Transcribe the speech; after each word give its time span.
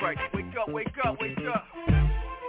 Right, 0.00 0.16
wake 0.32 0.56
up, 0.56 0.68
wake 0.72 0.96
up, 1.04 1.20
wake 1.20 1.36
up. 1.44 1.64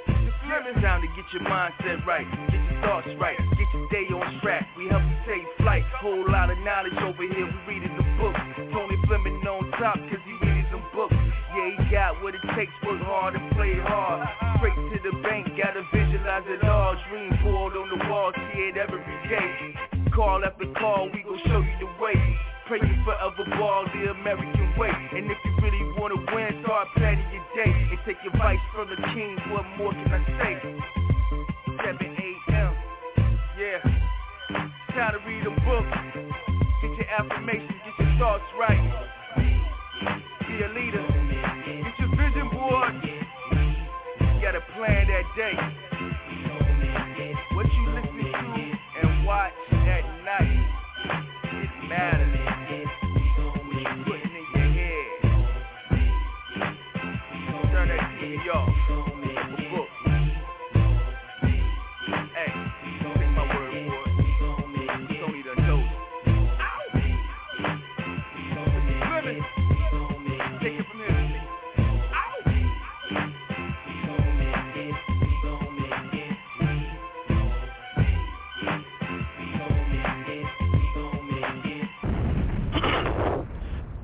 The 0.07 0.31
Fleming 0.47 0.79
time 0.81 1.01
to 1.03 1.07
get 1.19 1.27
your 1.33 1.43
mindset 1.43 2.05
right, 2.07 2.23
get 2.47 2.63
your 2.63 2.79
thoughts 2.79 3.11
right, 3.19 3.35
get 3.35 3.67
your 3.75 3.89
day 3.91 4.07
on 4.15 4.39
track. 4.39 4.63
We 4.77 4.87
help 4.87 5.03
you 5.03 5.17
take 5.27 5.43
flight. 5.59 5.83
Whole 5.99 6.23
lot 6.31 6.49
of 6.49 6.57
knowledge 6.59 6.95
over 7.03 7.27
here, 7.27 7.43
we 7.43 7.59
reading 7.67 7.91
the 7.97 8.07
books. 8.15 8.39
Tony 8.71 8.95
Fleming 9.03 9.43
on 9.43 9.69
top, 9.75 9.99
cause 9.99 10.23
he 10.23 10.31
reading 10.47 10.71
them 10.71 10.83
books. 10.95 11.11
Yeah, 11.11 11.75
he 11.75 11.91
got 11.91 12.23
what 12.23 12.31
it 12.33 12.47
takes, 12.55 12.71
work 12.87 13.01
hard 13.03 13.35
and 13.35 13.51
play 13.51 13.75
hard. 13.83 14.23
Straight 14.63 14.79
to 14.95 15.11
the 15.11 15.17
bank, 15.27 15.51
gotta 15.59 15.83
visualize 15.91 16.47
it 16.47 16.63
all. 16.63 16.95
Dream 17.11 17.35
board 17.43 17.75
on 17.75 17.91
the 17.91 17.99
wall, 18.07 18.31
see 18.31 18.71
it 18.71 18.77
every 18.77 19.03
day. 19.27 19.75
Call 20.15 20.45
after 20.45 20.71
call, 20.79 21.11
we 21.11 21.19
gon' 21.19 21.37
show 21.43 21.59
you 21.59 21.75
the 21.83 21.91
way. 21.99 22.15
Pray 22.67 22.79
you 22.83 22.99
forever 23.05 23.47
ball 23.57 23.85
the 23.95 24.11
American 24.11 24.75
way. 24.77 24.91
And 24.91 25.31
if 25.31 25.37
you 25.45 25.55
really 25.63 25.79
wanna 25.97 26.19
win, 26.35 26.51
start 26.63 26.89
planning 26.97 27.23
your 27.31 27.45
day. 27.55 27.71
And 27.71 27.99
take 28.05 28.17
advice 28.27 28.59
from 28.75 28.89
the 28.89 28.97
king, 29.15 29.37
what 29.51 29.63
more 29.77 29.93
can 29.93 30.11
I 30.11 30.19
say? 30.35 30.53
7 31.79 31.95
a.m. 31.95 32.75
Yeah. 33.57 33.79
Time 34.91 35.13
to 35.15 35.19
read 35.25 35.47
a 35.47 35.55
book. 35.63 35.87
Get 36.81 36.91
your 36.91 37.07
affirmations, 37.07 37.71
get 37.71 38.05
your 38.05 38.19
thoughts 38.19 38.43
right. 38.59 38.83
Be 39.37 40.63
a 40.63 40.67
leader. 40.67 41.07
Get 41.87 41.99
your 41.99 42.09
vision 42.19 42.49
board. 42.51 42.93
You 44.19 44.41
gotta 44.41 44.59
plan 44.75 45.07
that 45.07 45.23
day. 45.37 45.86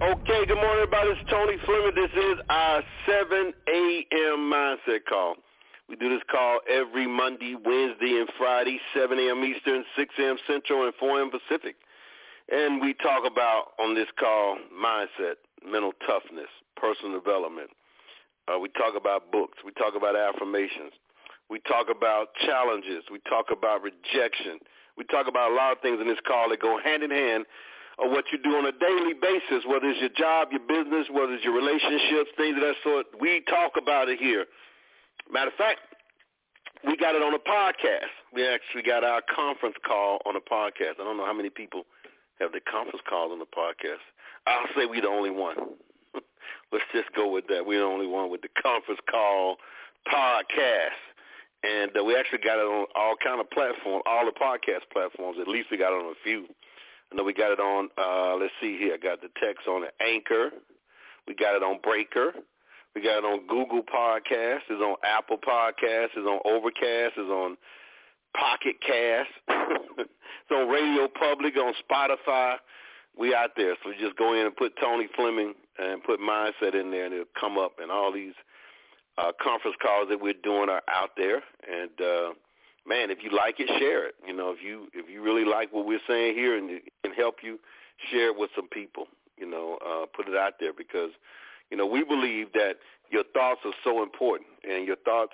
Okay, 0.03 0.43
good 0.45 0.59
morning, 0.59 0.83
everybody. 0.83 1.15
It's 1.15 1.21
Tony 1.31 1.55
Fleming. 1.63 1.95
This 1.95 2.11
is 2.11 2.35
our 2.49 2.83
7 3.07 3.53
a.m. 3.69 4.51
mindset 4.51 5.05
call. 5.07 5.35
We 5.87 5.95
do 5.95 6.09
this 6.09 6.19
call 6.29 6.59
every 6.67 7.07
Monday, 7.07 7.55
Wednesday, 7.55 8.19
and 8.19 8.27
Friday, 8.37 8.81
7 8.93 9.17
a.m. 9.17 9.45
Eastern, 9.45 9.85
6 9.95 10.13
a.m. 10.19 10.35
Central, 10.45 10.83
and 10.83 10.93
4 10.99 11.21
a.m. 11.21 11.31
Pacific. 11.31 11.77
And 12.51 12.81
we 12.81 12.95
talk 12.95 13.23
about, 13.25 13.79
on 13.79 13.95
this 13.95 14.09
call, 14.19 14.57
mindset, 14.75 15.39
mental 15.63 15.93
toughness, 16.05 16.51
personal 16.75 17.17
development. 17.17 17.69
Uh, 18.51 18.59
we 18.59 18.67
talk 18.75 18.97
about 18.97 19.31
books. 19.31 19.59
We 19.63 19.71
talk 19.71 19.95
about 19.95 20.17
affirmations. 20.17 20.91
We 21.49 21.61
talk 21.61 21.87
about 21.87 22.35
challenges. 22.45 23.05
We 23.09 23.19
talk 23.29 23.55
about 23.55 23.81
rejection. 23.81 24.59
We 24.97 25.05
talk 25.05 25.29
about 25.29 25.51
a 25.51 25.55
lot 25.55 25.71
of 25.71 25.79
things 25.79 25.99
in 26.01 26.07
this 26.09 26.19
call 26.27 26.49
that 26.49 26.59
go 26.59 26.77
hand 26.83 27.03
in 27.03 27.11
hand 27.11 27.45
of 27.99 28.09
what 28.09 28.25
you 28.31 28.37
do 28.41 28.55
on 28.57 28.65
a 28.65 28.71
daily 28.71 29.13
basis, 29.13 29.65
whether 29.67 29.87
it's 29.87 29.99
your 29.99 30.13
job, 30.17 30.49
your 30.51 30.65
business, 30.65 31.07
whether 31.11 31.33
it's 31.33 31.43
your 31.43 31.53
relationships, 31.53 32.31
things 32.37 32.57
of 32.57 32.63
that 32.63 32.75
sort. 32.83 33.05
We 33.19 33.41
talk 33.49 33.73
about 33.77 34.09
it 34.09 34.19
here. 34.19 34.45
Matter 35.31 35.49
of 35.49 35.57
fact, 35.57 35.79
we 36.85 36.97
got 36.97 37.15
it 37.15 37.21
on 37.21 37.33
a 37.33 37.39
podcast. 37.39 38.11
We 38.33 38.47
actually 38.47 38.83
got 38.83 39.03
our 39.03 39.21
conference 39.33 39.75
call 39.85 40.19
on 40.25 40.35
a 40.35 40.41
podcast. 40.41 40.99
I 40.99 41.05
don't 41.05 41.17
know 41.17 41.25
how 41.25 41.33
many 41.33 41.49
people 41.49 41.83
have 42.39 42.51
the 42.51 42.59
conference 42.59 43.01
call 43.07 43.31
on 43.31 43.39
the 43.39 43.45
podcast. 43.45 44.03
I'll 44.47 44.67
say 44.75 44.85
we're 44.85 45.01
the 45.01 45.07
only 45.07 45.29
one. 45.29 45.55
Let's 46.71 46.85
just 46.93 47.13
go 47.15 47.31
with 47.31 47.47
that. 47.47 47.65
We're 47.65 47.79
the 47.79 47.85
only 47.85 48.07
one 48.07 48.29
with 48.29 48.41
the 48.41 48.49
conference 48.61 48.99
call 49.09 49.57
podcast. 50.11 50.99
And 51.63 51.91
uh, 51.97 52.03
we 52.03 52.15
actually 52.17 52.43
got 52.43 52.59
it 52.59 52.67
on 52.67 52.85
all 52.95 53.15
kind 53.23 53.39
of 53.39 53.49
platforms, 53.51 54.03
all 54.05 54.25
the 54.25 54.35
podcast 54.35 54.83
platforms. 54.91 55.37
At 55.39 55.47
least 55.47 55.69
we 55.71 55.77
got 55.77 55.93
it 55.93 56.03
on 56.03 56.11
a 56.11 56.19
few. 56.23 56.47
I 57.13 57.15
know 57.15 57.23
we 57.23 57.33
got 57.33 57.51
it 57.51 57.59
on, 57.59 57.89
uh, 57.95 58.35
let's 58.35 58.53
see 58.59 58.75
here. 58.77 58.95
I 58.95 58.97
got 58.97 59.21
the 59.21 59.29
text 59.39 59.67
on 59.67 59.81
the 59.81 60.03
Anchor. 60.03 60.49
We 61.27 61.35
got 61.35 61.55
it 61.55 61.61
on 61.61 61.77
Breaker. 61.83 62.33
We 62.95 63.01
got 63.01 63.19
it 63.19 63.23
on 63.23 63.45
Google 63.45 63.83
Podcast. 63.83 64.61
It's 64.67 64.81
on 64.81 64.95
Apple 65.03 65.37
Podcast. 65.37 66.09
It's 66.17 66.27
on 66.27 66.39
Overcast. 66.43 67.13
It's 67.15 67.29
on 67.29 67.55
Pocket 68.35 68.77
Cast. 68.81 69.29
it's 69.99 70.51
on 70.51 70.67
Radio 70.69 71.07
Public, 71.07 71.55
on 71.55 71.73
Spotify. 71.87 72.55
We 73.17 73.35
out 73.35 73.51
there. 73.55 73.75
So 73.83 73.91
just 73.99 74.17
go 74.17 74.33
in 74.33 74.47
and 74.47 74.55
put 74.55 74.73
Tony 74.81 75.07
Fleming 75.15 75.53
and 75.77 76.03
put 76.03 76.19
Mindset 76.19 76.73
in 76.73 76.89
there, 76.89 77.05
and 77.05 77.13
it'll 77.13 77.25
come 77.39 77.59
up. 77.59 77.73
And 77.79 77.91
all 77.91 78.11
these 78.11 78.33
uh, 79.19 79.31
conference 79.39 79.77
calls 79.79 80.07
that 80.09 80.19
we're 80.19 80.33
doing 80.43 80.69
are 80.69 80.81
out 80.87 81.11
there. 81.15 81.43
And 81.69 82.01
uh, 82.01 82.33
man, 82.87 83.11
if 83.11 83.19
you 83.23 83.29
like 83.35 83.59
it, 83.59 83.67
share 83.79 84.07
it. 84.07 84.15
You 84.25 84.33
know, 84.33 84.51
if 84.51 84.63
you 84.63 84.87
if 84.93 85.09
you 85.09 85.21
really 85.21 85.45
like 85.45 85.71
what 85.73 85.85
we're 85.85 86.03
saying 86.07 86.35
here 86.35 86.57
and 86.57 86.69
it 86.69 86.83
can 87.03 87.13
help 87.13 87.37
you, 87.41 87.59
share 88.11 88.29
it 88.29 88.37
with 88.37 88.49
some 88.55 88.67
people. 88.67 89.07
You 89.37 89.49
know, 89.49 89.77
uh, 89.85 90.05
put 90.15 90.27
it 90.27 90.37
out 90.37 90.53
there 90.59 90.73
because, 90.73 91.11
you 91.71 91.77
know, 91.77 91.85
we 91.85 92.03
believe 92.03 92.53
that 92.53 92.77
your 93.09 93.23
thoughts 93.33 93.61
are 93.65 93.73
so 93.83 94.03
important, 94.03 94.49
and 94.63 94.85
your 94.85 94.95
thoughts 94.97 95.33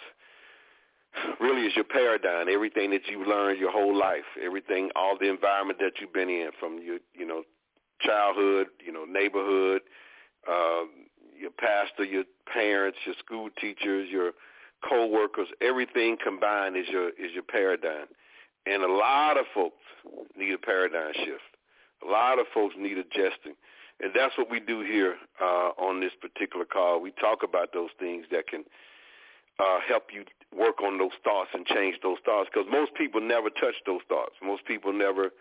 really 1.39 1.63
is 1.63 1.75
your 1.75 1.85
paradigm. 1.85 2.47
Everything 2.49 2.91
that 2.91 3.01
you've 3.09 3.27
learned 3.27 3.59
your 3.59 3.71
whole 3.71 3.97
life, 3.97 4.25
everything, 4.41 4.89
all 4.95 5.17
the 5.19 5.29
environment 5.29 5.79
that 5.79 5.93
you've 5.99 6.13
been 6.13 6.29
in, 6.29 6.49
from 6.59 6.79
your, 6.81 6.99
you 7.13 7.25
know, 7.25 7.43
childhood, 8.01 8.67
you 8.85 8.93
know, 8.93 9.05
neighborhood, 9.05 9.81
uh, 10.49 10.83
your 11.37 11.51
pastor, 11.51 12.03
your 12.03 12.23
parents, 12.51 12.97
your 13.05 13.15
school 13.19 13.49
teachers, 13.59 14.09
your 14.09 14.31
co-workers, 14.87 15.47
everything 15.61 16.17
combined 16.23 16.77
is 16.77 16.87
your 16.89 17.09
is 17.09 17.31
your 17.33 17.43
paradigm. 17.43 18.07
And 18.65 18.83
a 18.83 18.91
lot 18.91 19.37
of 19.37 19.45
folks 19.53 19.83
need 20.37 20.53
a 20.53 20.57
paradigm 20.57 21.13
shift. 21.13 21.41
A 22.05 22.09
lot 22.09 22.39
of 22.39 22.45
folks 22.53 22.75
need 22.77 22.97
adjusting. 22.97 23.55
And 24.01 24.11
that's 24.15 24.37
what 24.37 24.49
we 24.49 24.59
do 24.59 24.81
here 24.81 25.15
uh, 25.41 25.71
on 25.77 25.99
this 25.99 26.11
particular 26.21 26.65
call. 26.65 27.01
We 27.01 27.11
talk 27.11 27.39
about 27.43 27.73
those 27.73 27.89
things 27.99 28.25
that 28.31 28.47
can 28.47 28.63
uh, 29.59 29.79
help 29.85 30.07
you 30.13 30.23
work 30.57 30.81
on 30.81 30.97
those 30.97 31.17
thoughts 31.23 31.49
and 31.53 31.65
change 31.65 31.97
those 32.01 32.17
thoughts 32.25 32.49
because 32.51 32.67
most 32.71 32.93
people 32.95 33.19
never 33.21 33.49
touch 33.49 33.75
those 33.85 34.01
thoughts. 34.07 34.35
Most 34.41 34.65
people 34.65 34.93
never 34.93 35.31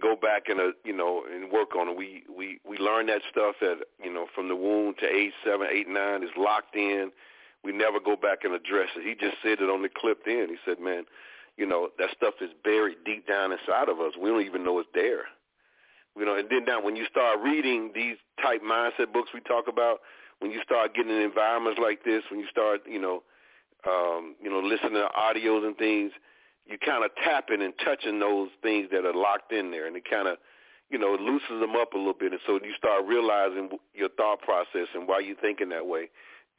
go 0.00 0.16
back 0.16 0.48
and 0.48 0.60
uh, 0.60 0.72
you 0.84 0.96
know 0.96 1.22
and 1.30 1.50
work 1.50 1.76
on 1.76 1.88
it. 1.88 1.96
We 1.96 2.22
we 2.34 2.58
we 2.68 2.78
learn 2.78 3.06
that 3.06 3.22
stuff 3.30 3.56
at 3.60 3.78
you 4.02 4.12
know 4.12 4.26
from 4.34 4.48
the 4.48 4.56
womb 4.56 4.94
to 5.00 5.06
age 5.06 5.32
seven, 5.44 5.66
eight, 5.70 5.88
nine 5.88 6.22
is 6.22 6.30
locked 6.36 6.74
in 6.74 7.10
we 7.64 7.72
never 7.72 8.00
go 8.00 8.16
back 8.16 8.44
and 8.44 8.54
address 8.54 8.88
it. 8.96 9.04
He 9.04 9.14
just 9.14 9.36
said 9.42 9.60
it 9.60 9.70
on 9.70 9.82
the 9.82 9.90
clip 9.94 10.24
then. 10.24 10.48
He 10.48 10.56
said, 10.64 10.80
man, 10.80 11.04
you 11.56 11.66
know, 11.66 11.88
that 11.98 12.08
stuff 12.16 12.34
is 12.40 12.50
buried 12.64 12.98
deep 13.04 13.26
down 13.28 13.52
inside 13.52 13.88
of 13.88 14.00
us. 14.00 14.14
We 14.20 14.30
don't 14.30 14.44
even 14.44 14.64
know 14.64 14.78
it's 14.78 14.88
there. 14.94 15.24
You 16.16 16.24
know, 16.24 16.36
and 16.36 16.48
then 16.50 16.64
now 16.64 16.82
when 16.82 16.96
you 16.96 17.04
start 17.06 17.38
reading 17.42 17.92
these 17.94 18.16
type 18.42 18.62
mindset 18.62 19.12
books 19.12 19.30
we 19.32 19.40
talk 19.40 19.68
about, 19.68 20.00
when 20.40 20.50
you 20.50 20.60
start 20.64 20.94
getting 20.94 21.12
in 21.12 21.22
environments 21.22 21.78
like 21.80 22.02
this, 22.02 22.22
when 22.30 22.40
you 22.40 22.46
start, 22.50 22.80
you 22.88 23.00
know, 23.00 23.22
um, 23.86 24.34
you 24.42 24.50
know, 24.50 24.60
listening 24.60 24.94
to 24.94 25.08
audios 25.16 25.66
and 25.66 25.76
things, 25.76 26.12
you 26.66 26.78
kind 26.78 27.04
of 27.04 27.10
tapping 27.22 27.62
and 27.62 27.74
touching 27.84 28.18
those 28.18 28.48
things 28.62 28.88
that 28.90 29.04
are 29.04 29.14
locked 29.14 29.52
in 29.52 29.70
there, 29.70 29.86
and 29.86 29.96
it 29.96 30.08
kind 30.08 30.28
of, 30.28 30.38
you 30.90 30.98
know, 30.98 31.16
loosens 31.18 31.60
them 31.60 31.76
up 31.76 31.92
a 31.92 31.98
little 31.98 32.14
bit, 32.14 32.32
and 32.32 32.40
so 32.46 32.54
you 32.54 32.72
start 32.76 33.04
realizing 33.06 33.70
your 33.94 34.08
thought 34.10 34.40
process 34.40 34.88
and 34.94 35.06
why 35.06 35.20
you're 35.20 35.36
thinking 35.36 35.68
that 35.68 35.86
way 35.86 36.08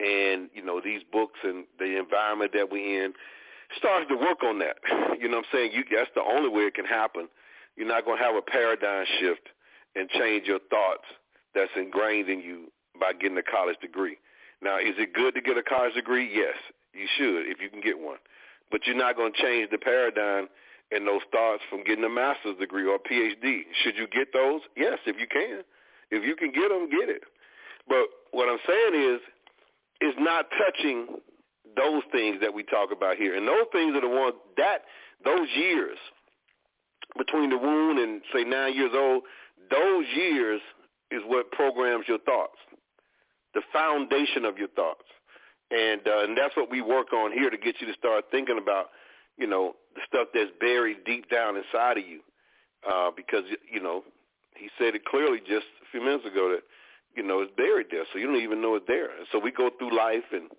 and 0.01 0.49
you 0.53 0.63
know 0.63 0.81
these 0.83 1.01
books 1.11 1.39
and 1.43 1.65
the 1.79 1.97
environment 1.97 2.51
that 2.53 2.71
we're 2.71 3.05
in 3.05 3.13
starts 3.77 4.07
to 4.09 4.15
work 4.15 4.43
on 4.43 4.59
that. 4.59 4.77
You 5.21 5.29
know 5.29 5.37
what 5.37 5.45
I'm 5.53 5.57
saying? 5.59 5.71
You 5.73 5.83
that's 5.95 6.09
the 6.15 6.23
only 6.23 6.49
way 6.49 6.63
it 6.63 6.73
can 6.73 6.85
happen. 6.85 7.29
You're 7.77 7.87
not 7.87 8.05
going 8.05 8.17
to 8.17 8.23
have 8.23 8.33
a 8.33 8.41
paradigm 8.41 9.05
shift 9.19 9.49
and 9.95 10.09
change 10.09 10.47
your 10.47 10.57
thoughts 10.71 11.05
that's 11.53 11.69
ingrained 11.77 12.27
in 12.27 12.41
you 12.41 12.71
by 12.99 13.13
getting 13.13 13.37
a 13.37 13.43
college 13.43 13.77
degree. 13.81 14.17
Now, 14.63 14.79
is 14.79 14.97
it 14.97 15.13
good 15.13 15.35
to 15.35 15.41
get 15.41 15.57
a 15.57 15.61
college 15.61 15.93
degree? 15.93 16.27
Yes, 16.33 16.55
you 16.93 17.05
should 17.17 17.45
if 17.45 17.61
you 17.61 17.69
can 17.69 17.81
get 17.81 17.99
one. 17.99 18.17
But 18.71 18.87
you're 18.87 18.97
not 18.97 19.15
going 19.15 19.31
to 19.31 19.41
change 19.41 19.69
the 19.69 19.77
paradigm 19.77 20.47
and 20.91 21.05
those 21.05 21.21
thoughts 21.31 21.61
from 21.69 21.83
getting 21.83 22.03
a 22.03 22.09
master's 22.09 22.57
degree 22.57 22.87
or 22.87 22.95
a 22.95 22.99
PhD. 22.99 23.61
Should 23.83 23.95
you 23.95 24.07
get 24.07 24.33
those? 24.33 24.61
Yes, 24.75 24.97
if 25.05 25.19
you 25.19 25.27
can. 25.27 25.61
If 26.09 26.25
you 26.25 26.35
can 26.35 26.51
get 26.51 26.69
them, 26.69 26.89
get 26.89 27.09
it. 27.09 27.23
But 27.87 28.09
what 28.31 28.49
I'm 28.49 28.59
saying 28.65 29.15
is 29.15 29.21
is 30.01 30.15
not 30.19 30.47
touching 30.57 31.07
those 31.77 32.03
things 32.11 32.37
that 32.41 32.53
we 32.53 32.63
talk 32.63 32.91
about 32.91 33.17
here. 33.17 33.35
And 33.37 33.47
those 33.47 33.67
things 33.71 33.95
are 33.95 34.01
the 34.01 34.09
ones 34.09 34.35
that 34.57 34.79
those 35.25 35.47
years 35.55 35.97
between 37.17 37.49
the 37.49 37.57
wound 37.57 37.99
and 37.99 38.21
say 38.33 38.43
nine 38.43 38.75
years 38.75 38.91
old, 38.95 39.23
those 39.71 40.05
years 40.15 40.61
is 41.11 41.21
what 41.27 41.51
programs 41.51 42.05
your 42.07 42.19
thoughts. 42.19 42.57
the 43.53 43.61
foundation 43.73 44.45
of 44.45 44.57
your 44.57 44.69
thoughts. 44.69 45.03
And 45.71 46.01
uh, 46.07 46.23
and 46.25 46.37
that's 46.37 46.55
what 46.57 46.69
we 46.71 46.81
work 46.81 47.13
on 47.13 47.31
here 47.31 47.49
to 47.49 47.57
get 47.57 47.75
you 47.81 47.87
to 47.87 47.93
start 47.93 48.25
thinking 48.31 48.59
about, 48.61 48.87
you 49.37 49.47
know, 49.47 49.75
the 49.95 50.01
stuff 50.07 50.29
that's 50.33 50.51
buried 50.59 51.03
deep 51.05 51.29
down 51.29 51.55
inside 51.57 51.97
of 51.97 52.05
you. 52.07 52.21
Uh, 52.89 53.11
because 53.15 53.43
you 53.71 53.81
know, 53.81 54.03
he 54.57 54.69
said 54.77 54.95
it 54.95 55.05
clearly 55.05 55.39
just 55.39 55.67
a 55.81 55.87
few 55.91 56.01
minutes 56.01 56.25
ago 56.25 56.49
that 56.51 56.63
you 57.15 57.23
know 57.23 57.41
it's 57.41 57.51
buried 57.55 57.87
there, 57.91 58.03
so 58.11 58.19
you 58.19 58.27
don't 58.27 58.41
even 58.41 58.61
know 58.61 58.75
it's 58.75 58.87
there. 58.87 59.09
So 59.31 59.39
we 59.39 59.51
go 59.51 59.69
through 59.77 59.95
life 59.95 60.23
and 60.31 60.49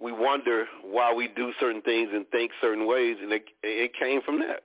we 0.00 0.12
wonder 0.12 0.66
why 0.82 1.12
we 1.12 1.28
do 1.28 1.52
certain 1.60 1.82
things 1.82 2.10
and 2.12 2.26
think 2.28 2.52
certain 2.60 2.86
ways, 2.86 3.16
and 3.20 3.32
it, 3.32 3.44
it 3.62 3.92
came 3.98 4.20
from 4.22 4.40
that. 4.40 4.62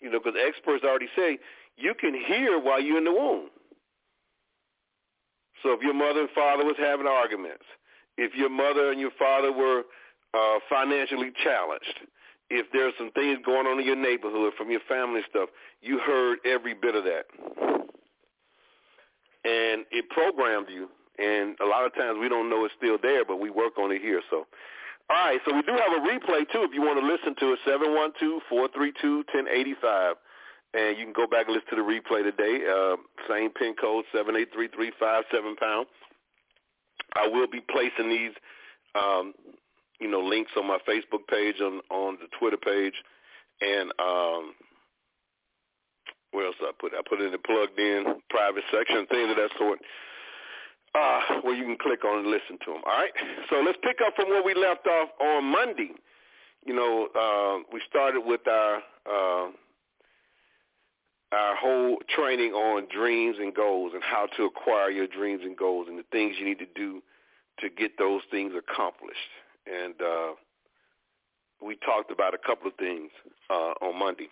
You 0.00 0.10
know, 0.10 0.18
because 0.22 0.38
experts 0.38 0.84
already 0.84 1.08
say 1.16 1.38
you 1.76 1.94
can 1.98 2.14
hear 2.14 2.60
while 2.60 2.80
you're 2.80 2.98
in 2.98 3.04
the 3.04 3.12
womb. 3.12 3.48
So 5.62 5.72
if 5.72 5.80
your 5.80 5.94
mother 5.94 6.20
and 6.20 6.30
father 6.34 6.64
was 6.64 6.76
having 6.78 7.06
arguments, 7.06 7.64
if 8.18 8.34
your 8.34 8.50
mother 8.50 8.90
and 8.90 9.00
your 9.00 9.10
father 9.18 9.50
were 9.50 9.82
uh, 10.34 10.58
financially 10.68 11.32
challenged, 11.42 12.00
if 12.50 12.66
there's 12.72 12.92
some 12.98 13.10
things 13.12 13.38
going 13.44 13.66
on 13.66 13.80
in 13.80 13.86
your 13.86 13.96
neighborhood 13.96 14.52
from 14.58 14.70
your 14.70 14.80
family 14.86 15.22
stuff, 15.28 15.48
you 15.80 15.98
heard 15.98 16.38
every 16.44 16.74
bit 16.74 16.94
of 16.94 17.04
that. 17.04 17.24
And 19.44 19.84
it 19.90 20.08
programmed 20.10 20.68
you. 20.70 20.88
And 21.18 21.56
a 21.60 21.66
lot 21.66 21.84
of 21.84 21.94
times 21.94 22.18
we 22.20 22.28
don't 22.28 22.50
know 22.50 22.64
it's 22.64 22.74
still 22.76 22.98
there, 23.00 23.24
but 23.24 23.36
we 23.36 23.50
work 23.50 23.78
on 23.78 23.92
it 23.92 24.00
here. 24.02 24.20
So, 24.30 24.46
all 25.10 25.26
right. 25.26 25.38
So 25.46 25.54
we 25.54 25.62
do 25.62 25.72
have 25.72 25.92
a 25.92 26.06
replay 26.06 26.50
too. 26.50 26.64
If 26.64 26.72
you 26.74 26.80
want 26.80 26.98
to 26.98 27.06
listen 27.06 27.36
to 27.38 27.52
it, 27.52 27.58
seven 27.66 27.94
one 27.94 28.12
two 28.18 28.40
four 28.48 28.68
three 28.74 28.92
two 29.00 29.22
ten 29.32 29.46
eighty 29.48 29.74
five, 29.80 30.16
and 30.72 30.98
you 30.98 31.04
can 31.04 31.12
go 31.12 31.26
back 31.26 31.46
and 31.46 31.54
listen 31.54 31.76
to 31.76 31.84
the 31.84 31.86
replay 31.86 32.24
today. 32.24 32.64
Uh, 32.66 32.96
same 33.28 33.50
pin 33.50 33.74
code 33.80 34.04
seven 34.12 34.34
eight 34.34 34.48
three 34.52 34.68
three 34.74 34.92
five 34.98 35.24
seven 35.30 35.54
pound. 35.56 35.86
I 37.14 37.28
will 37.28 37.46
be 37.46 37.60
placing 37.60 38.08
these, 38.08 38.32
um, 38.96 39.34
you 40.00 40.10
know, 40.10 40.20
links 40.20 40.50
on 40.56 40.66
my 40.66 40.78
Facebook 40.88 41.28
page, 41.28 41.60
on 41.60 41.80
on 41.90 42.18
the 42.20 42.26
Twitter 42.40 42.56
page, 42.56 42.94
and 43.60 43.92
um, 44.00 44.54
where 46.34 46.46
else 46.46 46.56
I 46.60 46.72
put? 46.78 46.92
It. 46.92 46.98
I 46.98 47.02
put 47.08 47.20
it 47.20 47.26
in 47.26 47.32
the 47.32 47.38
plugged 47.38 47.78
in 47.78 48.20
private 48.28 48.64
section, 48.70 49.06
things 49.06 49.30
of 49.30 49.36
that 49.36 49.50
sort. 49.58 49.78
Uh, 50.94 51.40
where 51.42 51.54
you 51.54 51.64
can 51.64 51.76
click 51.76 52.04
on 52.04 52.20
and 52.20 52.28
listen 52.28 52.56
to 52.64 52.70
them. 52.70 52.82
All 52.86 52.96
right. 52.96 53.10
So 53.50 53.56
let's 53.64 53.78
pick 53.82 53.98
up 54.06 54.14
from 54.14 54.28
where 54.28 54.44
we 54.44 54.54
left 54.54 54.86
off 54.86 55.08
on 55.20 55.44
Monday. 55.44 55.90
You 56.64 56.74
know, 56.74 57.08
uh, 57.14 57.64
we 57.72 57.80
started 57.88 58.20
with 58.24 58.46
our 58.46 58.76
uh, 59.04 59.50
our 61.32 61.56
whole 61.56 61.98
training 62.14 62.52
on 62.52 62.86
dreams 62.94 63.36
and 63.40 63.52
goals 63.54 63.92
and 63.92 64.02
how 64.04 64.26
to 64.36 64.44
acquire 64.44 64.90
your 64.90 65.08
dreams 65.08 65.42
and 65.42 65.56
goals 65.56 65.86
and 65.88 65.98
the 65.98 66.04
things 66.12 66.36
you 66.38 66.44
need 66.44 66.60
to 66.60 66.68
do 66.76 67.02
to 67.58 67.68
get 67.68 67.98
those 67.98 68.22
things 68.30 68.52
accomplished. 68.56 69.18
And 69.66 69.94
uh, 70.00 70.32
we 71.64 71.76
talked 71.76 72.10
about 72.10 72.34
a 72.34 72.38
couple 72.38 72.68
of 72.68 72.74
things 72.76 73.10
uh, 73.48 73.72
on 73.80 73.98
Monday. 73.98 74.28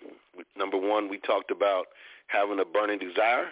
Number 0.56 0.76
one, 0.76 1.08
we 1.08 1.19
talked 1.19 1.50
about 1.50 1.87
having 2.29 2.61
a 2.61 2.64
burning 2.64 2.99
desire, 2.99 3.49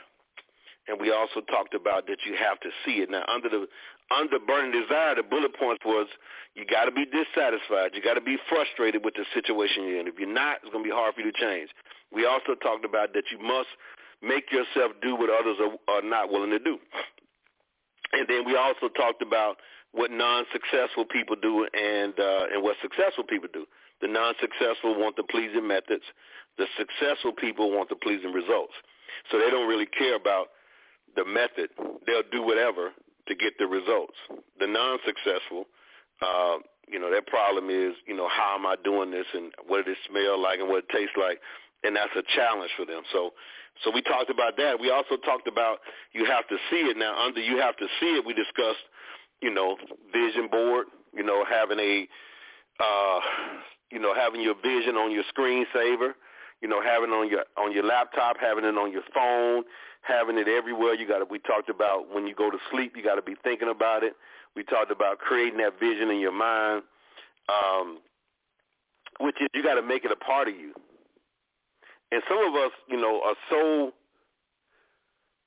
and 0.86 1.00
we 1.00 1.10
also 1.10 1.40
talked 1.40 1.74
about 1.74 2.06
that 2.06 2.18
you 2.26 2.36
have 2.36 2.60
to 2.60 2.68
see 2.84 3.00
it. 3.00 3.10
Now, 3.10 3.24
under 3.26 3.48
the 3.48 3.66
under 4.10 4.38
burning 4.40 4.72
desire, 4.72 5.14
the 5.14 5.22
bullet 5.22 5.54
points 5.56 5.84
was 5.84 6.08
you 6.54 6.66
got 6.66 6.84
to 6.86 6.90
be 6.90 7.06
dissatisfied. 7.06 7.94
You 7.94 8.02
got 8.02 8.14
to 8.14 8.20
be 8.20 8.36
frustrated 8.48 9.04
with 9.04 9.14
the 9.14 9.24
situation 9.32 9.84
you're 9.84 10.00
in. 10.00 10.08
If 10.08 10.18
you're 10.18 10.32
not, 10.32 10.58
it's 10.62 10.72
going 10.72 10.84
to 10.84 10.90
be 10.90 10.94
hard 10.94 11.14
for 11.14 11.20
you 11.22 11.30
to 11.30 11.38
change. 11.38 11.70
We 12.12 12.26
also 12.26 12.58
talked 12.60 12.84
about 12.84 13.14
that 13.14 13.30
you 13.30 13.38
must 13.38 13.70
make 14.20 14.50
yourself 14.50 14.92
do 15.00 15.14
what 15.14 15.30
others 15.30 15.56
are, 15.62 15.94
are 15.94 16.02
not 16.02 16.30
willing 16.30 16.50
to 16.50 16.58
do. 16.58 16.78
And 18.12 18.26
then 18.28 18.44
we 18.44 18.56
also 18.56 18.88
talked 18.88 19.22
about 19.22 19.56
what 19.92 20.10
non-successful 20.10 21.04
people 21.06 21.36
do 21.40 21.66
and 21.74 22.14
uh, 22.18 22.46
and 22.52 22.62
what 22.62 22.76
successful 22.82 23.24
people 23.24 23.48
do. 23.52 23.66
The 24.00 24.08
non-successful 24.08 24.98
want 24.98 25.16
the 25.16 25.24
pleasing 25.24 25.66
methods. 25.66 26.04
The 26.58 26.66
successful 26.78 27.32
people 27.32 27.70
want 27.70 27.88
the 27.88 27.96
pleasing 27.96 28.32
results. 28.32 28.72
So 29.30 29.38
they 29.38 29.50
don't 29.50 29.68
really 29.68 29.86
care 29.86 30.16
about 30.16 30.48
the 31.16 31.24
method. 31.24 31.70
They'll 32.06 32.28
do 32.30 32.42
whatever 32.42 32.90
to 33.28 33.34
get 33.34 33.54
the 33.58 33.66
results. 33.66 34.16
The 34.58 34.66
non-successful, 34.66 35.66
uh, 36.22 36.56
you 36.88 36.98
know, 36.98 37.10
their 37.10 37.22
problem 37.22 37.68
is, 37.70 37.94
you 38.06 38.16
know, 38.16 38.28
how 38.28 38.56
am 38.56 38.66
I 38.66 38.76
doing 38.82 39.10
this 39.10 39.26
and 39.34 39.52
what 39.66 39.84
does 39.84 39.94
it 39.94 39.98
smell 40.08 40.40
like 40.40 40.60
and 40.60 40.68
what 40.68 40.84
it 40.84 40.88
tastes 40.90 41.16
like 41.18 41.40
and 41.84 41.96
that's 41.96 42.12
a 42.16 42.24
challenge 42.36 42.70
for 42.76 42.84
them. 42.84 43.02
So 43.12 43.32
so 43.84 43.90
we 43.90 44.02
talked 44.02 44.28
about 44.28 44.56
that. 44.58 44.78
We 44.78 44.90
also 44.90 45.16
talked 45.16 45.48
about 45.48 45.78
you 46.12 46.24
have 46.26 46.46
to 46.48 46.56
see 46.70 46.84
it. 46.84 46.96
Now 46.96 47.16
under 47.16 47.40
you 47.40 47.58
have 47.58 47.76
to 47.78 47.86
see 48.00 48.18
it, 48.18 48.26
we 48.26 48.34
discussed, 48.34 48.84
you 49.40 49.52
know, 49.52 49.76
vision 50.12 50.48
board, 50.50 50.86
you 51.14 51.22
know, 51.22 51.44
having 51.48 51.78
a 51.78 52.08
uh 52.78 53.20
you 53.90 53.98
know, 53.98 54.14
having 54.14 54.40
your 54.40 54.54
vision 54.54 54.96
on 54.96 55.10
your 55.10 55.24
screensaver, 55.24 56.12
you 56.62 56.68
know, 56.68 56.80
having 56.82 57.10
it 57.10 57.14
on 57.14 57.28
your 57.28 57.44
on 57.56 57.72
your 57.72 57.84
laptop, 57.84 58.36
having 58.40 58.64
it 58.64 58.76
on 58.76 58.92
your 58.92 59.02
phone, 59.12 59.64
having 60.02 60.38
it 60.38 60.48
everywhere. 60.48 60.94
You 60.94 61.06
got 61.06 61.18
to. 61.18 61.24
We 61.24 61.38
talked 61.38 61.68
about 61.68 62.12
when 62.14 62.26
you 62.26 62.34
go 62.34 62.50
to 62.50 62.58
sleep, 62.70 62.94
you 62.96 63.02
got 63.02 63.16
to 63.16 63.22
be 63.22 63.34
thinking 63.42 63.68
about 63.68 64.04
it. 64.04 64.14
We 64.54 64.62
talked 64.64 64.90
about 64.90 65.18
creating 65.18 65.58
that 65.58 65.78
vision 65.78 66.10
in 66.10 66.20
your 66.20 66.32
mind, 66.32 66.82
um, 67.48 67.98
which 69.18 69.36
is 69.40 69.48
you 69.54 69.62
got 69.62 69.74
to 69.74 69.82
make 69.82 70.04
it 70.04 70.12
a 70.12 70.16
part 70.16 70.48
of 70.48 70.54
you. 70.54 70.74
And 72.12 72.22
some 72.28 72.38
of 72.38 72.54
us, 72.54 72.72
you 72.88 73.00
know, 73.00 73.22
are 73.24 73.36
so 73.48 73.92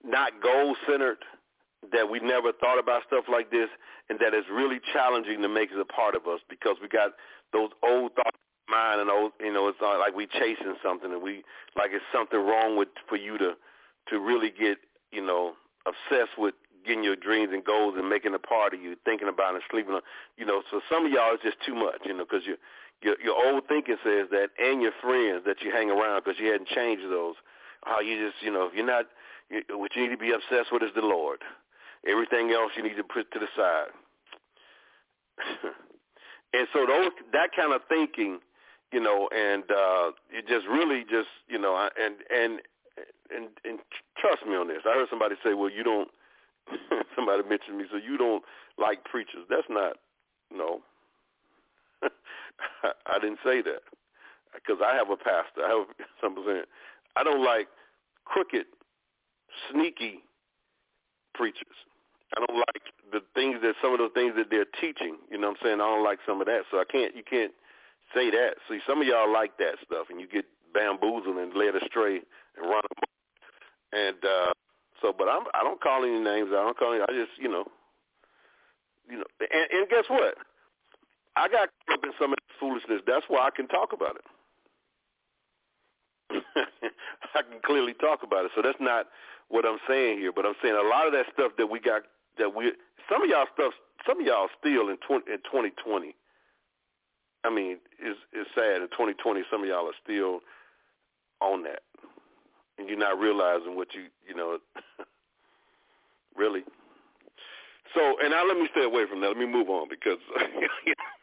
not 0.04 0.42
goal 0.42 0.76
centered 0.88 1.18
that 1.92 2.10
we 2.10 2.20
never 2.20 2.52
thought 2.54 2.80
about 2.80 3.04
stuff 3.08 3.26
like 3.32 3.52
this 3.52 3.70
and 4.10 4.20
that 4.20 4.34
it's 4.34 4.48
really 4.52 4.80
challenging 4.94 5.42
to 5.42 5.50
make 5.50 5.72
it 5.72 5.80
a 5.80 5.86
part 5.86 6.16
of 6.16 6.28
us 6.28 6.40
because 6.50 6.78
we 6.82 6.88
got 6.88 7.12
those 7.52 7.70
old 7.84 8.14
thoughts 8.16 8.38
in 8.68 8.72
mind 8.72 9.02
and 9.02 9.10
old 9.10 9.32
you 9.40 9.52
know, 9.52 9.68
it's 9.68 9.82
not 9.82 10.00
like 10.00 10.16
we 10.16 10.28
chasing 10.28 10.76
something 10.84 11.12
and 11.12 11.22
we 11.22 11.44
like 11.76 11.92
it's 11.94 12.06
something 12.14 12.40
wrong 12.40 12.78
with 12.78 12.90
for 13.08 13.18
you 13.18 13.38
to 13.38 13.54
to 14.10 14.20
really 14.20 14.52
get, 14.52 14.78
you 15.12 15.26
know, 15.26 15.54
obsessed 15.86 16.38
with 16.38 16.56
getting 16.86 17.04
your 17.04 17.16
dreams 17.16 17.50
and 17.54 17.64
goals 17.64 17.96
and 17.98 18.10
making 18.10 18.34
a 18.34 18.40
part 18.40 18.74
of 18.74 18.82
you, 18.82 18.96
thinking 19.06 19.30
about 19.30 19.56
it 19.56 19.56
and 19.56 19.64
sleeping 19.72 19.94
on 19.94 20.02
you 20.38 20.46
know, 20.46 20.64
so 20.72 20.82
some 20.92 21.06
of 21.06 21.12
y'all 21.12 21.34
it's 21.34 21.44
just 21.44 21.58
too 21.66 21.76
much, 21.76 22.02
you 22.06 22.14
know, 22.14 22.26
because 22.26 22.46
you 22.46 22.56
your, 23.04 23.16
your 23.22 23.36
old 23.36 23.68
thinking 23.68 23.98
says 24.04 24.28
that, 24.32 24.50
and 24.58 24.82
your 24.82 24.94
friends 25.02 25.44
that 25.46 25.62
you 25.62 25.72
hang 25.72 25.92
around 25.92 26.24
because 26.24 26.40
you 26.40 26.48
hadn't 26.52 26.70
changed 26.70 27.04
those. 27.12 27.36
How 27.84 28.00
you 28.00 28.16
just, 28.30 28.42
you 28.42 28.52
know, 28.52 28.68
if 28.68 28.74
you're 28.74 28.86
not, 28.86 29.06
what 29.72 29.92
you 29.96 30.04
need 30.04 30.16
to 30.16 30.18
be 30.18 30.32
obsessed 30.32 30.72
with 30.72 30.84
is 30.84 30.96
the 30.96 31.02
Lord. 31.02 31.40
Everything 32.08 32.52
else 32.52 32.72
you 32.76 32.84
need 32.84 32.98
to 32.98 33.04
put 33.04 33.32
to 33.32 33.40
the 33.40 33.48
side. 33.56 33.92
and 36.54 36.68
so 36.74 36.86
those 36.86 37.12
that 37.32 37.50
kind 37.56 37.74
of 37.74 37.82
thinking, 37.88 38.40
you 38.92 39.00
know, 39.00 39.30
and 39.36 39.64
uh, 39.64 40.12
it 40.30 40.48
just 40.48 40.68
really 40.68 41.04
just, 41.10 41.30
you 41.48 41.60
know, 41.60 41.90
and 42.00 42.16
and 42.30 42.62
and 43.36 43.48
and 43.66 43.80
trust 44.18 44.46
me 44.46 44.56
on 44.56 44.68
this. 44.68 44.82
I 44.86 44.94
heard 44.94 45.08
somebody 45.10 45.36
say, 45.44 45.54
"Well, 45.54 45.70
you 45.70 45.84
don't." 45.84 46.10
somebody 47.16 47.44
mentioned 47.48 47.78
me, 47.78 47.86
so 47.92 47.98
you 47.98 48.18
don't 48.18 48.44
like 48.78 49.04
preachers. 49.04 49.46
That's 49.50 49.68
not 49.70 49.98
no. 50.54 50.82
I 52.04 53.20
didn't 53.20 53.40
say 53.44 53.62
that 53.62 53.82
because 54.54 54.82
I 54.86 54.96
have 54.96 55.10
a 55.10 55.18
pastor. 55.18 55.66
I 55.66 55.70
have 55.70 55.88
some 56.22 56.36
percent. 56.36 56.66
I 57.16 57.24
don't 57.24 57.44
like 57.44 57.68
crooked, 58.26 58.66
sneaky 59.72 60.20
preachers. 61.34 61.76
I 62.36 62.46
don't 62.46 62.58
like 62.58 62.86
the 63.12 63.22
things 63.36 63.58
that 63.62 63.76
some 63.82 63.94
of 63.94 64.00
the 64.00 64.10
things 64.14 64.34
that 64.38 64.50
they're 64.50 64.70
teaching. 64.82 65.18
You 65.30 65.38
know 65.38 65.50
what 65.50 65.58
I'm 65.62 65.64
saying? 65.64 65.82
I 65.82 65.86
don't 65.86 66.04
like 66.04 66.20
some 66.26 66.42
of 66.42 66.48
that. 66.48 66.64
So 66.72 66.80
I 66.80 66.86
can't. 66.90 67.16
You 67.16 67.24
can't 67.24 67.54
say 68.14 68.32
that. 68.32 68.58
See, 68.70 68.80
some 68.88 69.02
of 69.02 69.08
y'all 69.08 69.32
like 69.32 69.58
that 69.58 69.78
stuff, 69.86 70.08
and 70.10 70.20
you 70.20 70.28
get 70.28 70.46
bamboozled 70.74 71.38
and 71.38 71.54
led 71.54 71.76
astray 71.76 72.22
and 72.58 72.64
run. 72.66 72.82
And 73.94 74.18
uh, 74.24 74.52
so, 75.02 75.14
but 75.16 75.30
I'm. 75.30 75.44
I 75.54 75.64
don't 75.64 75.82
call 75.82 76.04
any 76.04 76.20
names. 76.20 76.50
I 76.50 76.64
don't 76.66 76.78
call 76.78 76.94
any. 76.94 77.04
I 77.04 77.12
just, 77.14 77.38
you 77.38 77.50
know, 77.50 77.66
you 79.10 79.18
know. 79.18 79.30
And, 79.40 79.68
and 79.72 79.90
guess 79.90 80.06
what? 80.10 80.36
I 81.36 81.48
got 81.48 81.70
caught 81.88 82.00
up 82.00 82.04
in 82.04 82.12
some 82.20 82.32
of 82.32 82.38
this 82.38 82.58
foolishness. 82.60 83.02
That's 83.06 83.26
why 83.28 83.46
I 83.48 83.50
can 83.56 83.68
talk 83.68 83.94
about 83.94 84.18
it. 84.18 84.26
I 87.36 87.42
can 87.42 87.60
clearly 87.66 87.94
talk 87.94 88.24
about 88.24 88.46
it. 88.46 88.52
So 88.56 88.62
that's 88.62 88.80
not 88.80 89.08
what 89.50 89.66
I'm 89.66 89.80
saying 89.88 90.20
here, 90.20 90.32
but 90.32 90.46
I'm 90.46 90.56
saying 90.62 90.76
a 90.76 90.88
lot 90.88 91.06
of 91.06 91.14
that 91.14 91.26
stuff 91.34 91.52
that 91.58 91.68
we 91.68 91.80
got 91.80 92.04
that 92.38 92.56
we 92.56 92.72
some 93.10 93.24
of 93.24 93.30
y'all 93.30 93.46
stuff 93.54 93.74
some 94.08 94.20
of 94.20 94.26
y'all 94.26 94.50
still 94.60 94.90
in 94.90 94.98
20, 95.08 95.32
in 95.32 95.40
2020. 95.40 96.16
I 97.44 97.50
mean, 97.50 97.78
it's 98.00 98.20
it's 98.32 98.50
sad 98.56 98.82
in 98.82 98.88
2020 98.90 99.44
some 99.52 99.64
of 99.64 99.68
y'all 99.68 99.88
are 99.88 100.02
still 100.04 100.40
on 101.42 101.64
that. 101.64 101.82
And 102.78 102.90
you're 102.90 102.98
not 102.98 103.20
realizing 103.20 103.76
what 103.76 103.94
you, 103.94 104.06
you 104.28 104.36
know, 104.36 104.58
really. 106.36 106.64
So, 107.94 108.16
and 108.24 108.32
now 108.32 108.48
let 108.48 108.58
me 108.58 108.68
stay 108.72 108.84
away 108.84 109.06
from 109.08 109.22
that. 109.22 109.28
Let 109.28 109.38
me 109.38 109.46
move 109.46 109.70
on 109.70 109.88
because 109.90 110.18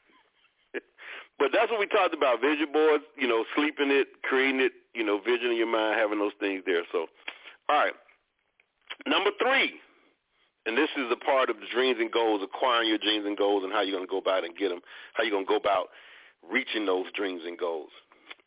But 1.40 1.52
that's 1.57 1.73
what 1.73 1.81
we 1.81 1.87
talked 1.87 2.12
about, 2.12 2.43
vision 2.43 2.69
boards, 2.71 3.02
you 3.17 3.26
know, 3.26 3.47
sleeping 3.57 3.90
it, 3.90 4.09
creating 4.23 4.61
it, 4.61 4.73
you 4.93 5.02
know, 5.02 5.19
vision 5.19 5.50
in 5.50 5.57
your 5.57 5.73
mind, 5.73 5.99
having 5.99 6.19
those 6.19 6.37
things 6.38 6.62
there. 6.67 6.85
So, 6.93 7.07
all 7.71 7.81
right. 7.81 7.95
Number 9.07 9.31
three, 9.40 9.81
And 10.71 10.79
this 10.79 10.91
is 10.97 11.11
the 11.11 11.17
part 11.17 11.50
of 11.50 11.57
the 11.59 11.67
dreams 11.75 11.99
and 11.99 12.12
goals, 12.12 12.43
acquiring 12.45 12.89
your 12.89 12.99
dreams 12.99 13.27
and 13.27 13.37
goals, 13.37 13.65
and 13.65 13.73
how 13.73 13.81
you're 13.81 13.97
going 13.97 14.07
to 14.07 14.11
go 14.11 14.19
about 14.19 14.45
and 14.45 14.57
get 14.57 14.69
them. 14.69 14.79
How 15.15 15.25
you're 15.25 15.33
going 15.33 15.45
to 15.45 15.49
go 15.49 15.57
about 15.57 15.89
reaching 16.49 16.87
those 16.87 17.07
dreams 17.12 17.43
and 17.45 17.59
goals. 17.59 17.91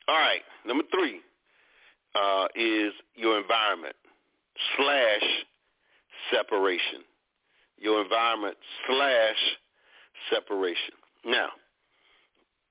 All 0.08 0.16
right, 0.16 0.40
number 0.66 0.86
three 0.90 1.20
uh, 2.16 2.48
is 2.56 2.94
your 3.18 3.38
environment 3.42 3.98
slash 4.78 5.24
separation. 6.32 7.04
Your 7.78 8.02
environment 8.02 8.56
slash 8.88 9.36
separation. 10.32 10.96
Now, 11.26 11.50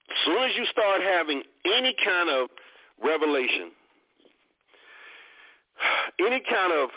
as 0.09 0.17
soon 0.25 0.43
as 0.45 0.53
you 0.57 0.65
start 0.73 1.03
having 1.03 1.43
any 1.67 1.95
kind 2.03 2.31
of 2.31 2.49
revelation, 3.05 3.71
any 6.27 6.41
kind 6.41 6.73
of 6.73 6.89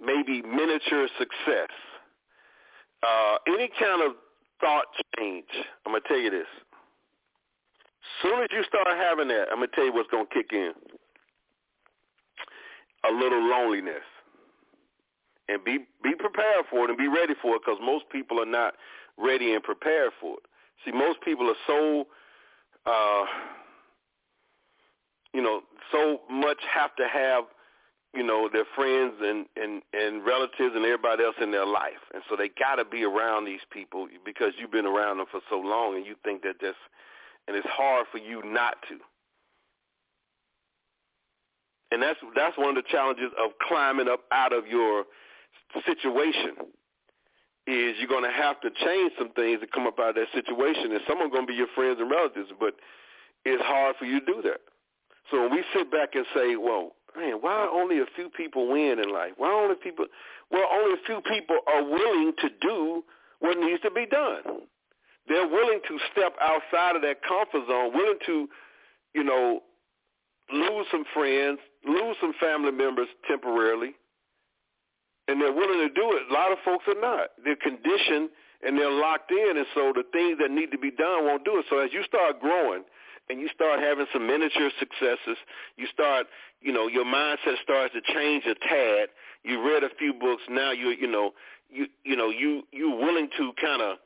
maybe 0.00 0.40
miniature 0.42 1.08
success, 1.18 1.70
uh, 3.06 3.36
any 3.46 3.70
kind 3.78 4.02
of 4.02 4.16
thought 4.60 4.86
change, 5.18 5.44
I'm 5.84 5.92
to 6.02 6.08
tell 6.08 6.18
you 6.18 6.30
this. 6.30 6.46
Soon 8.22 8.42
as 8.42 8.48
you 8.50 8.64
start 8.68 8.86
having 8.96 9.28
that, 9.28 9.46
I'm 9.52 9.60
to 9.60 9.68
tell 9.68 9.84
you 9.84 9.92
what's 9.92 10.10
to 10.10 10.24
kick 10.32 10.52
in. 10.52 10.72
A 13.08 13.12
little 13.12 13.42
loneliness. 13.42 14.06
And 15.48 15.62
be 15.64 15.78
be 16.02 16.14
prepared 16.18 16.64
for 16.70 16.84
it 16.84 16.90
and 16.90 16.98
be 16.98 17.06
ready 17.06 17.34
for 17.40 17.54
it 17.56 17.62
because 17.64 17.78
most 17.80 18.04
people 18.10 18.40
are 18.40 18.46
not 18.46 18.74
ready 19.16 19.54
and 19.54 19.62
prepared 19.62 20.10
for 20.20 20.34
it. 20.34 20.42
See, 20.84 20.90
most 20.90 21.20
people 21.20 21.48
are 21.48 21.54
so, 21.66 22.06
uh, 22.84 23.24
you 25.32 25.42
know, 25.42 25.60
so 25.92 26.20
much 26.28 26.58
have 26.72 26.96
to 26.96 27.06
have, 27.06 27.44
you 28.14 28.22
know, 28.22 28.48
their 28.52 28.64
friends 28.74 29.14
and, 29.20 29.46
and, 29.56 29.82
and 29.92 30.24
relatives 30.24 30.74
and 30.74 30.84
everybody 30.84 31.24
else 31.24 31.36
in 31.40 31.50
their 31.50 31.66
life. 31.66 32.00
And 32.14 32.22
so 32.28 32.36
they 32.36 32.48
got 32.48 32.76
to 32.76 32.84
be 32.84 33.04
around 33.04 33.44
these 33.44 33.60
people 33.70 34.08
because 34.24 34.52
you've 34.58 34.72
been 34.72 34.86
around 34.86 35.18
them 35.18 35.26
for 35.30 35.40
so 35.50 35.58
long 35.58 35.96
and 35.96 36.06
you 36.06 36.14
think 36.24 36.42
that 36.42 36.56
that's, 36.60 36.76
and 37.46 37.56
it's 37.56 37.66
hard 37.68 38.06
for 38.10 38.18
you 38.18 38.42
not 38.44 38.76
to. 38.88 38.96
And 41.92 42.02
that's 42.02 42.18
that's 42.34 42.58
one 42.58 42.70
of 42.70 42.74
the 42.74 42.90
challenges 42.90 43.30
of 43.38 43.52
climbing 43.62 44.08
up 44.08 44.20
out 44.32 44.52
of 44.52 44.66
your 44.66 45.04
situation 45.86 46.58
is 47.66 47.94
you're 47.98 48.08
going 48.08 48.24
to 48.24 48.30
have 48.30 48.60
to 48.60 48.70
change 48.70 49.12
some 49.18 49.30
things 49.30 49.60
to 49.60 49.66
come 49.66 49.86
up 49.86 49.98
out 49.98 50.10
of 50.10 50.14
that 50.16 50.30
situation. 50.34 50.92
And 50.92 51.00
some 51.06 51.18
are 51.18 51.28
going 51.28 51.46
to 51.46 51.50
be 51.50 51.54
your 51.54 51.70
friends 51.74 51.98
and 52.00 52.10
relatives, 52.10 52.50
but 52.58 52.74
it's 53.44 53.62
hard 53.62 53.96
for 53.98 54.04
you 54.04 54.20
to 54.20 54.26
do 54.26 54.42
that. 54.42 54.60
So 55.30 55.42
when 55.42 55.52
we 55.52 55.64
sit 55.74 55.90
back 55.90 56.14
and 56.14 56.26
say, 56.34 56.56
well, 56.56 56.95
man, 57.16 57.38
why 57.40 57.68
only 57.72 57.98
a 57.98 58.06
few 58.14 58.28
people 58.30 58.70
win 58.70 58.98
in 58.98 59.12
life? 59.12 59.32
Why 59.36 59.50
only 59.50 59.76
people? 59.82 60.06
Well, 60.50 60.64
only 60.72 60.92
a 60.94 61.06
few 61.06 61.20
people 61.22 61.58
are 61.66 61.84
willing 61.84 62.32
to 62.40 62.48
do 62.60 63.04
what 63.40 63.58
needs 63.58 63.82
to 63.82 63.90
be 63.90 64.06
done. 64.06 64.42
They're 65.28 65.48
willing 65.48 65.80
to 65.88 65.98
step 66.12 66.34
outside 66.40 66.96
of 66.96 67.02
that 67.02 67.22
comfort 67.26 67.66
zone, 67.68 67.92
willing 67.94 68.18
to, 68.26 68.48
you 69.14 69.24
know, 69.24 69.60
lose 70.52 70.86
some 70.90 71.04
friends, 71.12 71.58
lose 71.84 72.16
some 72.20 72.32
family 72.40 72.70
members 72.70 73.08
temporarily, 73.28 73.94
and 75.28 75.40
they're 75.40 75.52
willing 75.52 75.88
to 75.88 75.92
do 75.92 76.16
it. 76.16 76.30
A 76.30 76.32
lot 76.32 76.52
of 76.52 76.58
folks 76.64 76.84
are 76.86 77.00
not. 77.00 77.30
They're 77.44 77.56
conditioned 77.56 78.30
and 78.62 78.78
they're 78.78 78.90
locked 78.90 79.30
in, 79.30 79.56
and 79.56 79.66
so 79.74 79.92
the 79.94 80.04
things 80.12 80.38
that 80.40 80.50
need 80.50 80.70
to 80.70 80.78
be 80.78 80.90
done 80.90 81.24
won't 81.24 81.44
do 81.44 81.58
it. 81.58 81.66
So 81.68 81.78
as 81.78 81.90
you 81.92 82.02
start 82.04 82.40
growing 82.40 82.84
and 83.28 83.40
you 83.40 83.48
start 83.54 83.80
having 83.80 84.06
some 84.12 84.26
miniature 84.26 84.70
successes, 84.78 85.36
you 85.76 85.86
start, 85.92 86.26
you 86.60 86.72
know, 86.72 86.86
your 86.86 87.04
mindset 87.04 87.60
starts 87.62 87.94
to 87.94 88.00
change 88.14 88.44
a 88.46 88.54
tad. 88.54 89.08
You 89.42 89.62
read 89.62 89.82
a 89.82 89.90
few 89.98 90.12
books, 90.12 90.42
now 90.48 90.72
you, 90.72 90.90
you 90.90 91.06
know, 91.06 91.32
you, 91.70 91.86
you 92.04 92.16
know, 92.16 92.30
you 92.30 92.62
you're 92.72 92.96
willing 92.96 93.28
to 93.36 93.52
kind 93.60 93.82
of 93.82 93.98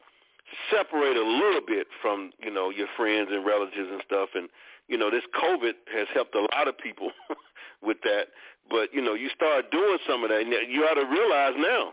separate 0.70 1.16
a 1.16 1.22
little 1.22 1.60
bit 1.66 1.86
from, 2.00 2.32
you 2.42 2.50
know, 2.50 2.70
your 2.70 2.88
friends 2.96 3.28
and 3.30 3.44
relatives 3.44 3.88
and 3.90 4.02
stuff, 4.06 4.30
and 4.34 4.48
you 4.88 4.98
know, 4.98 5.08
this 5.10 5.22
COVID 5.40 5.74
has 5.94 6.08
helped 6.12 6.34
a 6.34 6.40
lot 6.40 6.66
of 6.66 6.76
people 6.76 7.12
with 7.82 7.98
that. 8.02 8.28
But 8.68 8.92
you 8.92 9.00
know, 9.00 9.14
you 9.14 9.28
start 9.34 9.70
doing 9.70 9.98
some 10.08 10.24
of 10.24 10.30
that, 10.30 10.40
and 10.40 10.52
you 10.68 10.82
ought 10.82 10.94
to 10.94 11.06
realize 11.06 11.54
now 11.56 11.92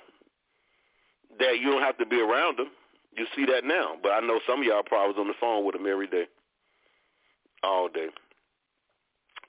that 1.39 1.59
you 1.59 1.71
don't 1.71 1.81
have 1.81 1.97
to 1.99 2.05
be 2.05 2.19
around 2.19 2.57
them. 2.57 2.69
You 3.15 3.25
see 3.35 3.45
that 3.45 3.63
now, 3.63 3.95
but 4.01 4.11
I 4.11 4.19
know 4.19 4.39
some 4.47 4.61
of 4.61 4.65
y'all 4.65 4.83
probably 4.83 5.19
on 5.19 5.27
the 5.27 5.33
phone 5.39 5.65
with 5.65 5.73
them 5.73 5.87
every 5.87 6.07
day, 6.07 6.25
all 7.63 7.89
day. 7.89 8.07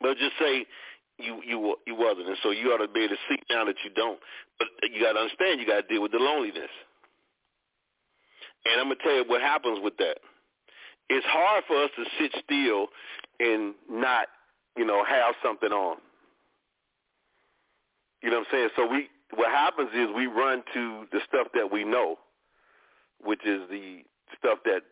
But 0.00 0.17
just 0.19 0.33
say 0.38 0.67
you 1.19 1.41
you 1.45 1.77
you 1.87 1.95
wasn't, 1.95 2.29
and 2.29 2.37
so 2.43 2.50
you 2.50 2.73
ought 2.73 2.85
to 2.85 2.88
be 2.88 3.05
able 3.05 3.17
to 3.17 3.21
see 3.29 3.38
now 3.50 3.65
that 3.65 3.77
you 3.85 3.91
don't. 3.95 4.19
But 4.59 4.69
you 4.93 5.03
got 5.03 5.12
to 5.12 5.21
understand, 5.21 5.61
you 5.61 5.67
got 5.67 5.83
to 5.83 5.88
deal 5.88 6.03
with 6.03 6.12
the 6.12 6.19
loneliness. 6.19 6.71
And 8.65 8.81
I'm 8.81 8.87
gonna 8.87 8.97
tell 9.03 9.15
you 9.15 9.25
what 9.27 9.41
happens 9.41 9.81
with 9.83 9.97
that. 9.99 10.19
It's 11.09 11.27
hard 11.27 11.65
for 11.67 11.83
us 11.85 11.91
to 11.97 12.05
sit 12.19 12.33
still 12.45 12.88
and 13.41 13.75
not, 13.91 14.27
you 14.77 14.85
know, 14.85 15.05
have 15.05 15.35
something 15.43 15.71
on. 15.71 15.97
You 18.23 18.31
know 18.31 18.38
what 18.38 18.47
I'm 18.49 18.53
saying? 18.53 18.69
So 18.77 18.87
we 18.87 19.09
what 19.35 19.50
happens 19.50 19.91
is 19.95 20.09
we 20.15 20.27
run 20.27 20.62
to 20.75 21.07
the 21.12 21.21
stuff 21.29 21.49
that 21.55 21.71
we 21.71 21.85
know, 21.85 22.17
which 23.23 23.45
is 23.45 23.62
the 23.71 24.03
stuff 24.38 24.59
that 24.65 24.83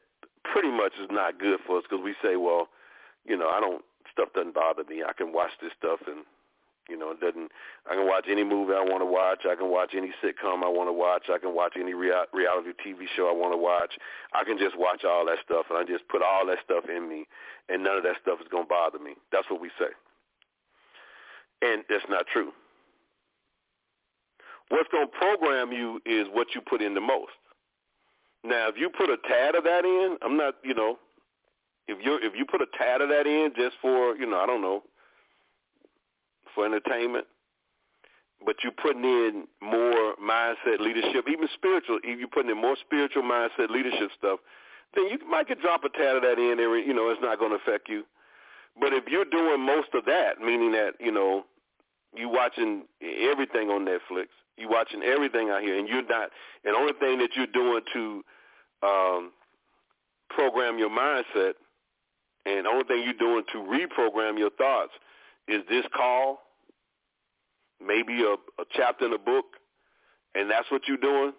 pretty 0.53 0.71
much 0.71 0.93
is 1.01 1.09
not 1.11 1.39
good 1.39 1.59
for 1.67 1.79
us 1.79 1.85
because 1.89 2.05
we 2.05 2.15
say, 2.23 2.37
well, 2.37 2.69
you 3.28 3.37
know, 3.37 3.49
I 3.49 3.61
don't 3.61 3.83
stuff 4.12 4.28
doesn't 4.35 4.54
bother 4.54 4.85
me. 4.88 5.02
I 5.06 5.12
can 5.12 5.33
watch 5.33 5.52
this 5.61 5.73
stuff 5.78 6.00
and 6.06 6.25
you 6.88 6.97
know, 6.97 7.11
it 7.11 7.21
doesn't. 7.21 7.50
I 7.90 7.95
can 7.95 8.06
watch 8.06 8.26
any 8.30 8.45
movie 8.45 8.73
I 8.73 8.83
want 8.83 9.02
to 9.02 9.06
watch. 9.06 9.42
I 9.45 9.56
can 9.56 9.71
watch 9.71 9.95
any 9.97 10.12
sitcom 10.23 10.62
I 10.62 10.68
want 10.68 10.88
to 10.88 10.92
watch. 10.92 11.26
I 11.33 11.38
can 11.38 11.54
watch 11.54 11.75
any 11.75 11.95
rea- 11.95 12.30
reality 12.33 12.71
TV 12.78 13.06
show 13.16 13.28
I 13.28 13.33
want 13.33 13.52
to 13.52 13.59
watch. 13.59 13.99
I 14.33 14.45
can 14.45 14.56
just 14.56 14.78
watch 14.78 15.04
all 15.04 15.26
that 15.26 15.38
stuff, 15.45 15.66
and 15.68 15.78
I 15.78 15.85
just 15.85 16.06
put 16.09 16.23
all 16.23 16.47
that 16.47 16.59
stuff 16.64 16.85
in 16.88 17.09
me, 17.09 17.26
and 17.68 17.83
none 17.83 17.97
of 17.97 18.04
that 18.04 18.16
stuff 18.23 18.38
is 18.40 18.47
gonna 18.49 18.66
bother 18.66 18.99
me. 18.99 19.14
That's 19.33 19.50
what 19.50 19.61
we 19.61 19.71
say, 19.78 19.90
and 21.62 21.83
that's 21.88 22.06
not 22.09 22.26
true. 22.33 22.52
What's 24.68 24.90
to 24.90 25.06
program 25.06 25.73
you 25.73 26.00
is 26.06 26.26
what 26.33 26.54
you 26.54 26.61
put 26.61 26.83
in 26.83 26.95
the 26.95 27.00
most. 27.00 27.33
Now, 28.45 28.68
if 28.68 28.76
you 28.78 28.90
put 28.90 29.11
a 29.11 29.16
tad 29.28 29.54
of 29.54 29.64
that 29.64 29.85
in, 29.85 30.16
I'm 30.23 30.37
not, 30.37 30.54
you 30.62 30.75
know, 30.75 30.99
if 31.88 32.05
you 32.05 32.19
if 32.23 32.35
you 32.37 32.45
put 32.45 32.61
a 32.61 32.66
tad 32.78 33.00
of 33.00 33.09
that 33.09 33.26
in 33.26 33.52
just 33.57 33.76
for, 33.81 34.16
you 34.16 34.26
know, 34.26 34.38
I 34.38 34.47
don't 34.47 34.62
know, 34.62 34.83
for 36.55 36.66
entertainment, 36.66 37.26
but 38.45 38.57
you're 38.62 38.73
putting 38.73 39.05
in 39.05 39.45
more 39.62 40.14
mindset 40.23 40.81
leadership, 40.81 41.26
even 41.31 41.49
spiritual, 41.55 41.99
if 42.02 42.19
you're 42.19 42.28
putting 42.28 42.50
in 42.50 42.61
more 42.61 42.76
spiritual 42.85 43.23
mindset 43.23 43.71
leadership 43.71 44.11
stuff, 44.19 44.40
then 44.95 45.09
you 45.09 45.19
might 45.28 45.49
could 45.49 45.61
drop 45.61 45.85
a 45.85 45.88
tad 45.90 46.16
of 46.16 46.23
that 46.23 46.38
in 46.38 46.57
there. 46.57 46.76
You 46.78 46.95
know, 46.95 47.11
it's 47.11 47.23
not 47.23 47.38
going 47.38 47.50
to 47.52 47.57
affect 47.57 47.88
you. 47.88 48.05
But 48.78 48.93
if 48.93 49.05
you're 49.09 49.25
doing 49.25 49.61
most 49.61 49.88
of 49.95 50.05
that, 50.07 50.40
meaning 50.40 50.73
that 50.73 50.95
you 51.00 51.12
know 51.12 51.45
you 52.14 52.28
watching 52.28 52.83
everything 53.02 53.69
on 53.69 53.87
Netflix, 53.87 54.26
you 54.57 54.69
watching 54.69 55.02
everything 55.02 55.50
out 55.50 55.62
here, 55.62 55.78
and 55.78 55.88
you're 55.88 56.07
not. 56.07 56.31
And 56.64 56.75
only 56.75 56.93
thing 56.95 57.19
that 57.19 57.31
you're 57.37 57.47
doing 57.47 57.83
to 57.93 58.25
um, 58.83 59.33
program 60.31 60.78
your 60.78 60.90
mindset, 60.90 61.55
and 62.47 62.65
the 62.65 62.71
only 62.71 62.85
thing 62.85 63.03
you're 63.05 63.12
doing 63.12 63.45
to 63.53 63.59
reprogram 63.59 64.38
your 64.38 64.50
thoughts 64.50 64.93
is 65.49 65.62
this 65.69 65.85
call, 65.95 66.41
maybe 67.85 68.23
a, 68.23 68.35
a 68.61 68.65
chapter 68.73 69.07
in 69.07 69.12
a 69.12 69.19
book, 69.19 69.45
and 70.35 70.50
that's 70.50 70.71
what 70.71 70.83
you're 70.87 70.97
doing, 70.97 71.33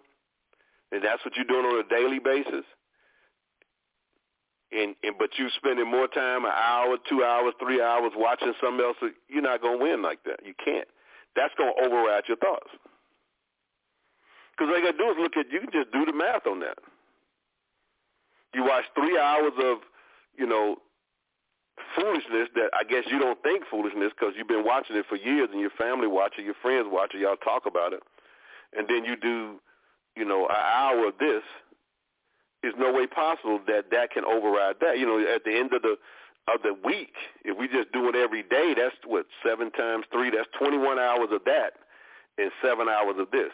and 0.92 1.02
that's 1.02 1.24
what 1.24 1.34
you're 1.34 1.44
doing 1.46 1.64
on 1.64 1.84
a 1.84 1.88
daily 1.88 2.18
basis. 2.18 2.64
And, 4.70 4.94
and 5.02 5.16
but 5.18 5.30
you're 5.38 5.50
spending 5.56 5.90
more 5.90 6.08
time, 6.08 6.44
an 6.44 6.52
hour, 6.54 6.98
two 7.08 7.24
hours, 7.24 7.54
three 7.58 7.80
hours 7.80 8.12
watching 8.14 8.52
something 8.62 8.84
else, 8.84 8.96
you're 9.28 9.42
not 9.42 9.62
gonna 9.62 9.78
win 9.78 10.02
like 10.02 10.22
that. 10.24 10.40
You 10.44 10.52
can't. 10.62 10.86
That's 11.34 11.54
gonna 11.56 11.72
override 11.82 12.24
your 12.28 12.36
thoughts. 12.36 12.68
Because 14.58 14.72
all 14.72 14.78
you 14.78 14.84
got 14.84 14.92
to 14.92 14.98
do 14.98 15.10
is 15.10 15.16
look 15.20 15.36
at, 15.36 15.52
you 15.52 15.60
can 15.60 15.70
just 15.70 15.92
do 15.92 16.04
the 16.04 16.12
math 16.12 16.46
on 16.46 16.58
that. 16.60 16.78
You 18.54 18.64
watch 18.64 18.84
three 18.94 19.16
hours 19.16 19.52
of, 19.62 19.78
you 20.36 20.46
know, 20.46 20.76
foolishness 21.96 22.48
that 22.54 22.70
I 22.72 22.84
guess 22.84 23.04
you 23.10 23.18
don't 23.18 23.42
think 23.42 23.64
foolishness 23.70 24.12
because 24.18 24.34
you've 24.36 24.48
been 24.48 24.64
watching 24.64 24.96
it 24.96 25.06
for 25.08 25.16
years 25.16 25.48
and 25.52 25.60
your 25.60 25.74
family 25.78 26.06
watch 26.06 26.34
it, 26.38 26.44
your 26.44 26.58
friends 26.62 26.86
watch 26.90 27.12
it, 27.14 27.20
y'all 27.20 27.36
talk 27.36 27.66
about 27.66 27.92
it. 27.92 28.02
And 28.76 28.86
then 28.88 29.04
you 29.04 29.16
do, 29.16 29.60
you 30.16 30.24
know, 30.24 30.46
an 30.46 30.56
hour 30.56 31.08
of 31.08 31.18
this. 31.18 31.42
There's 32.62 32.74
no 32.78 32.92
way 32.92 33.06
possible 33.06 33.60
that 33.66 33.90
that 33.90 34.10
can 34.10 34.24
override 34.24 34.76
that. 34.80 34.98
You 34.98 35.06
know, 35.06 35.18
at 35.20 35.44
the 35.44 35.56
end 35.56 35.72
of 35.72 35.82
the 35.82 35.96
of 36.52 36.62
the 36.62 36.74
week, 36.84 37.12
if 37.44 37.56
we 37.56 37.68
just 37.68 37.92
do 37.92 38.08
it 38.08 38.16
every 38.16 38.42
day, 38.42 38.74
that's 38.76 38.96
what 39.06 39.26
seven 39.44 39.70
times 39.70 40.06
three. 40.10 40.30
That's 40.30 40.48
21 40.58 40.98
hours 40.98 41.28
of 41.30 41.44
that, 41.44 41.74
and 42.38 42.50
seven 42.62 42.88
hours 42.88 43.16
of 43.18 43.30
this. 43.30 43.52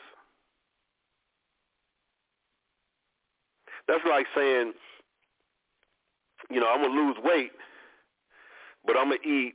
That's 3.87 4.05
like 4.09 4.27
saying, 4.35 4.73
you 6.51 6.61
know, 6.61 6.69
I'm 6.69 6.83
gonna 6.83 6.95
lose 6.95 7.17
weight, 7.23 7.53
but 8.87 8.97
I'm 8.97 9.07
gonna 9.07 9.17
eat 9.25 9.55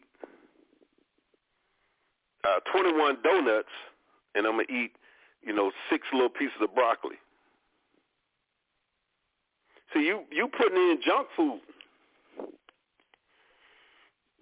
uh, 2.43 2.59
21 2.71 3.17
donuts, 3.23 3.69
and 4.35 4.45
I'm 4.45 4.53
gonna 4.53 4.63
eat 4.69 4.91
you 5.43 5.53
know, 5.53 5.71
six 5.89 6.07
little 6.13 6.29
pieces 6.29 6.57
of 6.61 6.73
broccoli. 6.75 7.15
See, 9.93 10.01
you 10.01 10.23
you 10.31 10.47
putting 10.47 10.77
in 10.77 10.99
junk 11.03 11.27
food. 11.35 11.61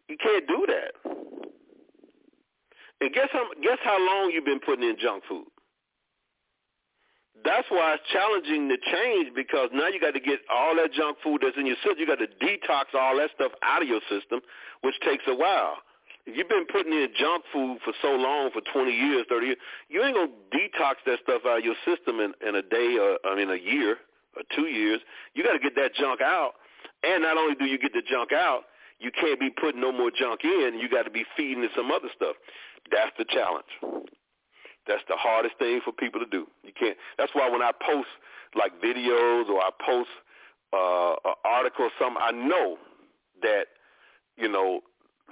You 0.10 0.18
can't 0.18 0.48
do 0.48 0.66
that. 0.68 1.12
And 3.00 3.14
guess 3.14 3.30
how 3.32 3.46
guess 3.62 3.78
how 3.84 3.98
long 4.00 4.32
you've 4.34 4.46
been 4.46 4.60
putting 4.60 4.88
in 4.88 4.98
junk 5.00 5.24
food? 5.30 5.46
That's 7.44 7.68
why 7.70 7.96
it's 7.96 8.04
challenging 8.12 8.70
to 8.70 8.78
change 8.92 9.34
because 9.36 9.70
now 9.74 9.88
you 9.88 10.00
got 10.00 10.14
to 10.14 10.20
get 10.20 10.40
all 10.52 10.76
that 10.76 10.94
junk 10.94 11.18
food 11.24 11.42
that's 11.44 11.58
in 11.58 11.66
your 11.66 11.78
system. 11.78 12.00
You 12.00 12.08
got 12.08 12.20
to 12.20 12.28
detox 12.40 12.94
all 12.94 13.18
that 13.18 13.30
stuff 13.36 13.52
out 13.62 13.82
of 13.82 13.88
your 13.88 14.02
system, 14.10 14.42
which 14.82 14.96
takes 15.06 15.24
a 15.28 15.36
while. 15.36 15.78
If 16.26 16.36
you've 16.36 16.50
been 16.50 16.68
putting 16.68 16.92
in 16.92 17.08
junk 17.18 17.44
food 17.54 17.80
for 17.86 17.94
so 18.02 18.12
long, 18.12 18.52
for 18.52 18.62
20 18.74 18.92
years, 18.92 19.26
30 19.30 19.46
years, 19.48 19.58
you 19.88 20.04
ain't 20.04 20.16
going 20.16 20.28
to 20.28 20.58
detox 20.58 21.00
that 21.06 21.20
stuff 21.24 21.44
out 21.48 21.60
of 21.60 21.64
your 21.64 21.80
system 21.88 22.20
in, 22.20 22.34
in 22.46 22.56
a 22.56 22.62
day 22.62 23.00
or, 23.00 23.16
I 23.24 23.36
mean, 23.36 23.50
a 23.50 23.56
year 23.56 23.96
or 24.36 24.44
two 24.54 24.68
years. 24.68 25.00
You 25.34 25.44
got 25.44 25.54
to 25.54 25.60
get 25.60 25.76
that 25.76 25.96
junk 25.96 26.20
out. 26.20 26.60
And 27.04 27.24
not 27.24 27.38
only 27.38 27.56
do 27.56 27.66
you 27.66 27.80
get 27.80 27.94
the 27.94 28.04
junk 28.04 28.34
out, 28.34 28.64
you 29.00 29.12
can't 29.12 29.40
be 29.40 29.50
putting 29.50 29.80
no 29.80 29.92
more 29.92 30.12
junk 30.12 30.42
in. 30.44 30.80
You 30.82 30.90
got 30.90 31.04
to 31.04 31.12
be 31.12 31.24
feeding 31.38 31.64
it 31.64 31.72
some 31.76 31.92
other 31.92 32.10
stuff. 32.16 32.36
That's 32.92 33.12
the 33.18 33.26
challenge. 33.30 34.08
That's 34.88 35.04
the 35.08 35.16
hardest 35.18 35.58
thing 35.60 35.82
for 35.84 35.92
people 35.92 36.20
to 36.20 36.26
do. 36.26 36.48
You 36.64 36.72
can't. 36.78 36.98
That's 37.18 37.32
why 37.34 37.50
when 37.50 37.62
I 37.62 37.72
post 37.86 38.08
like 38.56 38.72
videos 38.82 39.50
or 39.50 39.60
I 39.60 39.70
post 39.86 40.10
uh, 40.74 41.16
an 41.26 41.36
article 41.46 41.86
or 41.86 41.92
something, 42.00 42.22
I 42.22 42.32
know 42.32 42.78
that 43.42 43.66
you 44.38 44.48
know 44.48 44.82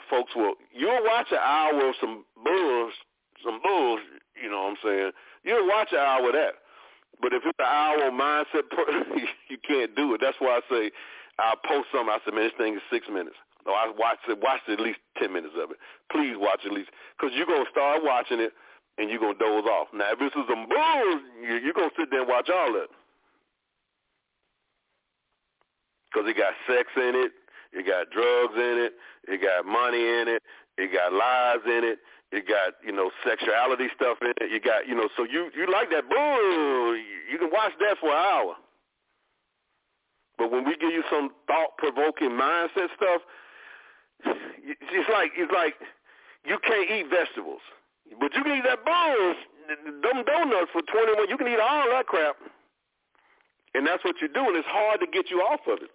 folks 0.10 0.36
will. 0.36 0.54
You'll 0.74 1.04
watch 1.04 1.28
an 1.32 1.40
hour 1.42 1.90
of 1.90 1.96
some 2.00 2.26
bulls, 2.44 2.94
some 3.44 3.62
bulls. 3.64 4.02
You 4.42 4.52
know 4.52 4.64
what 4.64 4.70
I'm 4.72 4.78
saying? 4.84 5.12
You'll 5.44 5.68
watch 5.68 5.90
an 5.92 6.00
hour 6.00 6.28
of 6.28 6.34
that. 6.34 6.56
But 7.22 7.32
if 7.32 7.44
it's 7.46 7.60
an 7.60 7.66
hour 7.66 8.12
mindset, 8.12 8.68
you 9.50 9.58
can't 9.66 9.96
do 9.96 10.14
it. 10.14 10.22
That's 10.22 10.38
why 10.40 10.60
I 10.60 10.62
say 10.70 10.92
I'll 11.40 11.60
post 11.64 11.88
something. 11.92 12.12
I 12.12 12.20
said, 12.26 12.34
man, 12.34 12.44
this 12.44 12.58
thing 12.58 12.76
is 12.76 12.82
six 12.92 13.08
minutes. 13.08 13.38
No, 13.66 13.74
I 13.74 13.92
watch 13.98 14.20
it. 14.28 14.38
Watch 14.42 14.62
at 14.68 14.80
least 14.80 15.00
ten 15.18 15.34
minutes 15.34 15.56
of 15.58 15.72
it. 15.72 15.78
Please 16.12 16.36
watch 16.38 16.62
at 16.66 16.72
least, 16.72 16.92
because 17.18 17.34
you're 17.36 17.48
gonna 17.48 17.70
start 17.72 18.04
watching 18.04 18.40
it 18.40 18.54
and 18.98 19.10
you're 19.10 19.20
gonna 19.20 19.38
doze 19.38 19.66
off. 19.66 19.88
Now, 19.94 20.12
if 20.12 20.20
this 20.20 20.32
is 20.36 20.48
some 20.50 20.68
bull, 20.70 21.20
you're 21.42 21.74
gonna 21.74 21.92
sit 21.98 22.10
there 22.12 22.22
and 22.22 22.30
watch 22.30 22.50
all 22.50 22.74
that, 22.74 22.90
because 26.08 26.30
it 26.30 26.38
got 26.38 26.54
sex 26.68 26.90
in 26.96 27.16
it, 27.16 27.32
it 27.74 27.86
got 27.86 28.10
drugs 28.12 28.56
in 28.56 28.78
it, 28.88 28.94
it 29.28 29.42
got 29.42 29.66
money 29.66 30.00
in 30.00 30.28
it, 30.28 30.44
it 30.78 30.94
got 30.94 31.12
lies 31.12 31.64
in 31.66 31.84
it, 31.84 32.00
it 32.32 32.48
got 32.48 32.74
you 32.86 32.92
know 32.92 33.12
sexuality 33.28 33.88
stuff 33.96 34.18
in 34.22 34.34
it. 34.42 34.52
You 34.52 34.60
got 34.60 34.88
you 34.88 34.96
know, 34.96 35.10
so 35.16 35.24
you 35.24 35.52
you 35.56 35.68
like 35.72 35.90
that 35.92 36.10
bull, 36.10 36.96
you 36.96 37.38
can 37.38 37.50
watch 37.52 37.74
that 37.80 37.98
for 38.00 38.10
an 38.10 38.18
hour. 38.18 38.56
But 40.38 40.52
when 40.52 40.66
we 40.66 40.76
give 40.76 40.92
you 40.92 41.04
some 41.10 41.30
thought 41.48 41.78
provoking 41.78 42.32
mindset 42.32 42.90
stuff, 42.96 43.22
it's 44.26 45.10
like 45.10 45.32
it's 45.38 45.52
like 45.52 45.76
you 46.46 46.58
can't 46.60 46.90
eat 46.92 47.08
vegetables, 47.10 47.62
but 48.20 48.34
you 48.36 48.44
can 48.44 48.58
eat 48.58 48.66
that 48.68 48.86
bones, 48.86 49.38
them 50.02 50.24
donuts 50.26 50.72
for 50.72 50.82
twenty 50.86 51.14
one. 51.18 51.30
You 51.30 51.38
can 51.38 51.48
eat 51.48 51.60
all 51.60 51.90
that 51.92 52.06
crap, 52.06 52.38
and 53.74 53.86
that's 53.86 54.04
what 54.04 54.16
you're 54.22 54.34
doing. 54.34 54.56
It's 54.56 54.68
hard 54.68 55.00
to 55.02 55.08
get 55.08 55.30
you 55.30 55.42
off 55.42 55.62
of 55.68 55.82
it. 55.82 55.92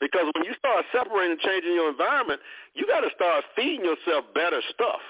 Because 0.00 0.24
when 0.34 0.44
you 0.44 0.54
start 0.56 0.84
separating 0.92 1.32
and 1.32 1.40
changing 1.40 1.74
your 1.74 1.90
environment, 1.90 2.40
you 2.74 2.86
got 2.86 3.00
to 3.00 3.10
start 3.14 3.44
feeding 3.54 3.84
yourself 3.84 4.24
better 4.34 4.60
stuff. 4.72 5.04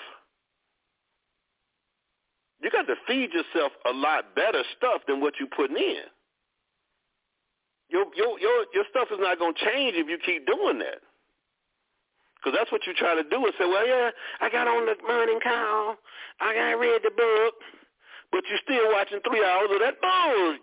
You 2.60 2.70
got 2.70 2.86
to 2.88 2.96
feed 3.06 3.30
yourself 3.32 3.72
a 3.88 3.92
lot 3.92 4.34
better 4.34 4.62
stuff 4.76 5.02
than 5.06 5.20
what 5.20 5.34
you're 5.38 5.48
putting 5.54 5.76
in. 5.76 6.04
Your 7.88 8.06
your 8.14 8.38
your 8.38 8.66
your 8.74 8.84
stuff 8.90 9.08
is 9.12 9.18
not 9.20 9.38
going 9.38 9.54
to 9.54 9.64
change 9.64 9.94
if 9.96 10.08
you 10.08 10.18
keep 10.24 10.46
doing 10.46 10.78
that. 10.78 11.02
Because 12.40 12.56
that's 12.56 12.72
what 12.72 12.86
you 12.86 12.94
try 12.94 13.14
to 13.14 13.22
do 13.28 13.44
is 13.46 13.52
say, 13.58 13.68
well, 13.68 13.86
yeah, 13.86 14.10
I 14.40 14.48
got 14.48 14.66
on 14.66 14.86
the 14.86 14.96
morning 15.06 15.40
call. 15.42 15.96
I 16.40 16.54
got 16.54 16.80
read 16.80 17.02
the 17.04 17.10
book. 17.10 17.54
But 18.32 18.44
you're 18.48 18.64
still 18.64 18.92
watching 18.92 19.20
three 19.28 19.44
hours 19.44 19.68
of 19.72 19.80
that 19.80 20.00
bull. 20.00 20.56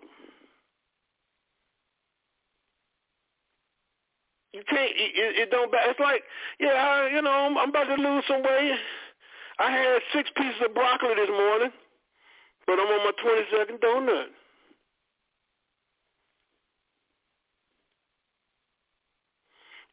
You 4.52 4.62
can't, 4.68 4.90
it, 4.90 5.38
it 5.38 5.50
don't, 5.50 5.70
it's 5.72 6.00
like, 6.00 6.22
yeah, 6.58 6.74
I, 6.74 7.14
you 7.14 7.22
know, 7.22 7.30
I'm, 7.30 7.58
I'm 7.58 7.68
about 7.68 7.84
to 7.84 7.94
lose 7.94 8.24
some 8.26 8.42
weight. 8.42 8.78
I 9.60 9.70
had 9.70 10.00
six 10.12 10.30
pieces 10.34 10.62
of 10.64 10.74
broccoli 10.74 11.14
this 11.14 11.28
morning, 11.28 11.70
but 12.66 12.74
I'm 12.74 12.88
on 12.88 13.04
my 13.04 13.12
22nd 13.22 13.78
donut. 13.78 14.26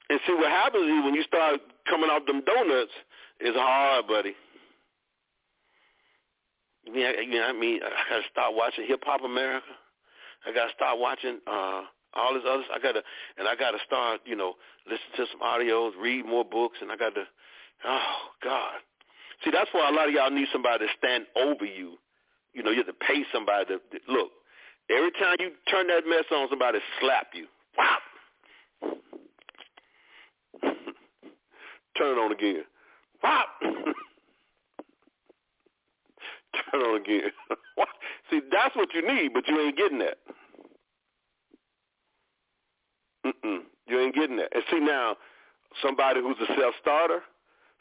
And 0.10 0.20
see 0.26 0.34
what 0.34 0.50
happens 0.50 0.86
is 0.86 1.04
when 1.04 1.16
you 1.16 1.24
start 1.24 1.60
coming 1.90 2.10
off 2.10 2.26
them 2.26 2.42
donuts, 2.46 2.92
it's 3.40 3.58
hard, 3.58 4.08
buddy. 4.08 4.36
Mean, 6.92 7.06
I, 7.06 7.22
you 7.22 7.40
know, 7.40 7.46
I 7.46 7.54
mean, 7.54 7.80
I 7.84 8.10
gotta 8.10 8.24
start 8.32 8.54
watching 8.54 8.86
Hip 8.88 9.02
Hop 9.06 9.24
America. 9.24 9.66
I 10.46 10.54
gotta 10.54 10.72
start 10.76 11.00
watching 11.00 11.40
uh 11.48 11.82
all 12.14 12.34
this 12.34 12.44
other. 12.48 12.64
I 12.74 12.80
gotta, 12.80 13.02
and 13.38 13.48
I 13.48 13.56
gotta 13.56 13.80
start, 13.86 14.22
you 14.26 14.36
know, 14.36 14.54
listen 14.86 15.06
to 15.18 15.26
some 15.32 15.42
audios, 15.42 15.92
read 16.00 16.26
more 16.26 16.46
books, 16.46 16.78
and 16.82 16.92
I 16.92 16.96
gotta. 16.96 17.24
Oh 17.84 18.18
God, 18.44 18.80
see, 19.44 19.52
that's 19.52 19.70
why 19.72 19.90
a 19.90 19.92
lot 19.92 20.08
of 20.08 20.14
y'all 20.14 20.30
need 20.32 20.48
somebody 20.52 20.86
to 20.86 20.92
stand 20.98 21.26
over 21.36 21.66
you. 21.66 21.98
You 22.54 22.64
know, 22.64 22.72
you 22.72 22.78
have 22.78 22.88
to 22.88 22.94
pay 22.94 23.26
somebody 23.34 23.66
to, 23.66 23.78
to 23.78 24.00
look. 24.08 24.30
Every 24.90 25.12
time 25.12 25.36
you 25.40 25.52
turn 25.70 25.88
that 25.88 26.08
mess 26.08 26.26
on, 26.32 26.48
somebody 26.50 26.80
slap 27.02 27.28
you. 27.34 27.48
Wow. 27.78 27.98
Turn 31.98 32.18
on 32.18 32.32
again. 32.32 32.64
Pop. 33.22 33.48
Turn 36.72 36.82
on 36.82 37.02
again. 37.02 37.32
See, 38.30 38.42
that's 38.52 38.76
what 38.76 38.94
you 38.94 39.02
need, 39.02 39.34
but 39.34 39.48
you 39.48 39.60
ain't 39.62 39.78
getting 39.78 40.00
that. 40.00 40.18
Mm-mm. 43.26 43.60
You 43.88 44.00
ain't 44.00 44.16
getting 44.16 44.38
that. 44.38 44.50
And 44.54 44.64
see 44.72 44.80
now, 44.80 45.16
somebody 45.82 46.22
who's 46.22 46.38
a 46.42 46.48
self-starter, 46.60 47.22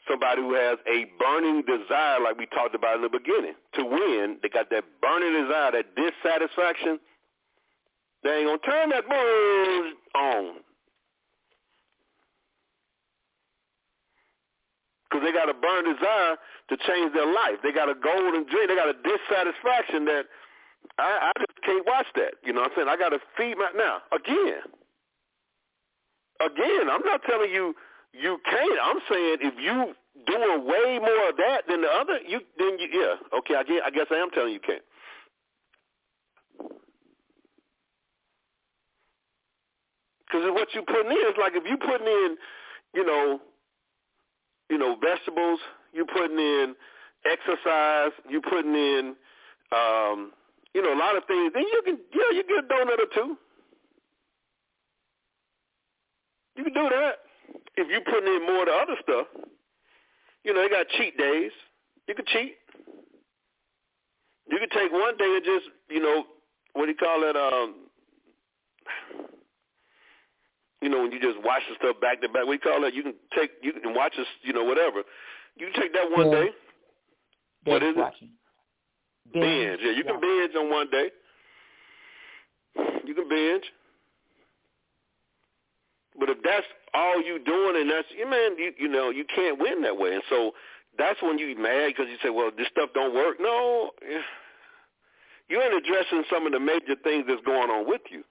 somebody 0.09 0.41
who 0.41 0.53
has 0.53 0.77
a 0.87 1.05
burning 1.19 1.63
desire, 1.63 2.19
like 2.21 2.37
we 2.37 2.45
talked 2.47 2.75
about 2.75 2.97
in 2.97 3.01
the 3.01 3.09
beginning, 3.09 3.55
to 3.73 3.83
win, 3.83 4.37
they 4.41 4.49
got 4.49 4.69
that 4.69 4.83
burning 5.01 5.33
desire, 5.43 5.71
that 5.71 5.95
dissatisfaction, 5.95 6.99
they 8.23 8.37
ain't 8.37 8.47
going 8.47 8.59
to 8.59 8.65
turn 8.65 8.89
that 8.89 9.07
bull 9.07 9.93
on. 10.15 10.55
Because 15.15 15.23
they 15.23 15.31
got 15.31 15.47
a 15.47 15.55
burn 15.55 15.87
desire 15.87 16.35
to 16.67 16.75
change 16.75 17.13
their 17.13 17.25
life. 17.25 17.63
They 17.63 17.71
got 17.71 17.87
a 17.87 17.95
golden 17.95 18.43
dream. 18.51 18.67
They 18.67 18.75
got 18.75 18.91
a 18.91 18.99
dissatisfaction 18.99 20.03
that 20.11 20.27
I, 20.99 21.31
I 21.31 21.39
just 21.39 21.55
can't 21.63 21.87
watch 21.87 22.07
that. 22.15 22.35
You 22.43 22.51
know 22.51 22.67
what 22.67 22.75
I'm 22.75 22.83
saying? 22.83 22.89
I 22.91 22.97
got 22.99 23.15
to 23.15 23.19
feed 23.37 23.55
my 23.55 23.71
now 23.75 24.03
again. 24.11 24.67
Again, 26.43 26.91
I'm 26.91 27.03
not 27.07 27.23
telling 27.23 27.49
you 27.49 27.73
you 28.11 28.39
can't. 28.43 28.79
I'm 28.83 28.99
saying 29.09 29.37
if 29.39 29.55
you 29.55 29.95
doing 30.27 30.67
way 30.67 30.99
more 30.99 31.29
of 31.31 31.37
that 31.37 31.63
than 31.69 31.79
the 31.79 31.87
other, 31.87 32.19
you 32.27 32.41
then 32.59 32.75
you 32.77 32.87
yeah 32.91 33.39
okay. 33.39 33.55
I 33.55 33.63
guess 33.63 33.81
I 33.85 33.89
guess 33.91 34.07
I 34.11 34.15
am 34.15 34.31
telling 34.31 34.51
you 34.51 34.59
can't. 34.59 34.83
Because 40.27 40.51
what 40.51 40.73
you 40.73 40.81
putting 40.81 41.11
in 41.11 41.23
is 41.31 41.39
like 41.39 41.53
if 41.55 41.63
you 41.63 41.77
putting 41.77 42.07
in, 42.07 42.35
you 42.93 43.05
know, 43.05 43.39
you 44.69 44.77
know, 44.77 44.95
vegetables, 45.01 45.59
you 45.93 46.05
putting 46.05 46.37
in 46.37 46.75
exercise, 47.25 48.11
you 48.29 48.41
putting 48.41 48.73
in, 48.75 49.15
um, 49.71 50.31
you 50.73 50.81
know, 50.81 50.93
a 50.93 50.99
lot 50.99 51.17
of 51.17 51.23
things. 51.25 51.51
Then 51.53 51.63
you 51.63 51.81
can, 51.85 51.97
yeah, 52.13 52.31
you 52.31 52.43
get 52.47 52.65
a 52.65 52.67
donut 52.67 52.99
or 52.99 53.09
two. 53.13 53.37
You 56.55 56.63
can 56.63 56.73
do 56.73 56.89
that 56.89 57.15
if 57.77 57.89
you 57.89 57.99
putting 58.05 58.33
in 58.33 58.45
more 58.45 58.61
of 58.61 58.67
the 58.67 58.73
other 58.73 58.95
stuff. 59.01 59.27
You 60.43 60.53
know, 60.53 60.61
they 60.61 60.69
got 60.69 60.87
cheat 60.89 61.17
days. 61.17 61.51
You 62.07 62.15
can 62.15 62.25
cheat. 62.27 62.55
You 64.49 64.59
can 64.59 64.69
take 64.69 64.91
one 64.91 65.17
day 65.17 65.25
and 65.25 65.43
just, 65.43 65.65
you 65.89 65.99
know, 65.99 66.25
what 66.73 66.85
do 66.85 66.91
you 66.91 66.97
call 66.97 67.23
it? 67.23 67.35
Um, 67.35 67.75
you 70.85 70.91
know, 70.91 71.01
when 71.01 71.11
you 71.11 71.19
just 71.19 71.43
watch 71.43 71.63
the 71.67 71.73
stuff 71.81 71.99
back 71.99 72.21
to 72.21 72.29
back, 72.29 72.45
we 72.45 72.59
call 72.59 72.79
that 72.81 72.93
you 72.93 73.01
can 73.01 73.15
take 73.35 73.49
you 73.63 73.73
can 73.73 73.95
watch 73.95 74.13
us, 74.21 74.27
you 74.43 74.53
know, 74.53 74.63
whatever. 74.63 75.01
You 75.57 75.71
can 75.73 75.81
take 75.81 75.93
that 75.93 76.11
one 76.11 76.29
yeah. 76.29 76.45
day. 76.45 76.49
What 77.65 77.81
is 77.81 77.95
watching. 77.97 78.29
it? 78.29 79.33
Binge. 79.33 79.43
binge. 79.43 79.79
Yeah, 79.81 79.91
you 79.97 80.03
yeah. 80.05 80.11
can 80.11 80.21
binge 80.21 80.53
on 80.53 80.69
one 80.69 80.87
day. 80.91 81.09
You 83.03 83.15
can 83.15 83.27
binge. 83.27 83.63
But 86.19 86.29
if 86.29 86.37
that's 86.43 86.67
all 86.93 87.17
you 87.17 87.41
doing 87.43 87.81
and 87.81 87.89
that's 87.89 88.07
you 88.15 88.29
man, 88.29 88.53
you 88.59 88.71
you 88.77 88.87
know, 88.87 89.09
you 89.09 89.25
can't 89.35 89.59
win 89.59 89.81
that 89.81 89.97
way. 89.97 90.13
And 90.13 90.23
so 90.29 90.51
that's 90.99 91.19
when 91.23 91.39
you 91.39 91.57
mad 91.57 91.87
because 91.87 92.05
you 92.11 92.17
say, 92.21 92.29
well, 92.29 92.51
this 92.55 92.67
stuff 92.69 92.91
don't 92.93 93.15
work. 93.15 93.37
No, 93.39 93.89
You 95.49 95.63
ain't 95.63 95.73
addressing 95.73 96.25
some 96.29 96.45
of 96.45 96.53
the 96.53 96.59
major 96.59 96.93
things 97.03 97.25
that's 97.27 97.41
going 97.43 97.71
on 97.71 97.89
with 97.89 98.01
you. 98.11 98.23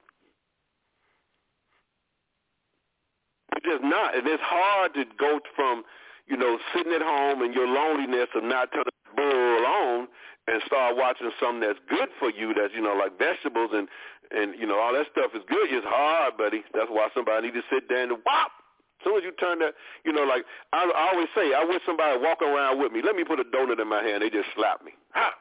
Just 3.64 3.82
not. 3.82 4.16
And 4.16 4.26
it's 4.26 4.42
hard 4.44 4.94
to 4.94 5.04
go 5.18 5.40
from, 5.56 5.84
you 6.28 6.36
know, 6.36 6.58
sitting 6.74 6.92
at 6.92 7.02
home 7.02 7.42
and 7.42 7.54
your 7.54 7.66
loneliness 7.66 8.28
of 8.34 8.44
not 8.44 8.70
turning 8.72 8.92
the 8.92 9.16
bull 9.16 9.66
on 9.66 10.08
and 10.46 10.60
start 10.66 10.96
watching 10.96 11.30
something 11.40 11.60
that's 11.60 11.80
good 11.88 12.08
for 12.18 12.30
you 12.30 12.52
that's, 12.52 12.74
you 12.74 12.82
know, 12.82 12.94
like 12.94 13.16
vegetables 13.18 13.70
and, 13.72 13.88
and 14.30 14.54
you 14.60 14.66
know, 14.66 14.78
all 14.78 14.92
that 14.92 15.06
stuff 15.12 15.32
is 15.34 15.42
good. 15.48 15.72
It's 15.72 15.86
hard, 15.88 16.36
buddy. 16.36 16.62
That's 16.74 16.92
why 16.92 17.08
somebody 17.14 17.48
need 17.48 17.56
to 17.56 17.64
sit 17.72 17.88
down 17.88 18.12
and 18.12 18.20
whop. 18.24 18.52
As 19.00 19.04
soon 19.04 19.16
as 19.18 19.24
you 19.24 19.32
turn 19.36 19.58
that, 19.60 19.74
you 20.04 20.12
know, 20.12 20.24
like 20.24 20.44
I, 20.72 20.84
I 20.84 21.12
always 21.12 21.28
say, 21.34 21.52
I 21.52 21.64
wish 21.64 21.80
somebody 21.84 22.20
walk 22.20 22.40
around 22.40 22.80
with 22.80 22.92
me. 22.92 23.00
Let 23.04 23.16
me 23.16 23.24
put 23.24 23.40
a 23.40 23.44
donut 23.44 23.80
in 23.80 23.88
my 23.88 24.02
hand. 24.04 24.22
They 24.22 24.30
just 24.30 24.48
slap 24.56 24.84
me. 24.84 24.92
Ha! 25.12 25.32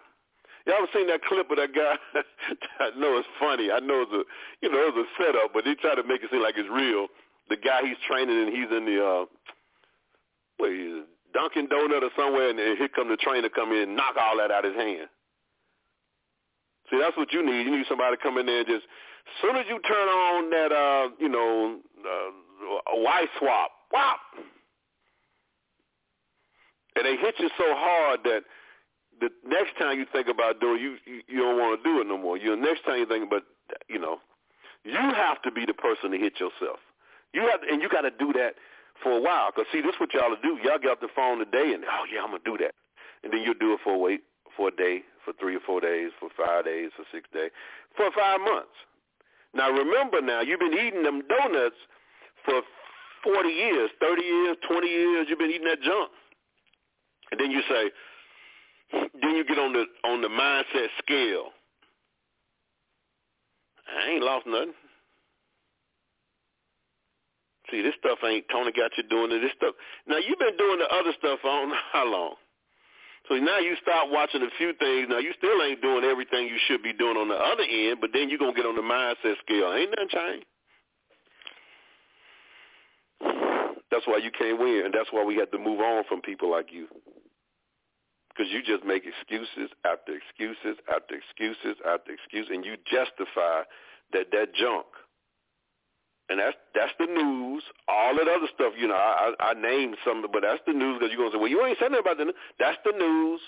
Y'all 0.66 0.80
ever 0.80 0.88
seen 0.96 1.08
that 1.08 1.24
clip 1.24 1.52
of 1.52 1.58
that 1.58 1.76
guy? 1.76 1.96
I 2.80 2.96
know 2.96 3.20
it's 3.20 3.28
funny. 3.40 3.72
I 3.72 3.80
know 3.80 4.08
it's 4.08 4.16
a, 4.16 4.24
you 4.64 4.72
know, 4.72 4.88
it's 4.88 4.96
a 4.96 5.08
setup, 5.20 5.52
but 5.54 5.66
they 5.68 5.76
try 5.76 5.96
to 5.96 6.04
make 6.04 6.24
it 6.24 6.32
seem 6.32 6.42
like 6.42 6.56
it's 6.56 6.72
real. 6.72 7.08
The 7.50 7.58
guy 7.58 7.82
he's 7.84 7.98
training 8.08 8.38
and 8.38 8.50
he's 8.50 8.72
in 8.76 8.86
the, 8.86 9.04
uh, 9.04 9.26
what 10.58 10.72
is 10.72 11.04
Dunkin' 11.34 11.68
Donut 11.68 12.04
or 12.04 12.12
somewhere, 12.16 12.50
and 12.50 12.60
here 12.60 12.88
come 12.88 13.10
the 13.10 13.18
trainer 13.18 13.50
come 13.50 13.72
in 13.72 13.90
and 13.90 13.96
knock 13.96 14.16
all 14.20 14.38
that 14.38 14.52
out 14.52 14.66
of 14.66 14.74
his 14.74 14.82
hand. 14.82 15.10
See, 16.90 17.00
that's 17.00 17.18
what 17.18 17.34
you 17.34 17.46
need. 17.46 17.64
You 17.64 17.78
need 17.78 17.86
somebody 17.90 18.16
to 18.16 18.22
come 18.22 18.38
in 18.38 18.46
there 18.46 18.60
and 18.60 18.68
just, 18.68 18.84
as 18.84 19.42
soon 19.42 19.56
as 19.56 19.66
you 19.68 19.80
turn 19.82 20.08
on 20.08 20.50
that, 20.52 20.72
uh, 20.72 21.10
you 21.20 21.30
know, 21.30 21.80
uh, 22.00 22.32
Y 22.96 23.26
swap, 23.40 23.72
whop, 23.92 24.20
and 26.96 27.06
they 27.06 27.16
hit 27.18 27.36
you 27.40 27.50
so 27.58 27.66
hard 27.76 28.20
that 28.26 28.42
the 29.20 29.30
next 29.48 29.78
time 29.80 29.98
you 29.98 30.06
think 30.12 30.28
about 30.28 30.60
doing, 30.60 30.82
you 30.82 30.98
you, 31.06 31.22
you 31.28 31.40
don't 31.40 31.58
want 31.58 31.82
to 31.82 31.90
do 31.90 32.02
it 32.02 32.08
no 32.08 32.18
more. 32.18 32.38
You 32.38 32.56
next 32.56 32.86
time 32.86 33.00
you 33.00 33.06
think 33.06 33.28
about, 33.28 33.44
you 33.88 34.00
know, 34.00 34.18
you 34.84 34.94
have 34.94 35.42
to 35.44 35.52
be 35.52 35.66
the 35.66 35.74
person 35.74 36.12
to 36.12 36.18
hit 36.18 36.34
yourself. 36.40 36.80
You 37.34 37.50
have, 37.52 37.62
and 37.68 37.82
you 37.82 37.90
got 37.90 38.02
to 38.02 38.12
do 38.12 38.32
that 38.34 38.56
for 39.02 39.18
a 39.18 39.22
while. 39.22 39.52
Cause 39.52 39.66
see, 39.72 39.82
this 39.82 39.94
is 39.96 40.00
what 40.00 40.14
y'all 40.14 40.36
do. 40.42 40.58
Y'all 40.64 40.78
get 40.78 40.92
off 40.92 41.02
the 41.02 41.10
phone 41.16 41.40
today, 41.40 41.74
and 41.74 41.84
oh 41.84 42.06
yeah, 42.14 42.22
I'm 42.22 42.30
gonna 42.30 42.46
do 42.46 42.58
that, 42.64 42.74
and 43.24 43.34
then 43.34 43.42
you 43.42 43.54
do 43.54 43.74
it 43.74 43.80
for 43.84 43.96
a 43.96 43.98
wait 43.98 44.22
for 44.56 44.68
a 44.70 44.72
day, 44.72 45.02
for 45.26 45.34
three 45.40 45.56
or 45.56 45.60
four 45.66 45.82
days, 45.82 46.12
for 46.20 46.30
five 46.38 46.66
days, 46.66 46.92
for 46.96 47.04
six 47.12 47.28
days, 47.34 47.50
for 47.98 48.10
five 48.16 48.40
months. 48.40 48.78
Now 49.54 49.72
remember, 49.72 50.22
now 50.22 50.42
you've 50.42 50.60
been 50.60 50.74
eating 50.74 51.04
them 51.04 51.22
donuts 51.28 51.76
for 52.46 52.62
forty 53.24 53.50
years, 53.50 53.90
thirty 54.00 54.24
years, 54.24 54.58
twenty 54.70 54.90
years. 54.90 55.28
You've 55.30 55.40
been 55.40 55.52
eating 55.52 55.68
that 55.68 55.82
junk, 55.82 56.12
and 57.32 57.40
then 57.40 57.50
you 57.50 57.62
say, 57.68 57.92
then 59.22 59.36
you 59.36 59.44
get 59.44 59.58
on 59.58 59.74
the 59.74 59.86
on 60.06 60.22
the 60.22 60.30
mindset 60.30 60.88
scale. 61.02 61.50
I 63.90 64.12
ain't 64.12 64.24
lost 64.24 64.46
nothing. 64.46 64.74
See, 67.74 67.82
this 67.82 67.98
stuff 67.98 68.20
ain't 68.22 68.46
Tony 68.54 68.70
got 68.70 68.94
you 69.02 69.04
doing 69.10 69.34
it. 69.34 69.42
This 69.42 69.50
stuff. 69.58 69.74
Now 70.06 70.22
you've 70.22 70.38
been 70.38 70.54
doing 70.62 70.78
the 70.78 70.86
other 70.94 71.10
stuff 71.18 71.42
on 71.42 71.74
how 71.92 72.06
long? 72.06 72.36
So 73.28 73.34
now 73.42 73.58
you 73.58 73.74
start 73.82 74.12
watching 74.12 74.44
a 74.44 74.54
few 74.62 74.74
things. 74.78 75.08
Now 75.10 75.18
you 75.18 75.34
still 75.42 75.58
ain't 75.64 75.82
doing 75.82 76.06
everything 76.06 76.46
you 76.46 76.62
should 76.68 76.84
be 76.84 76.94
doing 76.94 77.18
on 77.18 77.30
the 77.30 77.40
other 77.40 77.66
end, 77.66 77.98
but 78.00 78.12
then 78.14 78.30
you're 78.30 78.38
gonna 78.38 78.54
get 78.54 78.70
on 78.70 78.76
the 78.76 78.86
mindset 78.86 79.42
scale. 79.42 79.74
Ain't 79.74 79.90
nothing 79.90 80.14
changed. 80.14 80.46
That's 83.90 84.06
why 84.06 84.22
you 84.22 84.30
can't 84.30 84.60
win, 84.60 84.86
and 84.86 84.94
that's 84.94 85.10
why 85.12 85.24
we 85.24 85.38
have 85.38 85.50
to 85.52 85.58
move 85.58 85.80
on 85.80 86.04
from 86.10 86.22
people 86.22 86.50
like 86.50 86.70
you. 86.74 86.88
Because 88.30 88.52
you 88.52 88.62
just 88.62 88.84
make 88.86 89.04
excuses 89.06 89.70
after 89.86 90.14
excuses 90.14 90.78
after 90.94 91.14
excuses 91.14 91.78
after 91.90 92.14
excuses, 92.14 92.50
and 92.54 92.66
you 92.66 92.78
justify 92.86 93.66
that 94.14 94.30
that 94.30 94.54
junk 94.54 94.86
and 96.34 96.42
that's 96.42 96.58
that's 96.74 96.92
the 96.98 97.06
news. 97.06 97.62
All 97.88 98.16
that 98.16 98.28
other 98.28 98.48
stuff, 98.56 98.74
you 98.76 98.88
know, 98.88 98.96
I 98.96 99.34
I, 99.40 99.52
I 99.52 99.54
named 99.54 99.98
some, 100.04 100.26
but 100.34 100.42
that's 100.42 100.62
the 100.66 100.74
news 100.74 100.98
because 101.00 101.14
you're 101.14 101.22
gonna 101.22 101.38
say, 101.38 101.40
well, 101.40 101.48
you 101.48 101.64
ain't 101.64 101.78
saying 101.80 101.92
nothing 101.92 102.06
about 102.12 102.18
the. 102.18 102.34
That's 102.58 102.78
the 102.84 102.92
news. 102.98 103.40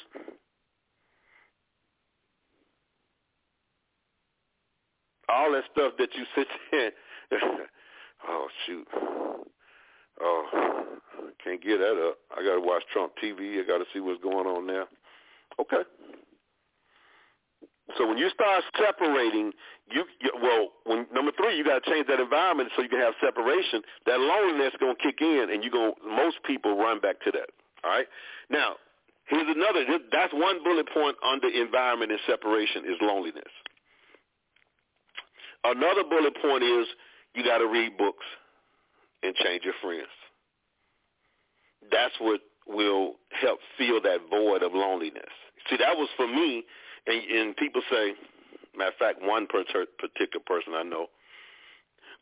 All 5.27 5.51
that 5.53 5.63
stuff 5.73 5.93
that 5.97 6.09
you 6.13 6.25
sit 6.35 6.47
there. 6.71 6.91
oh 8.29 8.47
shoot. 8.67 8.87
Oh, 10.21 10.83
can't 11.43 11.63
get 11.63 11.79
that 11.79 11.97
up. 12.07 12.17
I 12.37 12.45
gotta 12.45 12.61
watch 12.61 12.83
Trump 12.93 13.13
TV. 13.21 13.59
I 13.59 13.67
gotta 13.67 13.85
see 13.95 13.99
what's 13.99 14.21
going 14.21 14.45
on 14.45 14.67
there. 14.67 14.85
Okay. 15.59 15.81
So 17.97 18.07
when 18.07 18.17
you 18.17 18.29
start 18.33 18.63
separating, 18.77 19.53
you, 19.91 20.03
you 20.19 20.31
well, 20.41 20.69
when 20.85 21.05
number 21.13 21.31
three, 21.37 21.55
you 21.55 21.63
got 21.63 21.83
to 21.83 21.91
change 21.91 22.07
that 22.07 22.19
environment 22.19 22.69
so 22.75 22.81
you 22.81 22.89
can 22.89 22.99
have 22.99 23.13
separation. 23.23 23.81
That 24.05 24.19
loneliness 24.19 24.73
is 24.73 24.79
going 24.79 24.95
to 24.95 25.03
kick 25.03 25.21
in, 25.21 25.49
and 25.51 25.63
you 25.63 25.69
going 25.69 25.93
most 26.03 26.37
people 26.45 26.77
run 26.77 26.99
back 26.99 27.21
to 27.21 27.31
that. 27.31 27.49
All 27.83 27.91
right. 27.91 28.07
Now, 28.49 28.75
here's 29.25 29.45
another. 29.47 29.85
That's 30.11 30.33
one 30.33 30.63
bullet 30.63 30.89
point 30.91 31.15
under 31.21 31.47
environment 31.47 32.11
and 32.11 32.19
separation 32.27 32.85
is 32.85 32.97
loneliness. 33.01 33.53
Another 35.63 36.03
bullet 36.03 36.35
point 36.41 36.63
is 36.63 36.87
you 37.35 37.43
got 37.43 37.59
to 37.59 37.67
read 37.67 37.97
books 37.97 38.25
and 39.21 39.35
change 39.35 39.63
your 39.63 39.73
friends. 39.81 40.09
That's 41.91 42.13
what 42.19 42.41
will 42.67 43.15
help 43.29 43.59
fill 43.77 44.01
that 44.01 44.19
void 44.29 44.63
of 44.63 44.73
loneliness. 44.73 45.29
See, 45.69 45.77
that 45.77 45.95
was 45.97 46.09
for 46.17 46.27
me 46.27 46.63
and, 47.07 47.23
and 47.31 47.57
people 47.57 47.81
say, 47.89 48.13
matter 48.77 48.91
of 48.91 48.97
fact, 48.97 49.21
one 49.21 49.47
particular 49.47 50.43
person 50.45 50.73
I 50.75 50.83
know, 50.83 51.07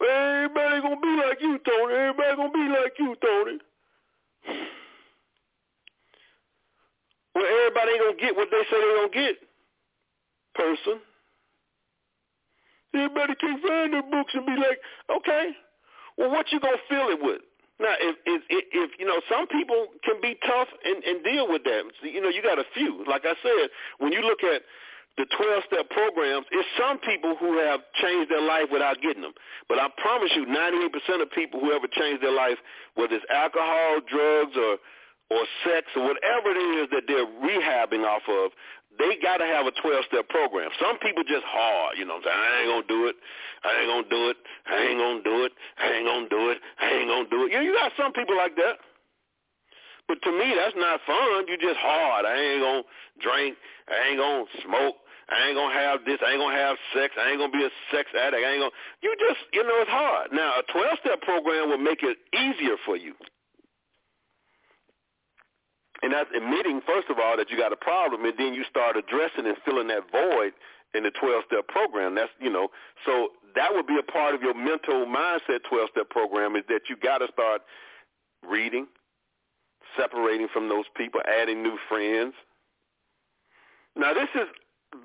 everybody 0.02 0.82
gonna 0.82 1.02
be 1.02 1.15
like 1.28 1.41
you, 1.41 1.60
Tony. 1.65 1.93
Everybody 1.93 2.36
gonna 2.36 2.52
be 2.52 2.69
like 2.69 2.93
you, 3.00 3.15
Tony. 3.22 3.58
Well, 7.36 7.46
everybody 7.46 7.91
ain't 7.91 8.02
gonna 8.02 8.17
get 8.22 8.36
what 8.36 8.50
they 8.52 8.62
say 8.69 8.78
they 8.78 8.96
gonna 8.96 9.10
get. 9.10 9.38
Person. 10.56 11.00
Everybody 12.93 13.34
can 13.39 13.62
find 13.62 13.93
their 13.93 14.04
books 14.04 14.34
and 14.36 14.46
be 14.46 14.56
like, 14.56 14.80
okay, 15.10 15.50
well, 16.17 16.30
what 16.30 16.52
you 16.52 16.60
gonna 16.60 16.78
fill 16.88 17.10
it 17.10 17.19
with? 17.22 17.41
Now, 17.80 17.96
if, 18.00 18.16
if 18.26 18.42
if 18.50 18.92
you 19.00 19.06
know, 19.06 19.20
some 19.30 19.48
people 19.48 19.88
can 20.06 20.22
be 20.22 20.38
tough 20.46 20.68
and, 20.86 21.04
and 21.04 21.24
deal 21.24 21.50
with 21.50 21.64
that. 21.64 21.84
You 22.04 22.22
know, 22.22 22.30
you 22.30 22.44
got 22.44 22.60
a 22.60 22.66
few. 22.74 23.04
Like 23.10 23.26
I 23.26 23.34
said, 23.42 23.70
when 23.98 24.14
you 24.14 24.22
look 24.22 24.44
at 24.44 24.62
the 25.18 25.26
12-step 25.38 25.90
programs, 25.90 26.46
it's 26.52 26.68
some 26.78 26.98
people 27.00 27.36
who 27.38 27.58
have 27.60 27.82
changed 28.02 28.32
their 28.32 28.42
life 28.42 28.70
without 28.72 29.02
getting 29.02 29.22
them. 29.22 29.34
But 29.70 29.78
I 29.78 29.88
promise 30.02 30.32
you, 30.36 30.46
98% 30.46 31.22
of 31.22 31.30
people 31.32 31.60
who 31.60 31.72
ever 31.72 31.86
change 31.94 32.22
their 32.22 32.34
life, 32.34 32.58
whether 32.96 33.14
it's 33.16 33.26
alcohol, 33.30 34.02
drugs, 34.10 34.58
or 34.58 34.78
or 35.32 35.46
sex, 35.66 35.88
or 35.96 36.04
whatever 36.04 36.52
it 36.52 36.62
is 36.78 36.90
that 36.92 37.04
they're 37.08 37.26
rehabbing 37.26 38.06
off 38.06 38.22
of, 38.30 38.52
they 38.99 39.17
got 39.21 39.38
to 39.38 39.45
have 39.45 39.65
a 39.65 39.73
12-step 39.73 40.29
program. 40.29 40.69
Some 40.79 40.99
people 40.99 41.23
just 41.23 41.45
hard, 41.45 41.97
you 41.97 42.06
know 42.06 42.17
I'm 42.17 42.23
saying? 42.23 42.38
I 42.38 42.60
ain't 42.62 42.69
going 42.69 42.86
to 42.86 42.91
do 42.91 43.01
it. 43.08 43.15
I 43.63 43.71
ain't 43.79 43.89
going 43.89 44.06
to 44.06 44.13
do 44.13 44.23
it. 44.29 44.38
I 44.67 44.77
ain't 44.84 44.99
going 44.99 45.17
to 45.19 45.25
do 45.25 45.38
it. 45.45 45.51
I 45.79 45.86
ain't 45.93 46.06
going 46.06 46.25
to 46.25 46.34
do 46.34 46.43
it. 46.51 46.58
I 46.79 46.88
ain't 46.93 47.10
going 47.10 47.25
to 47.25 47.32
do 47.32 47.39
it. 47.45 47.51
You, 47.51 47.58
know, 47.58 47.65
you 47.65 47.73
got 47.73 47.91
some 47.97 48.13
people 48.13 48.38
like 48.38 48.56
that. 48.56 48.77
But 50.08 50.21
to 50.21 50.32
me, 50.32 50.53
that's 50.53 50.75
not 50.75 50.99
fun. 51.08 51.47
You 51.47 51.58
just 51.58 51.79
hard. 51.79 52.25
I 52.25 52.36
ain't 52.36 52.62
going 52.62 52.84
to 52.84 53.19
drink. 53.23 53.58
I 53.88 53.95
ain't 54.12 54.19
going 54.19 54.45
to 54.45 54.62
smoke. 54.67 54.95
I 55.29 55.47
ain't 55.47 55.56
gonna 55.56 55.73
have 55.73 56.03
this. 56.06 56.19
I 56.19 56.36
ain't 56.36 56.41
gonna 56.41 56.56
have 56.56 56.75
sex. 56.93 57.15
I 57.17 57.32
ain't 57.32 57.39
gonna 57.39 57.51
be 57.51 57.63
a 57.63 57.71
sex 57.95 58.12
addict. 58.12 58.43
I 58.43 58.51
ain't 58.51 58.60
gonna. 58.60 58.75
You 59.01 59.15
just, 59.17 59.39
you 59.53 59.63
know, 59.63 59.79
it's 59.79 59.89
hard. 59.89 60.32
Now, 60.34 60.60
a 60.60 60.63
12-step 60.67 61.21
program 61.21 61.69
will 61.69 61.79
make 61.79 62.03
it 62.03 62.17
easier 62.36 62.75
for 62.86 62.97
you. 62.97 63.15
And 66.04 66.12
that's 66.12 66.30
admitting, 66.36 66.82
first 66.86 67.08
of 67.10 67.18
all, 67.18 67.38
that 67.38 67.50
you 67.50 67.58
got 67.58 67.72
a 67.72 67.80
problem, 67.80 68.26
and 68.26 68.34
then 68.38 68.54
you 68.54 68.66
start 68.70 68.98
addressing 68.98 69.48
and 69.48 69.56
filling 69.63 69.88
that 69.88 70.12
void 70.12 70.52
in 70.94 71.04
the 71.04 71.12
12-step 71.12 71.68
program. 71.70 72.13
That's, 72.13 72.30
you 72.39 72.52
know, 72.52 72.68
so 73.06 73.30
that 73.56 73.72
would 73.72 73.88
be 73.88 73.98
a 73.98 74.04
part 74.04 74.36
of 74.36 74.42
your 74.42 74.54
mental 74.54 75.08
mindset 75.08 75.63
12-step 75.72 76.10
program 76.10 76.58
is 76.58 76.63
that 76.68 76.82
you 76.89 76.98
got 76.98 77.20
to 77.20 77.28
start 77.32 77.62
reading, 78.46 78.86
separating 79.96 80.50
from 80.52 80.68
those 80.68 80.86
people, 80.98 81.22
adding 81.26 81.63
new 81.63 81.78
friends. 81.88 82.34
Now, 83.96 84.13
this 84.13 84.30
is 84.36 84.50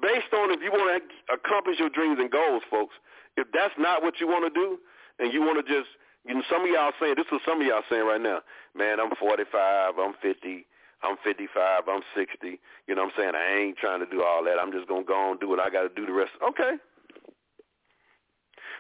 based 0.03 0.35
on 0.35 0.51
if 0.51 0.61
you 0.61 0.73
want 0.73 1.01
to 1.01 1.33
accomplish 1.33 1.79
your 1.79 1.91
dreams 1.91 2.19
and 2.19 2.31
goals, 2.31 2.63
folks. 2.69 2.95
If 3.37 3.47
that's 3.55 3.75
not 3.79 4.03
what 4.03 4.19
you 4.19 4.27
want 4.27 4.53
to 4.53 4.61
do, 4.61 4.79
and 5.21 5.33
you 5.33 5.43
want 5.43 5.65
to 5.65 5.73
just, 5.73 5.89
you 6.27 6.35
know, 6.35 6.43
some 6.51 6.63
of 6.63 6.71
y'all 6.71 6.93
saying, 7.01 7.15
this 7.17 7.27
is 7.31 7.41
some 7.47 7.61
of 7.61 7.67
y'all 7.67 7.87
saying 7.89 8.05
right 8.05 8.21
now, 8.21 8.41
man, 8.75 8.99
I'm 8.99 9.15
45, 9.15 9.95
I'm 9.97 10.15
50, 10.21 10.67
I'm 11.03 11.17
55, 11.23 11.89
I'm 11.89 12.03
60. 12.15 12.61
You 12.87 12.95
know 12.95 13.05
what 13.05 13.13
I'm 13.15 13.17
saying? 13.17 13.33
I 13.35 13.59
ain't 13.61 13.77
trying 13.79 14.01
to 14.01 14.07
do 14.07 14.23
all 14.23 14.43
that. 14.45 14.59
I'm 14.61 14.73
just 14.73 14.89
going 14.89 15.05
to 15.05 15.09
go 15.09 15.31
and 15.31 15.41
do 15.41 15.49
what 15.49 15.61
I 15.61 15.71
got 15.71 15.83
to 15.83 15.89
do 15.95 16.07
the 16.07 16.13
rest. 16.13 16.33
Okay. 16.43 16.77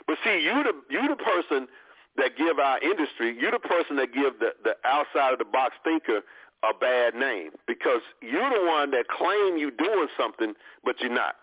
But 0.07 0.16
see, 0.24 0.40
you 0.40 0.62
the 0.64 0.74
you 0.90 1.07
the 1.09 1.16
person 1.16 1.68
that 2.16 2.37
give 2.37 2.59
our 2.59 2.78
industry, 2.81 3.37
you 3.38 3.50
the 3.50 3.59
person 3.59 3.96
that 3.96 4.12
give 4.12 4.38
the, 4.40 4.50
the 4.64 4.74
outside 4.85 5.33
of 5.33 5.38
the 5.38 5.44
box 5.44 5.74
thinker 5.85 6.22
a 6.64 6.74
bad 6.74 7.14
name 7.14 7.50
because 7.66 8.00
you're 8.20 8.50
the 8.50 8.66
one 8.66 8.90
that 8.90 9.07
claim 9.09 9.57
you 9.57 9.70
doing 9.70 10.09
something, 10.18 10.54
but 10.85 10.96
you're 11.00 11.14
not. 11.14 11.37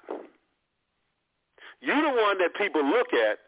You're 1.79 2.01
the 2.01 2.21
one 2.21 2.37
that 2.39 2.55
people 2.55 2.83
look 2.83 3.13
at, 3.13 3.39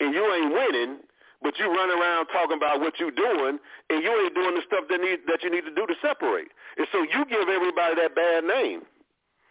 and 0.00 0.14
you 0.14 0.24
ain't 0.34 0.52
winning, 0.52 0.98
but 1.44 1.60
you 1.60 1.68
run 1.68 1.92
around 1.92 2.32
talking 2.32 2.56
about 2.56 2.80
what 2.80 2.96
you 2.96 3.12
doing, 3.12 3.60
and 3.92 3.98
you 4.00 4.08
ain't 4.08 4.32
doing 4.32 4.56
the 4.56 4.64
stuff 4.64 4.88
that 4.88 4.96
need 4.96 5.28
that 5.28 5.44
you 5.44 5.52
need 5.52 5.68
to 5.68 5.74
do 5.76 5.84
to 5.84 5.92
separate. 6.00 6.48
And 6.80 6.88
so 6.88 7.04
you 7.04 7.28
give 7.28 7.52
everybody 7.52 8.00
that 8.00 8.16
bad 8.16 8.48
name 8.48 8.88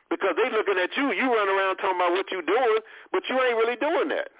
because 0.10 0.34
they 0.34 0.50
looking 0.50 0.82
at 0.82 0.90
you. 0.98 1.14
You 1.14 1.30
run 1.30 1.46
around 1.46 1.78
talking 1.78 2.02
about 2.02 2.18
what 2.18 2.34
you 2.34 2.42
doing, 2.42 2.82
but 3.14 3.22
you 3.30 3.38
ain't 3.38 3.62
really 3.62 3.78
doing 3.78 4.10
that. 4.10 4.34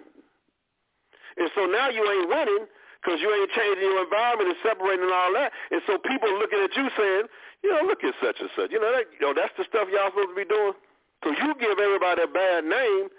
And 1.38 1.54
so 1.54 1.70
now 1.70 1.94
you 1.94 2.02
ain't 2.02 2.30
winning 2.34 2.66
because 2.98 3.22
you 3.22 3.30
ain't 3.30 3.54
changing 3.54 3.86
your 3.86 4.02
environment 4.02 4.50
and 4.50 4.60
separating 4.66 5.06
and 5.06 5.14
all 5.14 5.34
that. 5.38 5.54
And 5.70 5.82
so 5.86 6.02
people 6.02 6.34
looking 6.42 6.58
at 6.58 6.74
you 6.74 6.90
saying, 6.98 7.26
you 7.62 7.70
know, 7.70 7.86
look 7.86 8.02
at 8.02 8.18
such 8.18 8.42
and 8.42 8.50
such. 8.58 8.74
You 8.74 8.82
know, 8.82 8.90
that, 8.98 9.06
you 9.14 9.22
know 9.22 9.34
that's 9.38 9.54
the 9.62 9.66
stuff 9.70 9.94
y'all 9.94 10.10
supposed 10.10 10.34
to 10.34 10.38
be 10.38 10.50
doing. 10.50 10.74
So 11.22 11.30
you 11.38 11.54
give 11.62 11.78
everybody 11.78 12.26
a 12.26 12.32
bad 12.34 12.66
name 12.66 13.14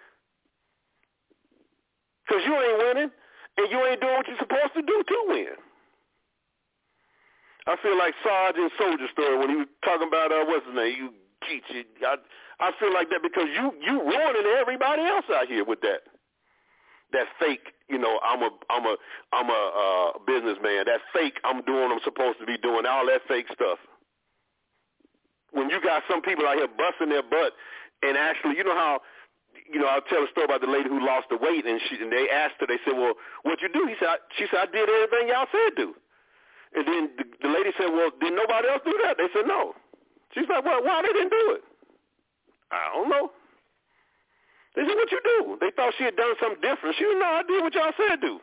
because 2.26 2.42
you 2.42 2.50
ain't 2.50 2.78
winning 2.82 3.14
and 3.58 3.70
you 3.70 3.78
ain't 3.86 4.00
doing 4.00 4.14
what 4.14 4.26
you're 4.26 4.38
supposed 4.38 4.74
to 4.74 4.82
do 4.82 5.02
to 5.06 5.18
win. 5.28 5.56
I 7.66 7.76
feel 7.80 7.96
like 7.96 8.14
Sergeant 8.22 8.72
Soldier 8.78 9.08
story 9.12 9.38
when 9.38 9.48
he 9.48 9.56
was 9.56 9.68
talking 9.84 10.08
about 10.08 10.32
uh, 10.32 10.44
what's 10.44 10.66
his 10.66 10.74
name, 10.74 10.94
you 10.96 11.08
teach 11.48 11.64
it. 11.70 11.86
I 12.04 12.16
I 12.60 12.70
feel 12.78 12.92
like 12.92 13.10
that 13.10 13.22
because 13.22 13.48
you 13.48 13.72
you 13.80 14.00
ruining 14.04 14.46
everybody 14.60 15.02
else 15.02 15.24
out 15.32 15.48
here 15.48 15.64
with 15.64 15.80
that 15.80 16.04
that 17.12 17.26
fake. 17.40 17.72
You 17.88 17.98
know, 17.98 18.20
I'm 18.20 18.42
a 18.42 18.50
I'm 18.68 18.84
a 18.84 18.96
I'm 19.32 19.48
a 19.48 19.62
uh, 19.72 20.18
businessman. 20.26 20.84
That 20.86 21.00
fake. 21.14 21.40
I'm 21.44 21.62
doing. 21.64 21.88
I'm 21.90 22.04
supposed 22.04 22.38
to 22.40 22.46
be 22.46 22.58
doing 22.58 22.84
all 22.84 23.06
that 23.06 23.22
fake 23.28 23.46
stuff. 23.52 23.78
When 25.52 25.70
you 25.70 25.80
got 25.80 26.02
some 26.10 26.20
people 26.20 26.46
out 26.46 26.56
here 26.56 26.68
busting 26.68 27.08
their 27.08 27.22
butt 27.22 27.52
and 28.02 28.18
actually, 28.18 28.56
you 28.56 28.64
know 28.64 28.74
how 28.74 29.00
you 29.64 29.80
know, 29.80 29.88
I'll 29.88 30.04
tell 30.04 30.22
a 30.22 30.30
story 30.30 30.44
about 30.44 30.60
the 30.60 30.70
lady 30.70 30.88
who 30.88 31.00
lost 31.00 31.28
the 31.30 31.40
weight, 31.40 31.64
and 31.64 31.80
she 31.88 31.96
and 31.96 32.12
they 32.12 32.28
asked 32.28 32.60
her. 32.60 32.66
They 32.66 32.80
said, 32.84 32.96
"Well, 32.96 33.14
what'd 33.42 33.62
you 33.64 33.72
do?" 33.72 33.86
He 33.88 33.96
said, 33.98 34.20
"She 34.36 34.44
said 34.50 34.68
I 34.68 34.68
did 34.68 34.88
everything 34.88 35.28
y'all 35.28 35.48
said 35.48 35.76
do." 35.76 35.94
And 36.76 36.84
then 36.86 37.02
the, 37.16 37.24
the 37.42 37.50
lady 37.50 37.70
said, 37.78 37.88
"Well, 37.88 38.12
did 38.20 38.34
nobody 38.34 38.68
else 38.68 38.82
do 38.84 38.96
that?" 39.04 39.16
They 39.16 39.28
said, 39.32 39.46
"No." 39.48 39.74
She's 40.36 40.48
like, 40.48 40.64
"Well, 40.64 40.84
why 40.84 41.00
they 41.00 41.12
didn't 41.12 41.32
do 41.32 41.56
it?" 41.56 41.64
I 42.70 42.92
don't 42.92 43.08
know. 43.08 43.32
They 44.76 44.82
said, 44.84 44.96
"What 44.96 45.10
you 45.12 45.22
do?" 45.24 45.58
They 45.60 45.70
thought 45.72 45.94
she 45.96 46.04
had 46.04 46.16
done 46.16 46.34
something 46.40 46.60
different. 46.60 46.96
She 47.00 47.08
said, 47.08 47.16
"No, 47.16 47.40
I 47.40 47.42
did 47.48 47.62
what 47.64 47.74
y'all 47.74 47.96
said 47.96 48.20
do." 48.20 48.40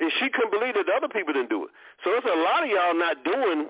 And 0.00 0.10
she 0.16 0.32
couldn't 0.32 0.50
believe 0.50 0.74
that 0.80 0.88
the 0.88 0.96
other 0.96 1.12
people 1.12 1.36
didn't 1.36 1.52
do 1.52 1.68
it. 1.68 1.70
So 2.02 2.08
there's 2.10 2.24
a 2.24 2.40
lot 2.40 2.64
of 2.64 2.70
y'all 2.72 2.96
not 2.96 3.20
doing 3.20 3.68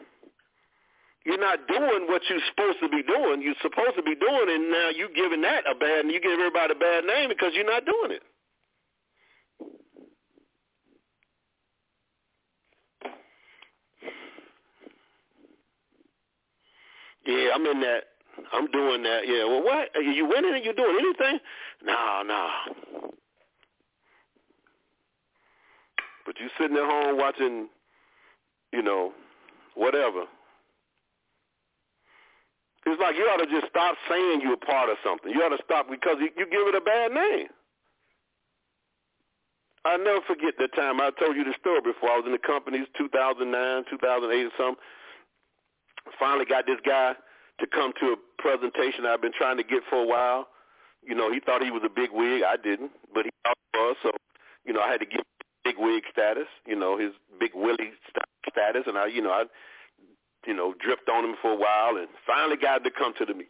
you're 1.24 1.38
not 1.40 1.68
doing 1.68 2.06
what 2.09 2.22
you're 2.28 2.40
supposed 2.48 2.78
to 2.80 2.88
be 2.88 3.02
doing. 3.02 3.42
You're 3.42 3.54
supposed 3.61 3.96
to 3.96 4.02
be 4.02 4.14
doing, 4.14 4.48
and 4.48 4.70
now 4.70 4.88
you're 4.94 5.12
giving 5.14 5.42
that 5.42 5.64
a 5.70 5.74
bad, 5.74 6.06
you 6.06 6.20
give 6.20 6.33
everybody 6.33 6.72
a 6.72 6.78
bad 6.78 7.04
name 7.04 7.28
because 7.28 7.52
you're 7.54 7.64
not 7.64 7.85
doing 7.85 8.12
it. 8.12 8.22
Yeah, 17.26 17.50
I'm 17.54 17.66
in 17.66 17.80
that. 17.80 18.04
I'm 18.52 18.70
doing 18.70 19.02
that. 19.02 19.26
Yeah. 19.26 19.44
Well, 19.44 19.62
what? 19.62 19.88
Are 19.94 20.02
you 20.02 20.26
winning? 20.26 20.52
Are 20.52 20.56
you 20.56 20.74
doing 20.74 20.96
anything? 20.98 21.38
No, 21.85 22.22
no. 22.26 22.48
But 26.24 26.40
you 26.40 26.48
sitting 26.59 26.76
at 26.76 26.85
home 26.85 27.18
watching, 27.18 27.68
you 28.72 28.83
know, 28.83 29.12
whatever. 29.74 30.24
It's 32.90 33.00
like 33.00 33.16
you 33.16 33.24
ought 33.31 33.38
to 33.38 33.46
just 33.46 33.70
stop 33.70 33.96
saying 34.09 34.40
you're 34.42 34.57
part 34.57 34.90
of 34.90 34.96
something. 35.05 35.31
You 35.31 35.42
ought 35.42 35.55
to 35.55 35.62
stop 35.64 35.88
because 35.88 36.16
you, 36.18 36.31
you 36.37 36.46
give 36.50 36.66
it 36.66 36.74
a 36.74 36.81
bad 36.81 37.12
name. 37.12 37.48
I 39.85 39.96
never 39.96 40.20
forget 40.26 40.55
the 40.59 40.68
time 40.68 41.00
I 41.00 41.11
told 41.16 41.37
you 41.37 41.44
the 41.44 41.55
story 41.59 41.81
before. 41.81 42.11
I 42.11 42.16
was 42.20 42.26
in 42.26 42.33
the 42.33 42.42
companies 42.42 42.87
2009, 42.98 43.48
2008 43.88 44.44
or 44.44 44.50
something. 44.59 44.83
Finally 46.18 46.44
got 46.44 46.66
this 46.66 46.81
guy 46.85 47.14
to 47.61 47.66
come 47.66 47.92
to 48.00 48.12
a 48.12 48.18
presentation 48.42 49.07
I've 49.07 49.22
been 49.22 49.37
trying 49.37 49.57
to 49.57 49.64
get 49.64 49.83
for 49.88 50.03
a 50.03 50.07
while. 50.07 50.48
You 51.03 51.14
know, 51.14 51.33
he 51.33 51.40
thought 51.40 51.62
he 51.62 51.70
was 51.70 51.83
a 51.85 51.88
big 51.88 52.11
wig. 52.12 52.42
I 52.42 52.57
didn't, 52.57 52.92
but 53.14 53.24
he 53.24 53.31
thought 53.44 53.57
he 53.72 53.79
was. 53.79 53.96
So, 54.03 54.11
you 54.64 54.72
know, 54.72 54.81
I 54.81 54.90
had 54.90 55.00
to 55.00 55.07
give 55.07 55.22
big 55.64 55.76
wig 55.79 56.05
status. 56.12 56.48
You 56.66 56.76
know, 56.76 56.98
his 56.98 57.12
big 57.38 57.53
Willie 57.55 57.92
status, 58.48 58.85
and 58.87 58.98
I, 58.98 59.07
you 59.07 59.22
know, 59.22 59.31
I 59.31 59.44
you 60.46 60.55
know, 60.55 60.74
dripped 60.81 61.09
on 61.09 61.24
him 61.24 61.37
for 61.42 61.53
a 61.53 61.57
while, 61.57 61.96
and 61.96 62.09
finally 62.26 62.57
got 62.57 62.79
him 62.79 62.85
to 62.85 62.90
come 62.90 63.12
to 63.18 63.24
the 63.24 63.35
meeting. 63.35 63.48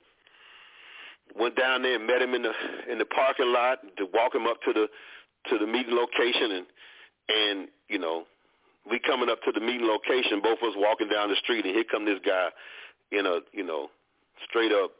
Went 1.39 1.57
down 1.57 1.83
there 1.83 1.95
and 1.95 2.07
met 2.07 2.21
him 2.21 2.35
in 2.35 2.43
the 2.43 2.53
in 2.91 2.99
the 2.99 3.05
parking 3.05 3.53
lot 3.53 3.79
to 3.99 4.07
walk 4.13 4.35
him 4.35 4.47
up 4.47 4.61
to 4.63 4.73
the 4.73 4.89
to 5.49 5.59
the 5.59 5.67
meeting 5.67 5.95
location, 5.95 6.53
and 6.53 6.67
and 7.29 7.69
you 7.89 7.99
know, 7.99 8.25
we 8.91 8.99
coming 8.99 9.29
up 9.31 9.41
to 9.43 9.53
the 9.53 9.61
meeting 9.61 9.87
location, 9.87 10.41
both 10.43 10.59
of 10.63 10.71
us 10.71 10.75
walking 10.77 11.09
down 11.09 11.29
the 11.29 11.37
street, 11.37 11.65
and 11.65 11.75
here 11.75 11.85
come 11.91 12.05
this 12.05 12.19
guy 12.27 12.49
in 13.13 13.27
a 13.27 13.39
you 13.53 13.65
know 13.65 13.89
straight 14.49 14.73
up 14.73 14.91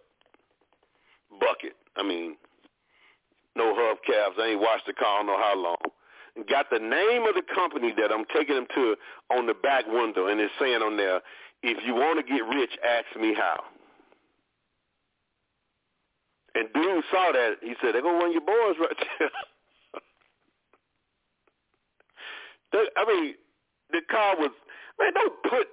bucket. 1.41 1.75
I 1.97 2.03
mean, 2.03 2.37
no 3.57 3.75
hubcaps. 3.75 4.39
I 4.41 4.53
ain't 4.53 4.61
washed 4.61 4.87
the 4.87 4.93
car. 4.93 5.09
I 5.09 5.19
don't 5.19 5.27
know 5.27 5.39
how 5.39 5.57
long. 5.57 6.47
Got 6.49 6.71
the 6.71 6.79
name 6.79 7.23
of 7.27 7.35
the 7.35 7.43
company 7.55 7.93
that 7.99 8.13
I'm 8.13 8.25
taking 8.35 8.57
him 8.57 8.67
to 8.75 8.97
on 9.31 9.47
the 9.47 9.55
back 9.55 9.85
window, 9.89 10.29
and 10.29 10.41
it's 10.41 10.53
saying 10.61 10.81
on 10.81 10.97
there, 10.97 11.21
if 11.63 11.79
you 11.85 11.95
want 11.95 12.25
to 12.25 12.33
get 12.33 12.43
rich, 12.45 12.71
ask 12.85 13.21
me 13.21 13.35
how. 13.35 13.63
And 16.55 16.69
dude 16.75 17.05
saw 17.11 17.33
that. 17.33 17.57
He 17.63 17.75
said, 17.81 17.95
they're 17.95 18.03
going 18.03 18.19
to 18.19 18.25
run 18.25 18.33
your 18.33 18.41
boys 18.43 18.77
right 18.81 18.97
there. 19.19 19.31
I 22.97 23.05
mean, 23.07 23.35
the 23.91 24.01
car 24.11 24.37
was, 24.37 24.51
man, 24.99 25.13
don't 25.15 25.43
put 25.43 25.67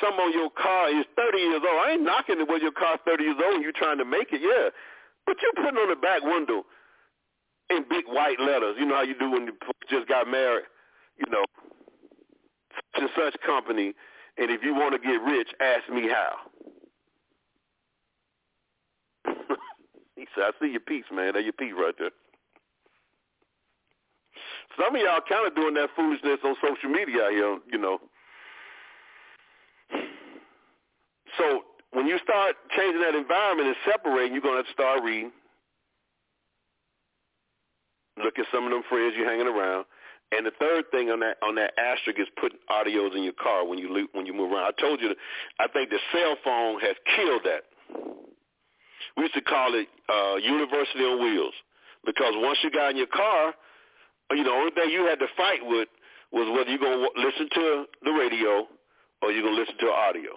some 0.00 0.14
on 0.14 0.32
your 0.32 0.50
car. 0.50 0.88
He's 0.88 1.06
30 1.16 1.38
years 1.38 1.62
old. 1.68 1.80
I 1.84 1.92
ain't 1.92 2.02
knocking 2.02 2.40
it 2.40 2.48
when 2.48 2.60
your 2.60 2.72
car's 2.72 3.00
30 3.04 3.24
years 3.24 3.36
old 3.42 3.54
and 3.54 3.62
you're 3.62 3.72
trying 3.72 3.98
to 3.98 4.04
make 4.04 4.32
it, 4.32 4.40
yeah. 4.40 4.70
But 5.26 5.36
you're 5.42 5.64
putting 5.64 5.78
on 5.78 5.88
the 5.88 5.96
back 5.96 6.22
window 6.22 6.64
in 7.70 7.84
big 7.88 8.04
white 8.06 8.40
letters. 8.40 8.76
You 8.78 8.86
know 8.86 8.96
how 8.96 9.02
you 9.02 9.18
do 9.18 9.30
when 9.30 9.46
you 9.46 9.52
just 9.90 10.08
got 10.08 10.28
married, 10.28 10.64
you 11.18 11.30
know, 11.30 11.44
to 12.96 13.08
such 13.16 13.36
company 13.44 13.94
and 14.38 14.50
if 14.50 14.62
you 14.62 14.74
want 14.74 14.92
to 14.94 14.98
get 14.98 15.20
rich, 15.22 15.48
ask 15.60 15.88
me 15.92 16.08
how. 16.08 16.36
he 20.16 20.26
said, 20.34 20.44
I 20.44 20.50
see 20.60 20.70
your 20.70 20.80
piece, 20.80 21.04
man. 21.12 21.32
There's 21.34 21.44
your 21.44 21.52
piece 21.52 21.74
right 21.76 21.94
there. 21.98 22.10
Some 24.78 24.96
of 24.96 25.02
y'all 25.02 25.20
kind 25.28 25.46
of 25.46 25.54
doing 25.54 25.74
that 25.74 25.90
foolishness 25.94 26.38
on 26.44 26.56
social 26.62 26.88
media 26.88 27.28
here, 27.30 27.58
you 27.70 27.78
know. 27.78 27.98
So 31.38 31.62
when 31.92 32.06
you 32.06 32.18
start 32.22 32.56
changing 32.76 33.02
that 33.02 33.14
environment 33.14 33.68
and 33.68 33.76
separating, 33.84 34.32
you're 34.32 34.42
going 34.42 34.64
to 34.64 34.72
start 34.72 35.02
reading. 35.02 35.30
Look 38.22 38.38
at 38.38 38.46
some 38.52 38.64
of 38.64 38.70
them 38.70 38.82
friends 38.88 39.14
you're 39.16 39.28
hanging 39.28 39.46
around. 39.46 39.84
And 40.34 40.46
the 40.46 40.52
third 40.58 40.90
thing 40.90 41.10
on 41.10 41.20
that 41.20 41.36
on 41.42 41.54
that 41.56 41.72
asterisk 41.78 42.18
is 42.18 42.28
putting 42.40 42.58
audios 42.70 43.14
in 43.14 43.22
your 43.22 43.36
car 43.36 43.66
when 43.66 43.78
you 43.78 44.08
when 44.12 44.24
you 44.24 44.32
move 44.32 44.52
around. 44.52 44.72
I 44.72 44.80
told 44.80 45.00
you, 45.00 45.14
I 45.60 45.68
think 45.68 45.90
the 45.90 46.00
cell 46.12 46.36
phone 46.42 46.80
has 46.80 46.96
killed 47.16 47.42
that. 47.44 47.62
We 49.16 49.24
used 49.24 49.34
to 49.34 49.42
call 49.42 49.74
it 49.74 49.88
uh, 50.08 50.36
University 50.36 51.04
on 51.04 51.20
Wheels 51.22 51.52
because 52.06 52.32
once 52.36 52.58
you 52.64 52.70
got 52.70 52.90
in 52.90 52.96
your 52.96 53.12
car, 53.12 53.52
you 54.30 54.42
know, 54.42 54.50
the 54.50 54.56
only 54.56 54.72
thing 54.72 54.90
you 54.90 55.04
had 55.04 55.18
to 55.18 55.28
fight 55.36 55.60
with 55.62 55.88
was 56.32 56.48
whether 56.48 56.70
you're 56.70 56.78
to 56.80 57.08
listen 57.20 57.48
to 57.52 57.84
the 58.02 58.10
radio 58.10 58.66
or 59.20 59.30
you're 59.30 59.44
to 59.44 59.54
listen 59.54 59.76
to 59.80 59.86
audio. 59.86 60.32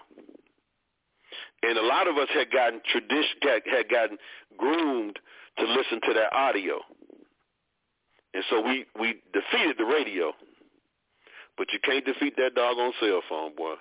And 1.63 1.77
a 1.77 1.81
lot 1.81 2.07
of 2.07 2.17
us 2.17 2.27
had 2.33 2.51
gotten 2.51 2.81
tradition 2.91 3.39
had 3.41 3.89
gotten 3.89 4.17
groomed 4.57 5.17
to 5.57 5.65
listen 5.65 6.01
to 6.03 6.13
that 6.13 6.33
audio. 6.33 6.79
And 8.35 8.43
so 8.49 8.59
we, 8.59 8.85
we 8.99 9.15
defeated 9.31 9.77
the 9.79 9.85
radio. 9.85 10.33
But 11.57 11.71
you 11.71 11.79
can't 11.79 12.03
defeat 12.03 12.35
that 12.35 12.53
doggone 12.53 12.91
cell 12.99 13.21
phone, 13.29 13.55
boy. 13.55 13.75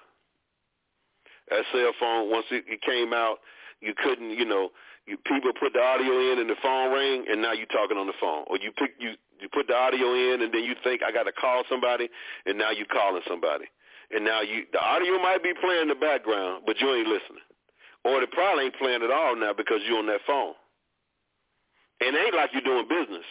That 1.50 1.66
cell 1.72 1.90
phone, 1.98 2.30
once 2.30 2.46
it, 2.52 2.62
it 2.68 2.80
came 2.80 3.12
out, 3.12 3.38
you 3.80 3.94
couldn't, 3.98 4.30
you 4.30 4.44
know, 4.44 4.70
you 5.06 5.18
people 5.26 5.50
put 5.58 5.74
the 5.74 5.82
audio 5.82 6.32
in 6.32 6.38
and 6.38 6.48
the 6.48 6.54
phone 6.62 6.94
rang, 6.94 7.26
and 7.28 7.42
now 7.42 7.52
you're 7.52 7.66
talking 7.66 7.98
on 7.98 8.06
the 8.06 8.16
phone. 8.20 8.44
Or 8.46 8.56
you 8.56 8.70
pick 8.72 8.94
you 8.98 9.18
you 9.42 9.48
put 9.52 9.66
the 9.66 9.74
audio 9.74 10.14
in, 10.14 10.40
and 10.40 10.54
then 10.54 10.62
you 10.62 10.74
think 10.82 11.02
I 11.02 11.12
got 11.12 11.24
to 11.24 11.32
call 11.32 11.64
somebody, 11.68 12.08
and 12.46 12.56
now 12.56 12.70
you're 12.70 12.86
calling 12.86 13.20
somebody. 13.28 13.66
And 14.14 14.24
now 14.24 14.40
you 14.40 14.64
the 14.72 14.80
audio 14.80 15.18
might 15.18 15.42
be 15.42 15.52
playing 15.60 15.82
in 15.82 15.88
the 15.88 16.00
background, 16.00 16.62
but 16.64 16.80
you 16.80 16.88
ain't 16.94 17.08
listening. 17.08 17.44
Or 18.04 18.22
it 18.22 18.30
probably 18.30 18.64
ain't 18.64 18.76
playing 18.76 19.02
at 19.02 19.10
all 19.10 19.36
now 19.36 19.52
because 19.52 19.80
you're 19.86 19.98
on 19.98 20.06
that 20.06 20.24
phone. 20.26 20.54
And 22.00 22.14
it 22.16 22.26
ain't 22.26 22.34
like 22.34 22.50
you're 22.52 22.62
doing 22.62 22.86
business. 22.88 23.24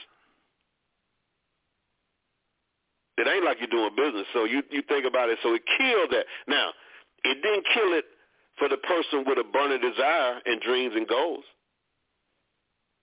It 3.18 3.28
ain't 3.28 3.46
like 3.46 3.58
you're 3.60 3.70
doing 3.70 3.94
business. 3.96 4.26
So 4.34 4.46
you 4.46 4.64
you 4.72 4.82
think 4.88 5.06
about 5.06 5.30
it. 5.30 5.38
So 5.44 5.54
it 5.54 5.62
killed 5.78 6.12
that. 6.12 6.26
Now, 6.48 6.72
it 7.24 7.42
didn't 7.42 7.66
kill 7.74 7.94
it 7.94 8.06
for 8.58 8.70
the 8.70 8.78
person 8.78 9.24
with 9.26 9.38
a 9.38 9.44
burning 9.44 9.82
desire 9.82 10.42
and 10.46 10.62
dreams 10.62 10.94
and 10.96 11.08
goals. 11.08 11.46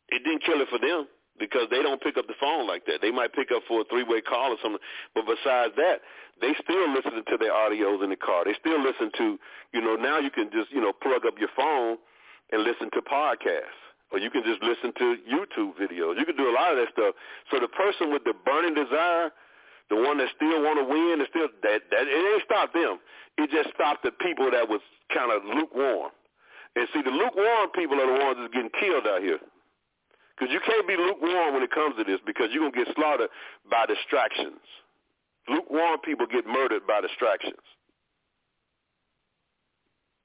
It 0.09 0.25
didn't 0.25 0.43
kill 0.43 0.61
it 0.61 0.69
for 0.69 0.79
them 0.79 1.07
because 1.39 1.71
they 1.71 1.83
don't 1.83 2.03
pick 2.03 2.19
up 2.19 2.27
the 2.27 2.39
phone 2.39 2.67
like 2.67 2.85
that. 2.87 3.01
They 3.01 3.11
might 3.11 3.33
pick 3.33 3.49
up 3.55 3.63
for 3.67 3.81
a 3.81 3.85
three-way 3.85 4.21
call 4.21 4.53
or 4.53 4.59
something, 4.63 4.83
but 5.15 5.25
besides 5.25 5.73
that, 5.77 6.03
they 6.41 6.53
still 6.63 6.93
listening 6.93 7.25
to 7.31 7.37
their 7.39 7.53
audios 7.53 8.03
in 8.05 8.11
the 8.11 8.17
car. 8.17 8.45
They 8.45 8.55
still 8.59 8.83
listen 8.83 9.11
to, 9.17 9.39
you 9.73 9.81
know, 9.81 9.97
now 9.97 10.19
you 10.19 10.31
can 10.31 10.51
just, 10.53 10.71
you 10.71 10.81
know, 10.81 10.93
plug 10.93 11.25
up 11.27 11.35
your 11.39 11.49
phone 11.57 11.97
and 12.53 12.63
listen 12.63 12.91
to 12.93 13.01
podcasts. 13.01 13.79
Or 14.13 14.19
you 14.19 14.29
can 14.29 14.43
just 14.43 14.61
listen 14.63 14.93
to 14.99 15.17
YouTube 15.23 15.79
videos. 15.79 16.19
You 16.19 16.27
can 16.27 16.37
do 16.37 16.51
a 16.51 16.55
lot 16.55 16.73
of 16.73 16.79
that 16.79 16.89
stuff. 16.93 17.15
So 17.51 17.61
the 17.61 17.69
person 17.69 18.13
with 18.13 18.25
the 18.25 18.35
burning 18.45 18.75
desire, 18.75 19.31
the 19.91 19.99
one 19.99 20.19
that 20.19 20.31
still 20.35 20.63
want 20.63 20.79
to 20.79 20.87
win, 20.87 21.21
is 21.21 21.29
still 21.29 21.51
that 21.67 21.83
that 21.91 22.05
it 22.07 22.15
ain't 22.15 22.47
stopped 22.47 22.73
them. 22.73 23.03
It 23.37 23.51
just 23.51 23.75
stopped 23.75 24.07
the 24.07 24.15
people 24.15 24.51
that 24.51 24.69
was 24.71 24.81
kind 25.13 25.35
of 25.35 25.43
lukewarm. 25.45 26.15
And 26.77 26.87
see, 26.95 27.03
the 27.03 27.11
lukewarm 27.11 27.75
people 27.75 27.99
are 27.99 28.07
the 28.07 28.19
ones 28.23 28.39
that's 28.39 28.55
getting 28.55 28.71
killed 28.79 29.07
out 29.07 29.21
here. 29.21 29.43
Because 30.39 30.55
you 30.55 30.61
can't 30.65 30.87
be 30.87 30.97
lukewarm 30.97 31.55
when 31.55 31.63
it 31.63 31.71
comes 31.75 31.97
to 31.99 32.05
this 32.05 32.21
because 32.25 32.49
you're 32.55 32.63
going 32.63 32.73
to 32.73 32.85
get 32.85 32.95
slaughtered 32.95 33.29
by 33.69 33.85
distractions. 33.85 34.63
Lukewarm 35.49 35.99
people 36.01 36.27
get 36.31 36.47
murdered 36.47 36.87
by 36.87 37.03
distractions. 37.03 37.61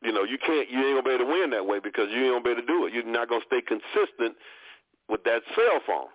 You 0.04 0.13
know, 0.13 0.23
you 0.23 0.38
can't, 0.38 0.69
you 0.69 0.78
ain't 0.78 1.01
going 1.01 1.04
to 1.04 1.10
be 1.10 1.15
able 1.17 1.25
to 1.25 1.32
win 1.32 1.49
that 1.49 1.65
way 1.65 1.80
because 1.82 2.08
you 2.13 2.30
ain't 2.30 2.32
going 2.32 2.43
to 2.43 2.47
be 2.47 2.51
able 2.54 2.62
to 2.62 2.67
do 2.67 2.86
it. 2.86 2.93
You're 2.93 3.10
not 3.10 3.28
going 3.28 3.41
to 3.41 3.47
stay 3.49 3.62
consistent 3.65 4.38
with 5.10 5.23
that 5.25 5.41
cell 5.56 5.82
phone. 5.88 6.13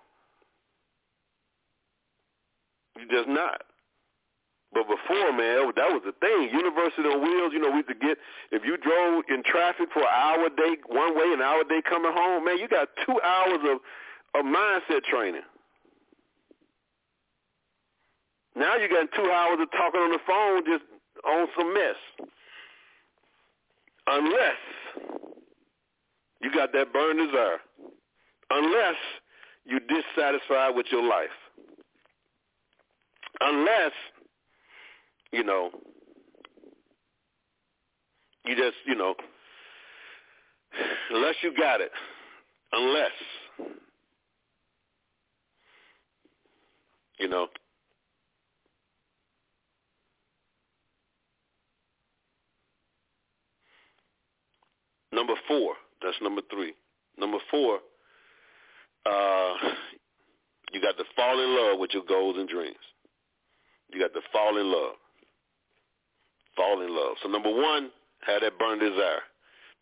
You're 2.97 3.23
just 3.23 3.29
not. 3.29 3.61
But 4.73 4.87
before, 4.87 5.31
man, 5.35 5.71
that 5.75 5.91
was 5.91 6.01
the 6.05 6.15
thing. 6.23 6.49
University 6.55 7.03
on 7.03 7.21
wheels, 7.21 7.51
you 7.51 7.59
know, 7.59 7.71
we 7.71 7.83
to 7.83 7.93
get, 7.93 8.17
if 8.51 8.63
you 8.63 8.77
drove 8.77 9.23
in 9.27 9.43
traffic 9.43 9.89
for 9.93 9.99
an 9.99 10.15
hour 10.15 10.45
a 10.45 10.49
day 10.49 10.79
one 10.87 11.15
way, 11.17 11.33
an 11.33 11.41
hour 11.41 11.61
a 11.61 11.67
day 11.67 11.81
coming 11.87 12.11
home, 12.13 12.45
man, 12.45 12.57
you 12.57 12.69
got 12.69 12.87
two 13.05 13.19
hours 13.21 13.59
of, 13.67 13.79
of 14.39 14.45
mindset 14.45 15.03
training. 15.03 15.43
Now 18.55 18.77
you 18.77 18.87
got 18.87 19.07
two 19.15 19.29
hours 19.29 19.59
of 19.61 19.71
talking 19.71 19.99
on 19.99 20.11
the 20.11 20.19
phone 20.25 20.63
just 20.65 20.83
on 21.25 21.47
some 21.57 21.73
mess. 21.73 22.29
Unless 24.07 24.61
you 26.41 26.51
got 26.51 26.71
that 26.73 26.91
burn 26.93 27.17
desire. 27.17 27.59
Unless 28.49 28.95
you're 29.65 29.79
dissatisfied 29.81 30.75
with 30.75 30.87
your 30.91 31.03
life. 31.03 31.29
Unless 33.41 33.93
you 35.31 35.43
know, 35.43 35.71
you 38.45 38.55
just, 38.55 38.75
you 38.85 38.95
know, 38.95 39.15
unless 41.11 41.35
you 41.41 41.53
got 41.57 41.81
it, 41.81 41.91
unless, 42.73 43.11
you 47.19 47.27
know, 47.29 47.47
number 55.13 55.33
four, 55.47 55.75
that's 56.01 56.17
number 56.21 56.41
three. 56.51 56.73
Number 57.17 57.37
four, 57.49 57.79
uh, 59.05 59.53
you 60.73 60.81
got 60.81 60.97
to 60.97 61.03
fall 61.15 61.41
in 61.41 61.55
love 61.55 61.79
with 61.79 61.91
your 61.93 62.03
goals 62.07 62.35
and 62.37 62.49
dreams. 62.49 62.75
You 63.91 63.99
got 63.99 64.13
to 64.13 64.21
fall 64.31 64.57
in 64.57 64.71
love 64.71 64.95
fall 66.55 66.81
in 66.81 66.93
love. 66.93 67.15
So 67.23 67.29
number 67.29 67.49
one, 67.49 67.89
have 68.25 68.41
that 68.41 68.57
burn 68.59 68.79
desire. 68.79 69.23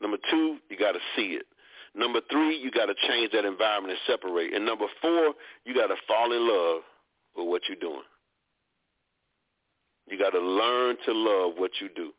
Number 0.01 0.17
two, 0.29 0.57
you 0.69 0.77
got 0.77 0.93
to 0.93 0.99
see 1.15 1.37
it. 1.37 1.45
Number 1.95 2.21
three, 2.31 2.55
you 2.57 2.71
got 2.71 2.85
to 2.85 2.95
change 3.07 3.31
that 3.33 3.45
environment 3.45 3.97
and 3.97 3.99
separate. 4.07 4.53
And 4.53 4.65
number 4.65 4.85
four, 5.01 5.33
you 5.65 5.73
got 5.73 5.87
to 5.87 5.95
fall 6.07 6.31
in 6.31 6.47
love 6.47 6.81
with 7.35 7.47
what 7.47 7.61
you're 7.67 7.81
doing. 7.81 8.05
You 10.07 10.17
got 10.17 10.31
to 10.31 10.39
learn 10.39 10.95
to 11.05 11.11
love 11.13 11.53
what 11.57 11.71
you 11.81 11.89
do. 11.95 12.11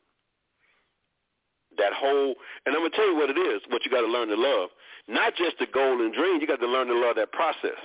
That 1.78 1.92
whole, 1.94 2.34
and 2.66 2.74
I'm 2.74 2.82
going 2.82 2.90
to 2.90 2.96
tell 2.96 3.06
you 3.06 3.16
what 3.16 3.30
it 3.30 3.38
is, 3.38 3.62
what 3.70 3.84
you 3.84 3.90
got 3.90 4.02
to 4.02 4.08
learn 4.08 4.28
to 4.28 4.36
love. 4.36 4.70
Not 5.08 5.34
just 5.36 5.58
the 5.58 5.66
goal 5.72 6.02
and 6.02 6.12
dream, 6.12 6.40
you 6.40 6.46
got 6.46 6.60
to 6.60 6.66
learn 6.66 6.88
to 6.88 6.98
love 6.98 7.16
that 7.16 7.32
process. 7.32 7.78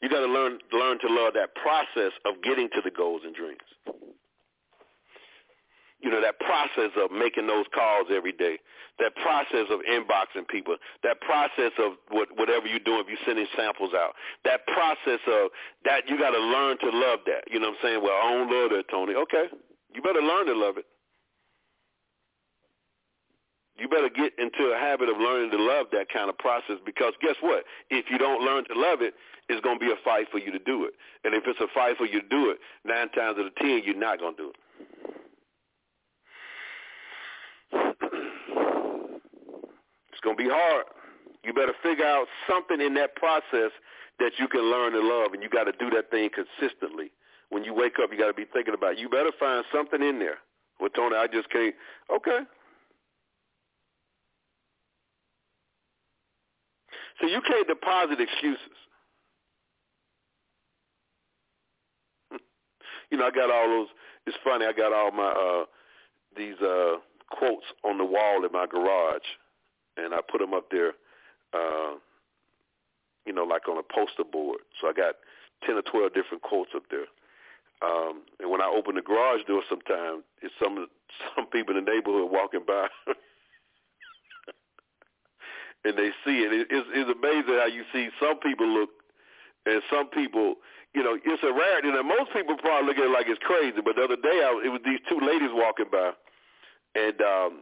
You 0.00 0.08
got 0.08 0.20
to 0.20 0.30
learn 0.30 0.58
learn 0.72 0.98
to 1.00 1.08
love 1.08 1.34
that 1.34 1.54
process 1.54 2.12
of 2.24 2.42
getting 2.42 2.68
to 2.74 2.80
the 2.82 2.90
goals 2.90 3.22
and 3.24 3.34
dreams. 3.34 3.66
You 6.00 6.10
know, 6.10 6.20
that 6.22 6.38
process 6.38 6.94
of 6.94 7.10
making 7.10 7.48
those 7.48 7.66
calls 7.74 8.06
every 8.14 8.30
day, 8.30 8.58
that 9.00 9.16
process 9.16 9.66
of 9.68 9.80
inboxing 9.82 10.46
people, 10.46 10.76
that 11.02 11.20
process 11.20 11.72
of 11.78 11.98
what, 12.10 12.28
whatever 12.38 12.66
you're 12.66 12.78
doing, 12.78 13.02
if 13.02 13.08
you're 13.08 13.26
sending 13.26 13.46
samples 13.56 13.90
out, 13.94 14.14
that 14.44 14.64
process 14.68 15.18
of 15.26 15.50
that, 15.84 16.06
you 16.06 16.16
got 16.16 16.30
to 16.30 16.38
learn 16.38 16.78
to 16.78 16.90
love 16.94 17.26
that. 17.26 17.50
You 17.50 17.58
know 17.58 17.74
what 17.74 17.82
I'm 17.82 17.82
saying? 17.82 18.00
Well, 18.02 18.14
I 18.14 18.30
don't 18.30 18.46
love 18.46 18.70
that, 18.70 18.86
Tony. 18.88 19.14
Okay. 19.14 19.46
You 19.92 20.02
better 20.02 20.22
learn 20.22 20.46
to 20.46 20.54
love 20.54 20.78
it. 20.78 20.86
You 23.78 23.88
better 23.88 24.10
get 24.10 24.34
into 24.38 24.74
a 24.74 24.78
habit 24.78 25.08
of 25.08 25.18
learning 25.18 25.50
to 25.52 25.62
love 25.62 25.86
that 25.92 26.10
kind 26.12 26.28
of 26.28 26.36
process 26.38 26.76
because 26.84 27.14
guess 27.22 27.36
what? 27.40 27.64
If 27.90 28.06
you 28.10 28.18
don't 28.18 28.42
learn 28.42 28.64
to 28.66 28.74
love 28.74 29.02
it, 29.02 29.14
it's 29.48 29.60
going 29.62 29.78
to 29.78 29.84
be 29.84 29.90
a 29.90 29.96
fight 30.04 30.26
for 30.30 30.38
you 30.38 30.52
to 30.52 30.58
do 30.58 30.84
it. 30.84 30.94
And 31.24 31.34
if 31.34 31.44
it's 31.46 31.60
a 31.60 31.66
fight 31.74 31.96
for 31.96 32.06
you 32.06 32.20
to 32.20 32.28
do 32.28 32.50
it, 32.50 32.58
nine 32.84 33.08
times 33.10 33.38
out 33.38 33.46
of 33.46 33.54
ten, 33.56 33.82
you're 33.84 33.96
not 33.96 34.18
going 34.18 34.36
to 34.36 34.42
do 34.42 34.50
it. 34.50 34.56
it's 40.12 40.20
going 40.22 40.36
to 40.36 40.42
be 40.42 40.48
hard. 40.50 40.84
You 41.44 41.52
better 41.52 41.74
figure 41.82 42.04
out 42.04 42.26
something 42.48 42.80
in 42.80 42.94
that 42.94 43.16
process 43.16 43.70
that 44.18 44.32
you 44.38 44.48
can 44.48 44.62
learn 44.70 44.92
to 44.92 45.00
love, 45.00 45.32
and 45.32 45.42
you 45.42 45.48
got 45.48 45.64
to 45.64 45.72
do 45.78 45.88
that 45.90 46.10
thing 46.10 46.28
consistently. 46.28 47.12
When 47.50 47.64
you 47.64 47.72
wake 47.72 47.94
up, 48.02 48.10
you 48.12 48.18
got 48.18 48.26
to 48.26 48.34
be 48.34 48.44
thinking 48.52 48.74
about 48.74 48.92
it. 48.94 48.98
You 48.98 49.08
better 49.08 49.32
find 49.38 49.64
something 49.72 50.02
in 50.02 50.18
there. 50.18 50.38
Well, 50.80 50.90
Tony, 50.90 51.16
I 51.16 51.26
just 51.26 51.48
can't. 51.50 51.74
Okay. 52.14 52.40
So 57.20 57.26
you 57.26 57.40
can't 57.46 57.66
deposit 57.66 58.20
excuses. 58.20 58.76
You 63.10 63.18
know, 63.18 63.26
I 63.26 63.30
got 63.30 63.50
all 63.50 63.68
those. 63.68 63.88
It's 64.26 64.36
funny. 64.44 64.66
I 64.66 64.72
got 64.72 64.92
all 64.92 65.10
my 65.10 65.30
uh 65.30 65.64
these 66.36 66.60
uh 66.60 66.96
quotes 67.30 67.66
on 67.84 67.98
the 67.98 68.04
wall 68.04 68.44
in 68.44 68.52
my 68.52 68.66
garage, 68.66 69.26
and 69.96 70.14
I 70.14 70.18
put 70.30 70.40
them 70.40 70.54
up 70.54 70.70
there. 70.70 70.92
Uh, 71.52 71.96
you 73.26 73.32
know, 73.32 73.44
like 73.44 73.68
on 73.68 73.78
a 73.78 73.82
poster 73.82 74.24
board. 74.24 74.60
So 74.80 74.88
I 74.88 74.92
got 74.92 75.16
ten 75.66 75.76
or 75.76 75.82
twelve 75.82 76.14
different 76.14 76.42
quotes 76.42 76.70
up 76.74 76.84
there. 76.90 77.06
Um, 77.80 78.22
and 78.40 78.50
when 78.50 78.60
I 78.60 78.66
open 78.66 78.96
the 78.96 79.02
garage 79.02 79.42
door, 79.46 79.62
sometimes 79.68 80.24
it's 80.42 80.54
some 80.62 80.88
some 81.36 81.46
people 81.46 81.76
in 81.76 81.84
the 81.84 81.90
neighborhood 81.90 82.30
walking 82.30 82.64
by, 82.66 82.88
and 85.84 85.96
they 85.96 86.10
see 86.24 86.42
it. 86.42 86.66
It's, 86.70 86.88
it's 86.92 87.10
amazing 87.10 87.54
how 87.54 87.66
you 87.66 87.84
see 87.92 88.08
some 88.20 88.38
people 88.40 88.66
look, 88.66 88.90
and 89.66 89.82
some 89.90 90.08
people 90.08 90.56
you 90.94 91.02
know, 91.04 91.16
it's 91.16 91.42
a 91.42 91.52
rarity. 91.52 91.90
Now, 91.92 92.02
most 92.02 92.32
people 92.32 92.56
probably 92.56 92.88
look 92.88 92.98
at 92.98 93.04
it 93.04 93.12
like 93.12 93.28
it's 93.28 93.42
crazy, 93.44 93.80
but 93.84 93.96
the 93.96 94.04
other 94.04 94.16
day 94.16 94.40
I, 94.42 94.50
it 94.64 94.70
was 94.72 94.80
these 94.84 95.00
two 95.08 95.20
ladies 95.20 95.52
walking 95.52 95.86
by, 95.92 96.12
and 96.96 97.18
um, 97.20 97.52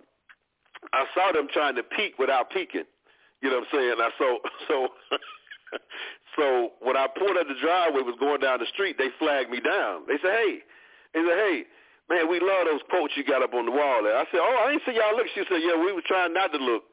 I 0.93 1.05
saw 1.15 1.33
them 1.33 1.49
trying 1.53 1.75
to 1.77 1.83
peek 1.83 2.19
without 2.19 2.51
peeking. 2.51 2.87
You 3.43 3.51
know 3.51 3.61
what 3.61 3.69
I'm 3.75 3.79
saying? 3.79 3.97
I 3.99 4.11
so 4.19 4.29
so 4.69 4.77
so 6.37 6.45
when 6.81 6.97
I 6.97 7.07
pulled 7.11 7.37
up 7.37 7.49
the 7.49 7.59
driveway, 7.61 8.03
was 8.03 8.17
going 8.21 8.41
down 8.41 8.61
the 8.61 8.71
street, 8.73 8.97
they 8.99 9.11
flagged 9.19 9.51
me 9.51 9.61
down. 9.61 10.07
They 10.07 10.19
said, 10.23 10.33
"Hey," 10.33 10.63
they 11.15 11.21
said, 11.21 11.39
"Hey." 11.39 11.65
Man, 12.09 12.31
we 12.31 12.39
love 12.39 12.71
those 12.71 12.87
quotes 12.89 13.11
you 13.17 13.25
got 13.25 13.43
up 13.43 13.53
on 13.53 13.67
the 13.67 13.75
wall 13.75 14.05
there. 14.07 14.15
I 14.15 14.23
said, 14.31 14.39
oh, 14.39 14.63
I 14.63 14.71
ain't 14.71 14.83
see 14.87 14.95
y'all 14.95 15.17
look. 15.19 15.27
She 15.35 15.43
said, 15.51 15.59
yeah, 15.59 15.75
we 15.75 15.91
were 15.91 16.07
trying 16.07 16.33
not 16.33 16.53
to 16.53 16.59
look. 16.59 16.85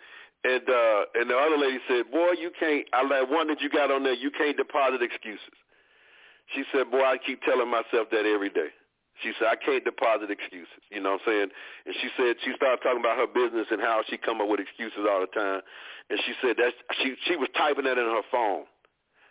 And 0.44 0.66
uh, 0.68 1.02
and 1.14 1.30
the 1.30 1.38
other 1.38 1.56
lady 1.56 1.78
said, 1.88 2.10
boy, 2.12 2.34
you 2.34 2.50
can't. 2.60 2.84
I 2.92 3.06
like 3.06 3.30
one 3.30 3.48
that 3.48 3.62
you 3.62 3.70
got 3.70 3.92
on 3.92 4.02
there. 4.04 4.14
You 4.14 4.32
can't 4.32 4.58
deposit 4.58 5.02
excuses. 5.02 5.54
She 6.52 6.64
said, 6.72 6.92
boy, 6.92 7.02
I 7.04 7.18
keep 7.18 7.42
telling 7.44 7.70
myself 7.70 8.12
that 8.12 8.26
every 8.26 8.50
day. 8.50 8.70
She 9.22 9.32
said, 9.38 9.48
I 9.48 9.56
can't 9.56 9.86
deposit 9.86 10.32
excuses. 10.32 10.82
You 10.90 11.00
know 11.00 11.16
what 11.16 11.22
I'm 11.28 11.28
saying? 11.28 11.50
And 11.86 11.96
she 12.02 12.10
said 12.18 12.36
she 12.44 12.52
started 12.58 12.82
talking 12.82 13.00
about 13.00 13.18
her 13.18 13.30
business 13.30 13.68
and 13.70 13.80
how 13.80 14.02
she 14.10 14.18
come 14.18 14.42
up 14.42 14.50
with 14.50 14.60
excuses 14.60 15.06
all 15.06 15.22
the 15.22 15.30
time. 15.30 15.62
And 16.10 16.20
she 16.26 16.34
said 16.42 16.58
that 16.58 16.74
she 17.00 17.16
she 17.30 17.38
was 17.38 17.48
typing 17.56 17.86
that 17.86 17.98
in 17.98 18.10
her 18.10 18.26
phone. 18.32 18.66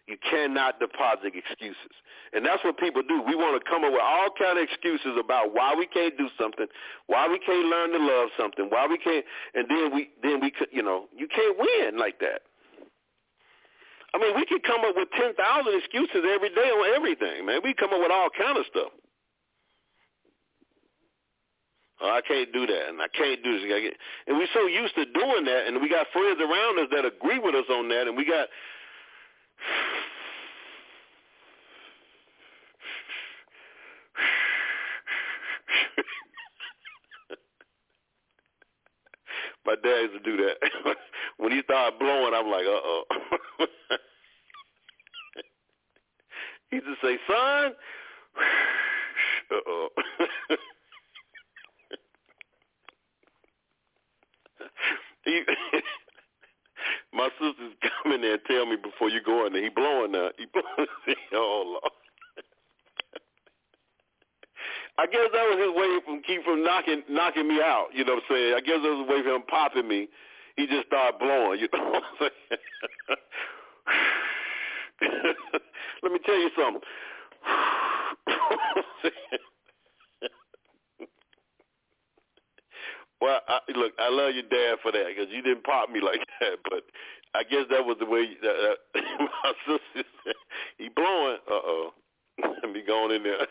You 0.06 0.16
cannot 0.18 0.80
deposit 0.80 1.34
excuses. 1.34 1.94
And 2.32 2.46
that's 2.46 2.62
what 2.64 2.78
people 2.78 3.02
do. 3.06 3.22
We 3.22 3.34
want 3.36 3.54
to 3.54 3.70
come 3.70 3.84
up 3.84 3.92
with 3.92 4.02
all 4.02 4.30
kind 4.34 4.58
of 4.58 4.64
excuses 4.64 5.14
about 5.18 5.54
why 5.54 5.74
we 5.76 5.86
can't 5.86 6.16
do 6.18 6.28
something, 6.40 6.66
why 7.06 7.28
we 7.28 7.38
can't 7.38 7.66
learn 7.66 7.92
to 7.92 7.98
love 7.98 8.30
something, 8.38 8.66
why 8.70 8.86
we 8.86 8.98
can't 8.98 9.24
and 9.54 9.66
then 9.68 9.94
we 9.94 10.10
then 10.22 10.40
we 10.40 10.50
could 10.50 10.68
you 10.72 10.82
know, 10.82 11.06
you 11.14 11.26
can't 11.26 11.58
win 11.58 11.98
like 11.98 12.18
that. 12.20 12.42
I 14.14 14.18
mean, 14.18 14.36
we 14.36 14.44
could 14.44 14.62
come 14.62 14.82
up 14.84 14.94
with 14.94 15.08
10,000 15.16 15.34
excuses 15.78 16.24
every 16.28 16.50
day 16.50 16.68
on 16.68 16.94
everything, 16.94 17.46
man. 17.46 17.60
We 17.64 17.72
come 17.74 17.92
up 17.92 18.00
with 18.00 18.12
all 18.12 18.28
kind 18.36 18.58
of 18.58 18.66
stuff. 18.70 18.92
Oh, 22.02 22.10
I 22.10 22.20
can't 22.20 22.52
do 22.52 22.66
that, 22.66 22.88
and 22.88 23.00
I 23.00 23.06
can't 23.08 23.42
do 23.44 23.60
this. 23.60 23.94
And 24.26 24.36
we're 24.36 24.48
so 24.52 24.66
used 24.66 24.96
to 24.96 25.04
doing 25.06 25.44
that, 25.46 25.68
and 25.68 25.80
we 25.80 25.88
got 25.88 26.08
friends 26.12 26.40
around 26.40 26.80
us 26.80 26.88
that 26.90 27.06
agree 27.06 27.38
with 27.38 27.54
us 27.54 27.64
on 27.70 27.88
that, 27.88 28.08
and 28.08 28.16
we 28.16 28.24
got 28.26 28.48
My 39.64 39.76
dad 39.82 40.10
used 40.10 40.24
to 40.24 40.24
do 40.24 40.36
that. 40.44 40.56
when 41.38 41.52
he 41.52 41.62
started 41.64 41.98
blowing, 41.98 42.34
I'm 42.34 42.50
like, 42.50 42.64
uh-oh. 42.66 43.04
he 46.70 46.80
to 46.80 46.94
say, 47.02 47.18
son, 47.26 47.72
uh-oh. 49.50 49.88
my 57.12 57.28
sisters 57.38 57.72
come 57.82 58.12
in 58.12 58.22
there 58.22 58.34
and 58.34 58.42
tell 58.46 58.66
me 58.66 58.76
before 58.76 59.08
you 59.08 59.20
go 59.24 59.46
in 59.46 59.52
there, 59.52 59.62
he 59.62 59.68
blowing 59.68 60.12
now. 60.12 60.30
He 60.38 60.46
blowing. 60.46 60.88
oh, 61.34 61.78
Lord. 61.80 61.92
I 64.98 65.06
guess 65.06 65.30
that 65.32 65.48
was 65.48 65.58
his 65.58 65.74
way 65.74 66.00
from 66.04 66.22
keep 66.22 66.44
from 66.44 66.62
knocking 66.62 67.02
knocking 67.08 67.48
me 67.48 67.60
out. 67.60 67.88
You 67.94 68.04
know 68.04 68.14
what 68.14 68.24
I'm 68.28 68.36
saying? 68.36 68.54
I 68.54 68.60
guess 68.60 68.76
that 68.82 68.90
was 68.92 69.06
a 69.08 69.10
way 69.10 69.22
for 69.22 69.30
him 69.34 69.42
popping 69.48 69.88
me. 69.88 70.08
He 70.56 70.66
just 70.66 70.86
started 70.86 71.18
blowing. 71.18 71.60
You 71.60 71.68
know 71.74 71.90
what 71.90 72.02
I'm 72.02 72.16
saying? 72.20 72.32
Let 76.02 76.12
me 76.12 76.18
tell 76.24 76.38
you 76.38 76.50
something. 76.56 76.80
well, 83.20 83.40
I, 83.48 83.58
look, 83.74 83.92
I 83.98 84.08
love 84.10 84.34
your 84.34 84.44
dad 84.44 84.78
for 84.82 84.92
that 84.92 85.06
because 85.08 85.28
you 85.32 85.42
didn't 85.42 85.64
pop 85.64 85.90
me 85.90 86.00
like 86.00 86.20
that, 86.40 86.58
but 86.70 86.84
I 87.34 87.42
guess 87.44 87.66
that 87.70 87.84
was 87.84 87.96
the 87.98 88.06
way 88.06 88.28
that, 88.42 88.50
uh, 88.50 88.76
my 89.18 89.52
sister 89.66 90.04
said, 90.24 90.34
he 90.78 90.88
blowing. 90.94 91.38
Uh-oh. 91.50 91.92
Let 92.42 92.70
me 92.72 92.82
going 92.86 93.12
in 93.16 93.22
there 93.24 93.46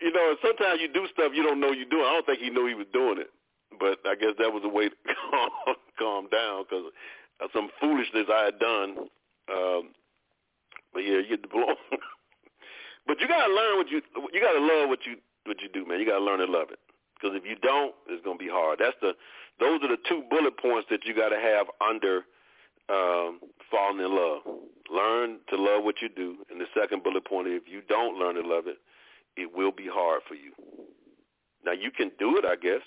you 0.00 0.12
know, 0.12 0.36
sometimes 0.42 0.80
you 0.80 0.88
do 0.92 1.06
stuff 1.12 1.32
you 1.34 1.42
don't 1.42 1.60
know 1.60 1.72
you're 1.72 1.88
doing. 1.88 2.04
I 2.04 2.12
don't 2.12 2.26
think 2.26 2.40
he 2.40 2.50
knew 2.50 2.66
he 2.66 2.74
was 2.74 2.86
doing 2.92 3.18
it, 3.18 3.30
but 3.78 3.98
I 4.04 4.14
guess 4.14 4.34
that 4.38 4.52
was 4.52 4.62
a 4.64 4.68
way 4.68 4.88
to 4.88 4.96
calm, 5.30 5.50
calm 5.98 6.28
down 6.30 6.64
because 6.64 6.86
of 7.40 7.50
some 7.54 7.68
foolishness 7.80 8.26
I 8.32 8.44
had 8.44 8.58
done. 8.58 9.08
Um, 9.50 9.94
but 10.92 11.00
yeah, 11.00 11.18
you 11.18 11.28
get 11.28 11.42
the 11.42 11.48
blow. 11.52 11.74
but 13.06 13.20
you 13.20 13.28
gotta 13.28 13.52
learn 13.52 13.78
what 13.78 13.88
you 13.88 14.02
you 14.32 14.40
gotta 14.40 14.60
love 14.60 14.88
what 14.88 15.06
you 15.06 15.16
what 15.44 15.60
you 15.60 15.68
do, 15.68 15.86
man. 15.86 16.00
You 16.00 16.06
gotta 16.06 16.24
learn 16.24 16.40
to 16.40 16.46
love 16.46 16.70
it 16.70 16.78
because 17.14 17.36
if 17.36 17.44
you 17.44 17.56
don't, 17.56 17.94
it's 18.08 18.24
gonna 18.24 18.38
be 18.38 18.48
hard. 18.50 18.78
That's 18.80 18.96
the 19.00 19.12
those 19.60 19.82
are 19.82 19.88
the 19.88 19.98
two 20.08 20.22
bullet 20.30 20.58
points 20.58 20.88
that 20.90 21.04
you 21.04 21.14
gotta 21.14 21.38
have 21.38 21.66
under 21.80 22.24
um, 22.88 23.40
falling 23.70 24.04
in 24.04 24.14
love. 24.14 24.42
Learn 24.90 25.38
to 25.50 25.56
love 25.56 25.84
what 25.84 26.00
you 26.00 26.08
do, 26.08 26.36
and 26.50 26.60
the 26.60 26.66
second 26.78 27.02
bullet 27.02 27.26
point: 27.26 27.48
if 27.48 27.64
you 27.66 27.82
don't 27.88 28.18
learn 28.18 28.36
to 28.36 28.42
love 28.42 28.66
it, 28.66 28.78
it 29.36 29.54
will 29.54 29.72
be 29.72 29.86
hard 29.86 30.22
for 30.28 30.34
you. 30.34 30.52
Now 31.64 31.72
you 31.72 31.90
can 31.90 32.10
do 32.18 32.38
it, 32.38 32.44
I 32.44 32.56
guess. 32.56 32.82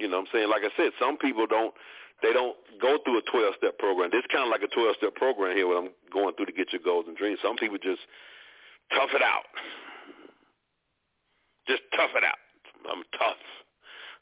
You 0.00 0.08
know 0.08 0.24
what 0.24 0.32
I'm 0.32 0.32
saying? 0.32 0.48
Like 0.48 0.64
I 0.64 0.72
said, 0.76 0.96
some 0.98 1.16
people 1.18 1.46
don't 1.46 1.74
they 2.22 2.32
don't 2.32 2.56
go 2.80 2.98
through 3.04 3.18
a 3.18 3.24
12 3.30 3.54
step 3.56 3.78
program. 3.78 4.10
This 4.12 4.24
kind 4.32 4.44
of 4.44 4.50
like 4.50 4.64
a 4.64 4.72
12 4.72 4.96
step 4.96 5.14
program 5.14 5.56
here 5.56 5.68
what 5.68 5.76
I'm 5.84 5.92
going 6.12 6.34
through 6.34 6.46
to 6.46 6.56
get 6.56 6.72
your 6.72 6.82
goals 6.84 7.04
and 7.08 7.16
dreams. 7.16 7.38
Some 7.42 7.56
people 7.56 7.76
just 7.76 8.00
tough 8.92 9.12
it 9.14 9.22
out. 9.22 9.48
Just 11.68 11.82
tough 11.96 12.12
it 12.16 12.24
out. 12.24 12.40
I'm 12.88 13.04
tough. 13.16 13.44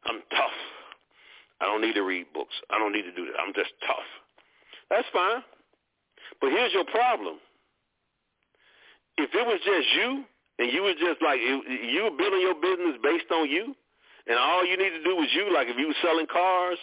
I'm 0.05 0.21
tough. 0.31 0.59
I 1.61 1.67
don't 1.67 1.81
need 1.81 1.95
to 1.95 2.03
read 2.03 2.27
books. 2.35 2.55
I 2.71 2.79
don't 2.79 2.93
need 2.93 3.03
to 3.03 3.15
do 3.15 3.27
that. 3.27 3.39
I'm 3.39 3.55
just 3.55 3.71
tough. 3.87 4.09
That's 4.91 5.09
fine. 5.13 5.43
But 6.41 6.51
here's 6.51 6.73
your 6.73 6.85
problem. 6.85 7.39
If 9.17 9.31
it 9.35 9.47
was 9.47 9.59
just 9.65 9.89
you, 9.95 10.25
and 10.59 10.73
you 10.73 10.83
was 10.83 10.95
just 10.99 11.23
like 11.23 11.39
you 11.41 12.03
were 12.03 12.15
building 12.15 12.43
your 12.43 12.55
business 12.55 12.99
based 13.03 13.31
on 13.31 13.51
you, 13.51 13.75
and 14.29 14.37
all 14.39 14.65
you 14.65 14.77
need 14.77 14.91
to 14.91 15.03
do 15.03 15.17
was 15.17 15.29
you. 15.33 15.53
Like 15.53 15.69
if 15.69 15.77
you 15.77 15.89
were 15.89 16.01
selling 16.05 16.27
cars, 16.29 16.79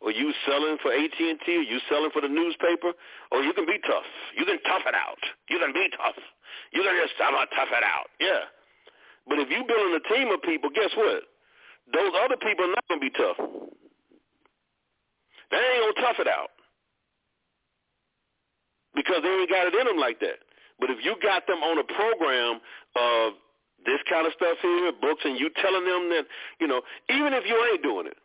or 0.00 0.12
you 0.12 0.32
selling 0.44 0.76
for 0.82 0.92
AT 0.92 1.16
and 1.18 1.40
T, 1.44 1.56
or 1.56 1.64
you 1.64 1.80
selling 1.88 2.10
for 2.12 2.20
the 2.20 2.28
newspaper, 2.28 2.92
or 3.32 3.40
you 3.40 3.52
can 3.52 3.64
be 3.64 3.80
tough. 3.84 4.04
You 4.36 4.44
can 4.44 4.60
tough 4.68 4.84
it 4.84 4.94
out. 4.94 5.20
You 5.48 5.58
can 5.58 5.72
be 5.72 5.88
tough. 5.96 6.20
You 6.72 6.82
can 6.82 6.94
just 7.00 7.16
I'm 7.20 7.32
gonna 7.32 7.48
tough 7.56 7.72
it 7.72 7.84
out. 7.84 8.08
Yeah. 8.20 8.44
But 9.28 9.40
if 9.40 9.48
you 9.50 9.64
building 9.64 9.96
a 9.96 10.04
team 10.12 10.28
of 10.32 10.42
people, 10.42 10.70
guess 10.70 10.92
what? 10.96 11.24
Those 11.92 12.12
other 12.24 12.36
people 12.36 12.66
are 12.66 12.74
not 12.76 12.84
gonna 12.88 13.00
be 13.00 13.14
tough. 13.14 13.38
They 15.50 15.56
ain't 15.56 15.82
gonna 15.84 16.06
tough 16.06 16.20
it 16.20 16.28
out 16.28 16.50
because 18.94 19.22
they 19.22 19.28
ain't 19.28 19.50
got 19.50 19.68
it 19.68 19.74
in 19.74 19.86
them 19.86 19.98
like 19.98 20.20
that. 20.20 20.44
But 20.78 20.90
if 20.90 21.04
you 21.04 21.16
got 21.22 21.46
them 21.46 21.62
on 21.64 21.78
a 21.78 21.84
program 21.84 22.60
of 22.96 23.32
this 23.86 24.02
kind 24.10 24.26
of 24.26 24.32
stuff 24.34 24.58
here, 24.60 24.92
books, 25.00 25.22
and 25.24 25.38
you 25.38 25.48
telling 25.62 25.86
them 25.86 26.10
that, 26.10 26.26
you 26.60 26.66
know, 26.66 26.82
even 27.08 27.32
if 27.32 27.46
you 27.46 27.56
ain't 27.72 27.82
doing 27.82 28.06
it, 28.06 28.18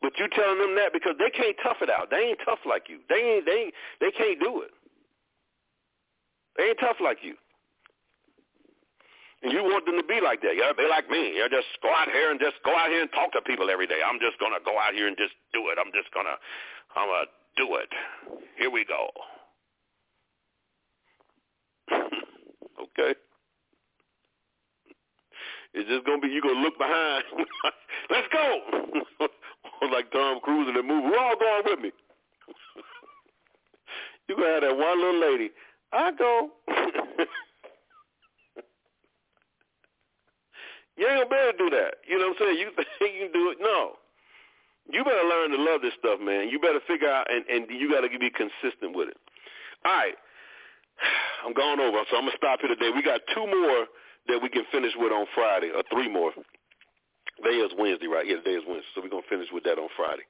but 0.00 0.14
you 0.18 0.28
telling 0.30 0.58
them 0.58 0.74
that 0.76 0.92
because 0.92 1.18
they 1.18 1.30
can't 1.30 1.56
tough 1.62 1.82
it 1.82 1.90
out. 1.90 2.10
They 2.10 2.30
ain't 2.32 2.38
tough 2.44 2.62
like 2.64 2.88
you. 2.88 3.02
They 3.10 3.42
ain't 3.42 3.46
they 3.46 3.72
they 4.00 4.10
can't 4.14 4.38
do 4.38 4.62
it. 4.62 4.70
They 6.56 6.70
ain't 6.70 6.80
tough 6.80 7.02
like 7.02 7.18
you. 7.22 7.34
And 9.42 9.52
you 9.52 9.62
want 9.62 9.86
them 9.86 9.94
to 9.98 10.06
be 10.06 10.18
like 10.20 10.42
that. 10.42 10.58
Yeah, 10.58 10.74
they 10.74 10.88
like 10.88 11.10
me. 11.10 11.38
Yeah, 11.38 11.46
just 11.46 11.66
go 11.82 11.90
out 11.94 12.10
here 12.10 12.30
and 12.30 12.40
just 12.40 12.58
go 12.64 12.74
out 12.74 12.90
here 12.90 13.02
and 13.02 13.10
talk 13.12 13.30
to 13.32 13.42
people 13.42 13.70
every 13.70 13.86
day. 13.86 13.98
I'm 14.02 14.18
just 14.18 14.38
gonna 14.38 14.62
go 14.64 14.78
out 14.78 14.94
here 14.94 15.06
and 15.06 15.16
just 15.16 15.34
do 15.52 15.70
it. 15.70 15.78
I'm 15.78 15.90
just 15.94 16.10
gonna 16.14 16.38
I'm 16.94 17.06
gonna 17.10 17.30
do 17.58 17.74
it. 17.82 17.90
Here 18.58 18.70
we 18.70 18.84
go. 18.86 19.10
okay? 22.82 23.14
It's 25.78 25.88
just 25.88 26.04
gonna 26.04 26.18
be 26.18 26.26
you 26.26 26.42
gonna 26.42 26.58
look 26.58 26.76
behind. 26.76 27.22
Let's 28.10 28.26
go. 28.34 28.58
like 29.94 30.10
Tom 30.10 30.40
Cruise 30.42 30.66
in 30.66 30.74
the 30.74 30.82
movie. 30.82 31.06
We're 31.06 31.22
all 31.22 31.38
going 31.38 31.62
with 31.66 31.78
me. 31.78 31.92
you 34.28 34.34
gonna 34.34 34.54
have 34.58 34.62
that 34.62 34.76
one 34.76 34.98
little 34.98 35.20
lady. 35.22 35.50
I 35.92 36.10
go. 36.10 36.50
you 40.98 41.06
ain't 41.06 41.22
gonna 41.22 41.30
be 41.30 41.36
able 41.38 41.52
to 41.52 41.58
do 41.62 41.70
that. 41.78 42.02
You 42.10 42.18
know 42.18 42.34
what 42.34 42.42
I'm 42.42 42.42
saying? 42.42 42.58
You 42.58 42.74
think 42.74 43.14
you 43.14 43.30
can 43.30 43.32
do 43.32 43.50
it? 43.54 43.58
No. 43.60 43.92
You 44.90 45.04
better 45.04 45.28
learn 45.30 45.52
to 45.54 45.62
love 45.62 45.80
this 45.80 45.94
stuff, 45.94 46.18
man. 46.18 46.48
You 46.48 46.58
better 46.58 46.80
figure 46.88 47.08
out, 47.08 47.30
and, 47.30 47.46
and 47.46 47.70
you 47.70 47.88
got 47.88 48.00
to 48.00 48.08
be 48.18 48.30
consistent 48.34 48.96
with 48.96 49.10
it. 49.14 49.16
All 49.86 49.94
right. 49.94 50.18
I'm 51.46 51.54
going 51.54 51.78
over, 51.78 52.02
so 52.10 52.16
I'm 52.18 52.26
gonna 52.26 52.36
stop 52.36 52.62
here 52.66 52.74
today. 52.74 52.90
We 52.90 53.00
got 53.00 53.20
two 53.32 53.46
more 53.46 53.86
that 54.28 54.40
we 54.42 54.48
can 54.48 54.64
finish 54.72 54.92
with 54.96 55.12
on 55.12 55.26
Friday, 55.34 55.70
or 55.74 55.82
three 55.92 56.08
more. 56.08 56.32
Today 57.36 57.56
is 57.56 57.72
Wednesday, 57.78 58.06
right? 58.06 58.26
Yeah, 58.26 58.36
today 58.36 58.56
is 58.58 58.64
Wednesday, 58.66 58.88
so 58.94 59.02
we're 59.02 59.08
gonna 59.10 59.22
finish 59.28 59.48
with 59.52 59.64
that 59.64 59.78
on 59.78 59.88
Friday. 59.96 60.24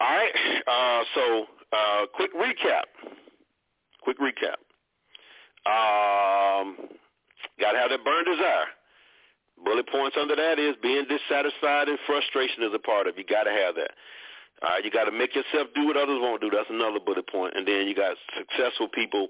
All 0.00 0.10
right. 0.10 0.34
Uh, 0.66 1.04
so, 1.14 1.46
uh, 1.72 2.06
quick 2.14 2.34
recap. 2.34 2.84
Quick 4.02 4.18
recap. 4.18 4.58
Um, 5.64 6.76
gotta 7.60 7.78
have 7.78 7.90
that 7.90 8.04
burn 8.04 8.24
desire. 8.24 8.66
Bullet 9.62 9.86
points 9.88 10.16
under 10.20 10.34
that 10.34 10.58
is 10.58 10.74
being 10.82 11.06
dissatisfied 11.06 11.88
and 11.88 11.98
frustration 12.06 12.64
is 12.64 12.74
a 12.74 12.78
part 12.78 13.06
of. 13.06 13.16
You 13.16 13.24
got 13.24 13.44
to 13.44 13.52
have 13.52 13.74
that. 13.76 13.92
All 14.62 14.70
right, 14.70 14.84
you 14.84 14.90
got 14.90 15.04
to 15.04 15.12
make 15.12 15.34
yourself 15.34 15.68
do 15.74 15.86
what 15.86 15.96
others 15.96 16.18
won't 16.20 16.40
do. 16.40 16.50
That's 16.50 16.68
another 16.70 16.98
bullet 16.98 17.26
point. 17.28 17.54
And 17.56 17.66
then 17.66 17.86
you 17.86 17.94
got 17.94 18.16
successful 18.36 18.88
people 18.88 19.28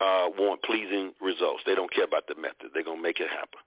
uh, 0.00 0.28
want 0.38 0.62
pleasing 0.62 1.12
results. 1.20 1.62
They 1.66 1.74
don't 1.74 1.92
care 1.92 2.04
about 2.04 2.26
the 2.26 2.34
method. 2.34 2.72
They're 2.72 2.84
going 2.84 2.98
to 2.98 3.02
make 3.02 3.20
it 3.20 3.28
happen. 3.28 3.60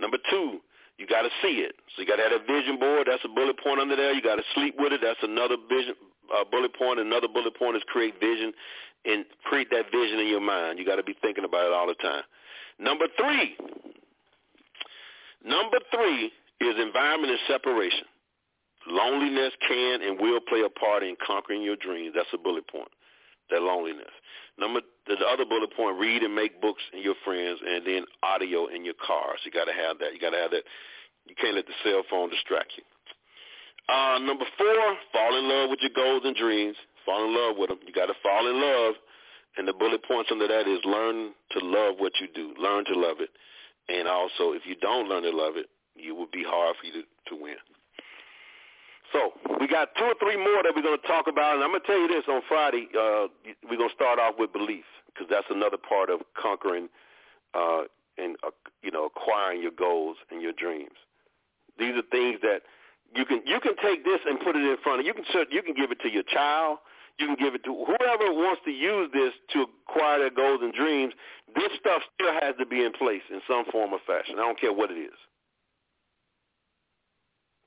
Number 0.00 0.18
two, 0.30 0.60
you 0.98 1.06
got 1.06 1.22
to 1.22 1.32
see 1.42 1.62
it. 1.62 1.74
So 1.94 2.02
you 2.02 2.08
got 2.08 2.16
to 2.16 2.22
have 2.22 2.32
a 2.32 2.44
vision 2.44 2.78
board. 2.78 3.06
That's 3.10 3.24
a 3.24 3.28
bullet 3.28 3.58
point 3.62 3.80
under 3.80 3.96
there. 3.96 4.12
You 4.12 4.22
got 4.22 4.36
to 4.36 4.46
sleep 4.54 4.76
with 4.78 4.92
it. 4.92 5.00
That's 5.02 5.20
another 5.22 5.56
vision 5.68 5.94
uh, 6.32 6.44
bullet 6.50 6.74
point. 6.74 7.00
Another 7.00 7.28
bullet 7.28 7.56
point 7.56 7.76
is 7.76 7.82
create 7.86 8.18
vision 8.20 8.52
and 9.04 9.24
create 9.44 9.68
that 9.70 9.90
vision 9.92 10.20
in 10.20 10.28
your 10.28 10.40
mind. 10.40 10.78
You 10.78 10.86
got 10.86 10.96
to 10.96 11.02
be 11.02 11.16
thinking 11.20 11.44
about 11.44 11.66
it 11.66 11.72
all 11.72 11.86
the 11.86 11.94
time. 11.94 12.22
Number 12.78 13.06
three, 13.16 13.56
number 15.44 15.78
three 15.92 16.32
is 16.60 16.74
environment 16.80 17.30
and 17.30 17.40
separation. 17.46 18.06
Loneliness 18.86 19.52
can 19.66 20.02
and 20.02 20.20
will 20.20 20.40
play 20.40 20.62
a 20.64 20.68
part 20.68 21.02
in 21.02 21.16
conquering 21.24 21.62
your 21.62 21.76
dreams. 21.76 22.14
That's 22.14 22.28
a 22.32 22.38
bullet 22.38 22.66
point. 22.68 22.88
That 23.50 23.62
loneliness. 23.62 24.12
Number 24.58 24.80
the 25.06 25.16
other 25.28 25.44
bullet 25.44 25.74
point: 25.76 25.98
read 25.98 26.22
and 26.22 26.34
make 26.34 26.60
books 26.60 26.82
in 26.92 27.02
your 27.02 27.14
friends, 27.24 27.60
and 27.60 27.86
then 27.86 28.04
audio 28.22 28.66
in 28.66 28.84
your 28.84 28.94
cars. 29.04 29.40
You 29.44 29.50
got 29.50 29.66
to 29.66 29.76
have 29.76 29.98
that. 29.98 30.14
You 30.14 30.20
got 30.20 30.30
to 30.30 30.38
have 30.38 30.50
that. 30.52 30.64
You 31.26 31.34
can't 31.34 31.54
let 31.54 31.66
the 31.66 31.76
cell 31.84 32.02
phone 32.08 32.30
distract 32.30 32.72
you. 32.76 32.84
Uh, 33.92 34.18
number 34.18 34.44
four: 34.56 34.96
fall 35.12 35.38
in 35.38 35.48
love 35.48 35.70
with 35.70 35.80
your 35.82 35.92
goals 35.94 36.22
and 36.24 36.34
dreams. 36.34 36.76
Fall 37.04 37.24
in 37.28 37.34
love 37.36 37.56
with 37.58 37.68
them. 37.68 37.78
You 37.86 37.92
got 37.92 38.06
to 38.06 38.16
fall 38.22 38.48
in 38.48 38.60
love. 38.60 38.94
And 39.56 39.68
the 39.68 39.72
bullet 39.72 40.02
points 40.04 40.30
under 40.32 40.48
that 40.48 40.66
is 40.66 40.80
learn 40.84 41.30
to 41.52 41.58
love 41.64 41.96
what 41.98 42.12
you 42.20 42.26
do. 42.34 42.54
Learn 42.58 42.84
to 42.86 42.94
love 42.98 43.18
it. 43.20 43.30
And 43.88 44.08
also, 44.08 44.52
if 44.52 44.62
you 44.66 44.74
don't 44.80 45.08
learn 45.08 45.22
to 45.22 45.30
love 45.30 45.54
it, 45.56 45.66
it 45.96 46.16
would 46.16 46.30
be 46.32 46.42
hard 46.42 46.74
for 46.80 46.86
you 46.86 46.92
to, 46.92 47.02
to 47.36 47.42
win. 47.42 47.56
So 49.14 49.30
we 49.60 49.68
got 49.68 49.94
two 49.94 50.10
or 50.10 50.18
three 50.18 50.36
more 50.36 50.66
that 50.66 50.74
we're 50.74 50.82
going 50.82 50.98
to 50.98 51.06
talk 51.06 51.28
about, 51.30 51.54
and 51.54 51.62
I'm 51.62 51.70
going 51.70 51.80
to 51.80 51.86
tell 51.86 52.00
you 52.00 52.08
this 52.08 52.24
on 52.26 52.42
Friday. 52.48 52.88
Uh, 52.90 53.30
we're 53.70 53.78
going 53.78 53.88
to 53.88 53.94
start 53.94 54.18
off 54.18 54.34
with 54.36 54.52
belief 54.52 54.84
because 55.06 55.30
that's 55.30 55.46
another 55.50 55.78
part 55.78 56.10
of 56.10 56.20
conquering 56.34 56.88
uh, 57.54 57.86
and 58.18 58.34
uh, 58.42 58.50
you 58.82 58.90
know 58.90 59.06
acquiring 59.06 59.62
your 59.62 59.70
goals 59.70 60.16
and 60.32 60.42
your 60.42 60.52
dreams. 60.52 60.98
These 61.78 61.94
are 61.94 62.02
things 62.10 62.42
that 62.42 62.66
you 63.14 63.24
can 63.24 63.42
you 63.46 63.60
can 63.60 63.76
take 63.78 64.04
this 64.04 64.18
and 64.26 64.40
put 64.40 64.56
it 64.56 64.66
in 64.66 64.76
front 64.82 64.98
of 64.98 65.06
you 65.06 65.14
can 65.14 65.24
you 65.50 65.62
can 65.62 65.74
give 65.74 65.92
it 65.92 66.00
to 66.02 66.10
your 66.10 66.24
child. 66.24 66.78
You 67.16 67.26
can 67.26 67.36
give 67.36 67.54
it 67.54 67.62
to 67.62 67.70
whoever 67.70 68.34
wants 68.34 68.62
to 68.64 68.72
use 68.72 69.08
this 69.14 69.30
to 69.52 69.66
acquire 69.86 70.18
their 70.18 70.34
goals 70.34 70.58
and 70.60 70.74
dreams. 70.74 71.14
This 71.54 71.70
stuff 71.78 72.02
still 72.18 72.34
has 72.42 72.56
to 72.58 72.66
be 72.66 72.82
in 72.82 72.90
place 72.90 73.22
in 73.30 73.40
some 73.46 73.64
form 73.70 73.92
or 73.92 74.00
fashion. 74.04 74.34
I 74.34 74.42
don't 74.42 74.58
care 74.60 74.72
what 74.72 74.90
it 74.90 74.98
is. 74.98 75.14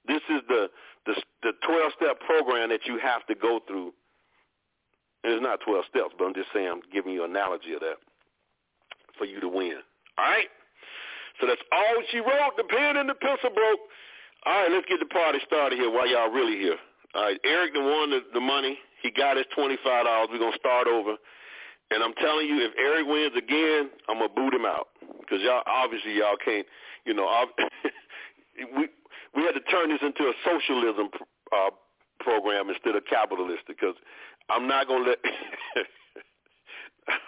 This 0.06 0.22
is 0.30 0.42
the 0.50 0.68
the 1.08 1.16
the 1.44 1.54
12 1.66 1.92
step 1.96 2.20
program 2.22 2.70
that 2.70 2.86
you 2.86 3.00
have 3.00 3.26
to 3.28 3.36
go 3.36 3.60
through. 3.68 3.94
And 5.24 5.34
it's 5.34 5.44
not 5.44 5.60
12 5.66 5.86
steps, 5.90 6.14
but 6.18 6.26
I'm 6.26 6.36
just 6.36 6.52
saying 6.54 6.68
I'm 6.68 6.86
giving 6.94 7.12
you 7.12 7.24
an 7.24 7.32
analogy 7.32 7.74
of 7.74 7.82
that 7.82 7.98
for 9.18 9.26
you 9.26 9.40
to 9.42 9.50
win. 9.50 9.82
All 10.18 10.26
right? 10.26 10.48
So 11.42 11.48
that's 11.48 11.62
all 11.72 11.98
she 12.12 12.20
wrote. 12.20 12.58
The 12.58 12.64
pen 12.64 12.98
and 12.98 13.10
the 13.10 13.16
pencil 13.16 13.50
broke. 13.50 13.82
All 14.46 14.54
right, 14.54 14.72
let's 14.72 14.86
get 14.88 15.00
the 15.00 15.10
party 15.10 15.40
started 15.46 15.78
here 15.80 15.90
while 15.92 16.08
y'all 16.08 16.32
really 16.32 16.58
here. 16.58 16.78
All 17.16 17.24
right, 17.24 17.40
Eric 17.44 17.74
the 17.74 17.82
won 17.82 18.12
the, 18.12 18.22
the 18.34 18.40
money. 18.40 18.78
He 19.02 19.12
got 19.12 19.38
his 19.38 19.46
$25. 19.58 19.78
We're 20.30 20.38
going 20.38 20.54
to 20.54 20.60
start 20.60 20.88
over. 20.88 21.16
And 21.92 22.04
I'm 22.04 22.14
telling 22.16 22.48
you, 22.48 22.66
if 22.66 22.74
Eric 22.78 23.08
wins 23.08 23.34
again, 23.38 23.90
I'm 24.10 24.20
to 24.20 24.30
boot 24.30 24.54
him 24.54 24.66
out. 24.66 24.88
Because 25.22 25.42
y'all, 25.42 25.64
obviously 25.68 26.18
y'all 26.18 26.38
can't, 26.44 26.66
you 27.06 27.14
know, 27.14 27.28
we, 28.78 28.88
we 29.36 29.44
had 29.44 29.54
to 29.54 29.62
turn 29.62 29.90
this 29.90 30.02
into 30.02 30.24
a 30.24 30.34
socialism 30.46 31.10
uh, 31.52 31.72
program 32.20 32.70
instead 32.70 32.96
of 32.96 33.06
capitalistic 33.06 33.80
because 33.80 33.96
I'm 34.50 34.68
not 34.68 34.88
to 34.88 34.98
let 34.98 35.20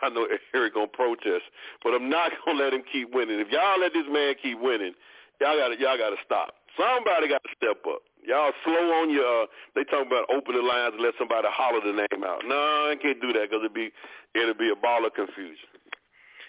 I 0.02 0.10
know 0.10 0.28
Eric 0.54 0.74
gonna 0.74 0.88
protest, 0.88 1.46
but 1.84 1.94
I'm 1.94 2.10
not 2.10 2.32
gonna 2.46 2.60
let 2.60 2.74
him 2.74 2.84
keep 2.92 3.14
winning. 3.14 3.40
If 3.40 3.50
y'all 3.50 3.80
let 3.80 3.94
this 3.94 4.06
man 4.10 4.36
keep 4.42 4.60
winning, 4.60 4.94
y'all 5.40 5.58
gotta 5.58 5.80
y'all 5.80 5.98
gotta 5.98 6.18
stop. 6.26 6.56
Somebody 6.78 7.28
got 7.28 7.42
to 7.44 7.50
step 7.58 7.84
up. 7.90 8.00
Y'all 8.24 8.52
slow 8.64 9.02
on 9.02 9.10
your. 9.10 9.44
Uh, 9.44 9.46
they 9.76 9.84
talk 9.84 10.06
about 10.06 10.30
open 10.30 10.56
the 10.56 10.62
lines 10.62 10.94
and 10.94 11.02
let 11.04 11.14
somebody 11.18 11.48
holler 11.50 11.82
the 11.82 11.92
name 11.92 12.24
out. 12.24 12.44
No, 12.46 12.92
I 12.92 12.96
can't 13.02 13.20
do 13.22 13.34
that 13.34 13.50
because 13.50 13.64
it'll 13.64 13.74
be 13.74 13.92
it'll 14.36 14.54
be 14.54 14.70
a 14.70 14.76
ball 14.76 15.06
of 15.06 15.14
confusion. 15.14 15.68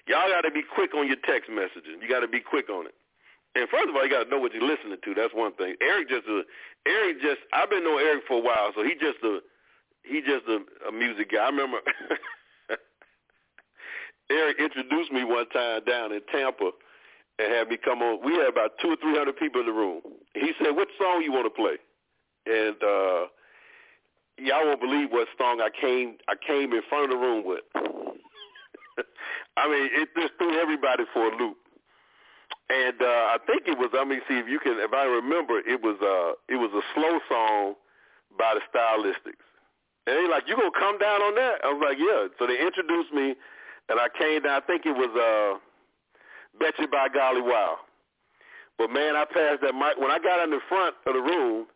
Y'all 0.06 0.28
got 0.28 0.42
to 0.42 0.50
be 0.50 0.62
quick 0.62 0.94
on 0.94 1.06
your 1.06 1.20
text 1.24 1.50
messaging. 1.50 2.02
You 2.02 2.08
got 2.08 2.20
to 2.20 2.28
be 2.28 2.40
quick 2.40 2.68
on 2.68 2.86
it. 2.86 2.94
And 3.54 3.68
first 3.68 3.88
of 3.88 3.96
all, 3.96 4.04
you 4.04 4.10
got 4.10 4.24
to 4.24 4.30
know 4.30 4.38
what 4.38 4.52
you're 4.54 4.62
listening 4.62 4.98
to. 5.02 5.14
That's 5.14 5.34
one 5.34 5.52
thing. 5.54 5.74
Eric 5.82 6.08
just 6.08 6.26
a 6.28 6.42
Eric 6.86 7.20
just 7.20 7.40
I've 7.52 7.68
been 7.70 7.82
knowing 7.82 8.04
Eric 8.06 8.22
for 8.28 8.38
a 8.38 8.42
while, 8.42 8.70
so 8.74 8.84
he 8.84 8.94
just 8.94 9.18
a 9.24 9.40
he 10.04 10.20
just 10.20 10.46
a, 10.46 10.60
a 10.88 10.92
music 10.92 11.32
guy. 11.32 11.42
I 11.44 11.48
remember 11.50 11.78
Eric 14.30 14.60
introduced 14.60 15.10
me 15.10 15.24
one 15.24 15.48
time 15.50 15.82
down 15.84 16.12
in 16.12 16.20
Tampa 16.30 16.70
and 17.40 17.52
had 17.52 17.68
me 17.68 17.76
come 17.76 18.02
on. 18.02 18.22
We 18.24 18.34
had 18.34 18.46
about 18.48 18.78
two 18.80 18.90
or 18.94 18.96
three 19.02 19.16
hundred 19.18 19.36
people 19.36 19.60
in 19.60 19.66
the 19.66 19.72
room. 19.72 20.00
He 20.34 20.52
said, 20.62 20.76
"What 20.76 20.88
song 20.98 21.22
you 21.22 21.32
want 21.32 21.46
to 21.46 21.50
play?" 21.50 21.76
And 22.46 22.76
uh 22.82 23.26
y'all 24.38 24.64
won't 24.66 24.80
believe 24.80 25.10
what 25.10 25.26
song 25.36 25.60
I 25.60 25.70
came 25.74 26.18
I 26.28 26.36
came 26.38 26.72
in 26.72 26.82
front 26.88 27.04
of 27.04 27.10
the 27.10 27.16
room 27.16 27.44
with. 27.44 27.64
I 29.56 29.68
mean, 29.68 29.90
it 29.92 30.08
just 30.16 30.34
threw 30.38 30.56
everybody 30.60 31.04
for 31.12 31.32
a 31.32 31.36
loop 31.36 31.56
and 32.70 33.02
uh, 33.02 33.34
I 33.34 33.38
think 33.46 33.66
it 33.66 33.76
was. 33.76 33.90
Let 33.92 34.06
me 34.06 34.22
see 34.30 34.38
if 34.38 34.46
you 34.46 34.60
can. 34.62 34.78
If 34.78 34.94
I 34.94 35.02
remember, 35.04 35.58
it 35.58 35.82
was 35.82 35.98
uh, 35.98 36.38
it 36.46 36.54
was 36.54 36.70
a 36.70 36.84
slow 36.94 37.18
song 37.26 37.74
by 38.38 38.54
the 38.54 38.62
Stylistics. 38.70 39.42
And 40.06 40.16
they 40.16 40.30
like, 40.30 40.46
you 40.46 40.54
gonna 40.54 40.70
come 40.70 40.96
down 40.98 41.20
on 41.20 41.34
that? 41.34 41.60
I 41.66 41.74
was 41.74 41.82
like, 41.82 41.98
yeah. 41.98 42.30
So 42.38 42.46
they 42.46 42.62
introduced 42.62 43.12
me, 43.12 43.34
and 43.90 43.98
I 43.98 44.06
came 44.14 44.42
down. 44.46 44.62
I 44.62 44.64
think 44.64 44.86
it 44.86 44.94
was 44.94 45.10
uh, 45.18 45.58
Bet 46.62 46.78
You 46.78 46.86
by 46.86 47.08
Golly 47.10 47.42
Wow. 47.42 47.82
But 48.78 48.90
man, 48.94 49.16
I 49.18 49.26
passed 49.26 49.60
that 49.66 49.74
mic 49.74 49.98
when 49.98 50.14
I 50.14 50.22
got 50.22 50.42
in 50.42 50.50
the 50.50 50.62
front 50.70 50.94
of 51.06 51.12
the 51.12 51.20
room, 51.20 51.66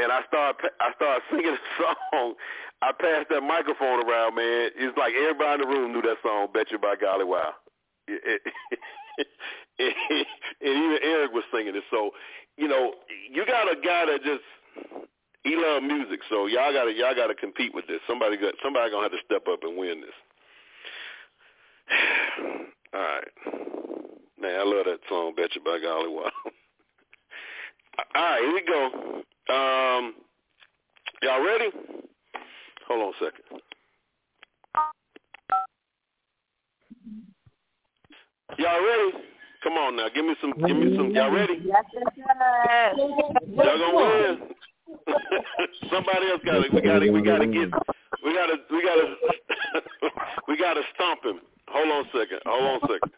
and 0.00 0.10
I 0.10 0.24
started 0.32 0.72
I 0.80 0.96
started 0.96 1.22
singing 1.30 1.56
the 1.60 1.64
song. 1.76 2.34
I 2.80 2.90
passed 2.90 3.28
that 3.28 3.44
microphone 3.44 4.02
around, 4.08 4.34
man. 4.34 4.72
It's 4.74 4.96
like 4.96 5.12
everybody 5.12 5.62
in 5.62 5.68
the 5.68 5.76
room 5.76 5.92
knew 5.92 6.02
that 6.02 6.24
song, 6.24 6.48
Bet 6.52 6.72
You 6.72 6.80
by 6.80 6.96
Golly 6.96 7.28
Wow. 7.28 7.52
It, 8.08 8.42
it, 8.44 8.52
and 9.78 9.94
even 10.60 10.98
Eric 11.02 11.32
was 11.32 11.44
singing 11.52 11.74
it. 11.76 11.84
So, 11.90 12.10
you 12.56 12.68
know, 12.68 12.94
you 13.30 13.44
got 13.46 13.70
a 13.70 13.76
guy 13.76 14.06
that 14.06 14.22
just 14.24 14.42
he 15.44 15.56
love 15.56 15.82
music. 15.82 16.20
So 16.30 16.46
y'all 16.46 16.72
got 16.72 16.84
to 16.84 16.92
y'all 16.92 17.14
got 17.14 17.28
to 17.28 17.34
compete 17.34 17.74
with 17.74 17.86
this. 17.86 18.00
Somebody 18.06 18.36
got 18.36 18.54
somebody 18.62 18.90
gonna 18.90 19.04
have 19.04 19.12
to 19.12 19.24
step 19.24 19.46
up 19.50 19.60
and 19.62 19.76
win 19.76 20.00
this. 20.00 20.10
All 22.94 23.00
right, 23.00 23.28
man, 24.40 24.60
I 24.60 24.64
love 24.64 24.86
that 24.86 25.00
song, 25.08 25.34
"Bet 25.36 25.54
You 25.54 25.62
by 25.62 25.78
Golly 25.82 26.08
Wow." 26.08 26.30
All 28.14 28.22
right, 28.22 28.40
here 28.40 28.54
we 28.54 28.62
go. 28.62 29.22
Um, 29.52 30.14
y'all 31.22 31.44
ready? 31.44 31.70
Hold 32.88 33.02
on 33.02 33.08
a 33.08 33.24
second. 33.24 33.62
Y'all 38.58 38.84
ready? 38.84 39.24
Come 39.62 39.74
on 39.74 39.96
now, 39.96 40.08
give 40.14 40.24
me 40.24 40.34
some, 40.40 40.52
give 40.66 40.76
me 40.76 40.96
some. 40.96 41.10
Y'all 41.12 41.30
ready? 41.30 41.54
Yes, 41.64 41.84
yes. 41.94 42.94
Y'all 42.96 43.78
gonna 43.78 43.94
win. 43.94 44.38
Somebody 45.90 46.26
else 46.30 46.42
got 46.44 46.64
it. 46.64 46.72
We 46.74 46.80
got 46.82 46.98
to, 46.98 47.10
we 47.10 47.22
got 47.22 47.38
to 47.38 47.46
get, 47.46 47.70
we 48.24 48.34
got 48.34 48.46
to, 48.46 48.56
we 48.70 48.82
got 48.82 48.96
to, 48.96 49.06
we 50.48 50.58
got 50.58 50.74
to 50.74 50.82
stomp 50.94 51.24
him. 51.24 51.40
Hold 51.68 51.88
on 51.88 52.04
a 52.04 52.08
second. 52.08 52.40
Hold 52.44 52.64
on 52.64 52.76
a 52.76 52.92
second. 52.92 53.12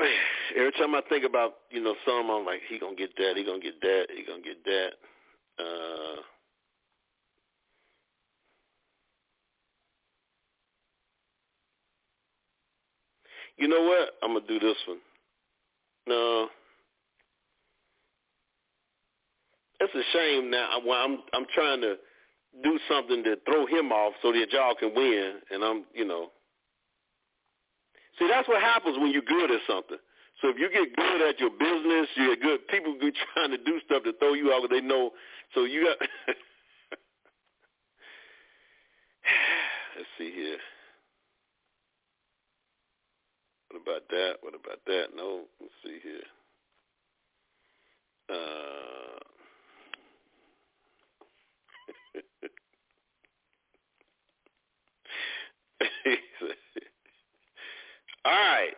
every 0.56 0.72
time 0.72 0.94
I 0.94 1.02
think 1.08 1.24
about 1.24 1.54
you 1.70 1.82
know 1.82 1.94
some, 2.06 2.30
I'm 2.30 2.44
like, 2.44 2.60
he 2.68 2.78
gonna 2.78 2.96
get 2.96 3.16
that, 3.16 3.34
he 3.36 3.44
gonna 3.44 3.60
get 3.60 3.80
that, 3.80 4.06
he 4.16 4.24
gonna 4.24 4.42
get 4.42 4.64
that. 4.64 4.90
Uh, 5.58 6.22
you 13.58 13.68
know 13.68 13.82
what? 13.82 14.10
I'm 14.22 14.34
gonna 14.34 14.46
do 14.46 14.58
this 14.58 14.76
one. 14.86 14.98
No, 16.06 16.48
it's 19.80 19.94
a 19.94 20.02
shame 20.12 20.50
now. 20.50 20.68
I'm 20.76 21.18
I'm 21.34 21.46
trying 21.54 21.80
to 21.82 21.96
do 22.62 22.78
something 22.88 23.22
to 23.24 23.36
throw 23.46 23.66
him 23.66 23.92
off 23.92 24.14
so 24.22 24.32
that 24.32 24.46
y'all 24.52 24.74
can 24.74 24.94
win, 24.94 25.34
and 25.50 25.64
I'm 25.64 25.84
you 25.94 26.06
know. 26.06 26.30
See, 28.20 28.28
that's 28.28 28.46
what 28.46 28.60
happens 28.60 28.98
when 28.98 29.10
you're 29.10 29.22
good 29.22 29.50
at 29.50 29.60
something. 29.66 29.96
So 30.42 30.50
if 30.50 30.58
you 30.58 30.68
get 30.70 30.94
good 30.94 31.22
at 31.26 31.40
your 31.40 31.50
business, 31.50 32.06
you 32.16 32.36
get 32.36 32.42
good. 32.42 32.68
People 32.68 32.94
be 33.00 33.12
trying 33.34 33.50
to 33.50 33.56
do 33.58 33.80
stuff 33.86 34.04
to 34.04 34.12
throw 34.20 34.34
you 34.34 34.52
out, 34.52 34.60
but 34.62 34.70
they 34.70 34.82
know. 34.82 35.12
So 35.54 35.64
you 35.64 35.84
got. 35.84 35.96
Let's 39.96 40.08
see 40.18 40.30
here. 40.34 40.58
What 43.70 43.82
about 43.82 44.08
that? 44.10 44.34
What 44.42 44.54
about 44.54 44.84
that? 44.86 45.06
No. 45.16 45.46
Let's 45.60 45.72
see 45.82 45.98
here. 46.02 46.22
Uh. 48.28 48.79
All 58.24 58.32
right. 58.32 58.74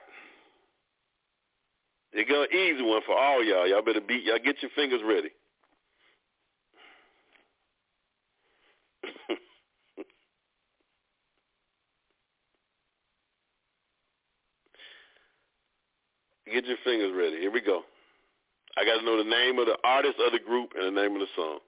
They 2.13 2.25
got 2.25 2.51
an 2.51 2.57
easy 2.57 2.83
one 2.83 3.01
for 3.07 3.17
all 3.19 3.43
y'all. 3.45 3.67
Y'all 3.67 3.83
better 3.83 4.01
beat. 4.01 4.25
Y'all 4.25 4.39
get 4.45 4.63
your 4.63 4.71
fingers 4.77 5.01
ready. 5.05 5.31
get 16.53 16.67
your 16.67 16.77
fingers 16.85 17.13
ready. 17.17 17.39
Here 17.41 17.51
we 17.51 17.63
go. 17.63 17.83
I 18.77 18.85
got 18.85 18.99
to 18.99 19.05
know 19.05 19.17
the 19.17 19.29
name 19.29 19.59
of 19.59 19.67
the 19.67 19.77
artist 19.85 20.17
of 20.25 20.33
the 20.33 20.39
group 20.39 20.73
and 20.77 20.97
the 20.97 21.01
name 21.03 21.15
of 21.15 21.21
the 21.21 21.29
song. 21.35 21.59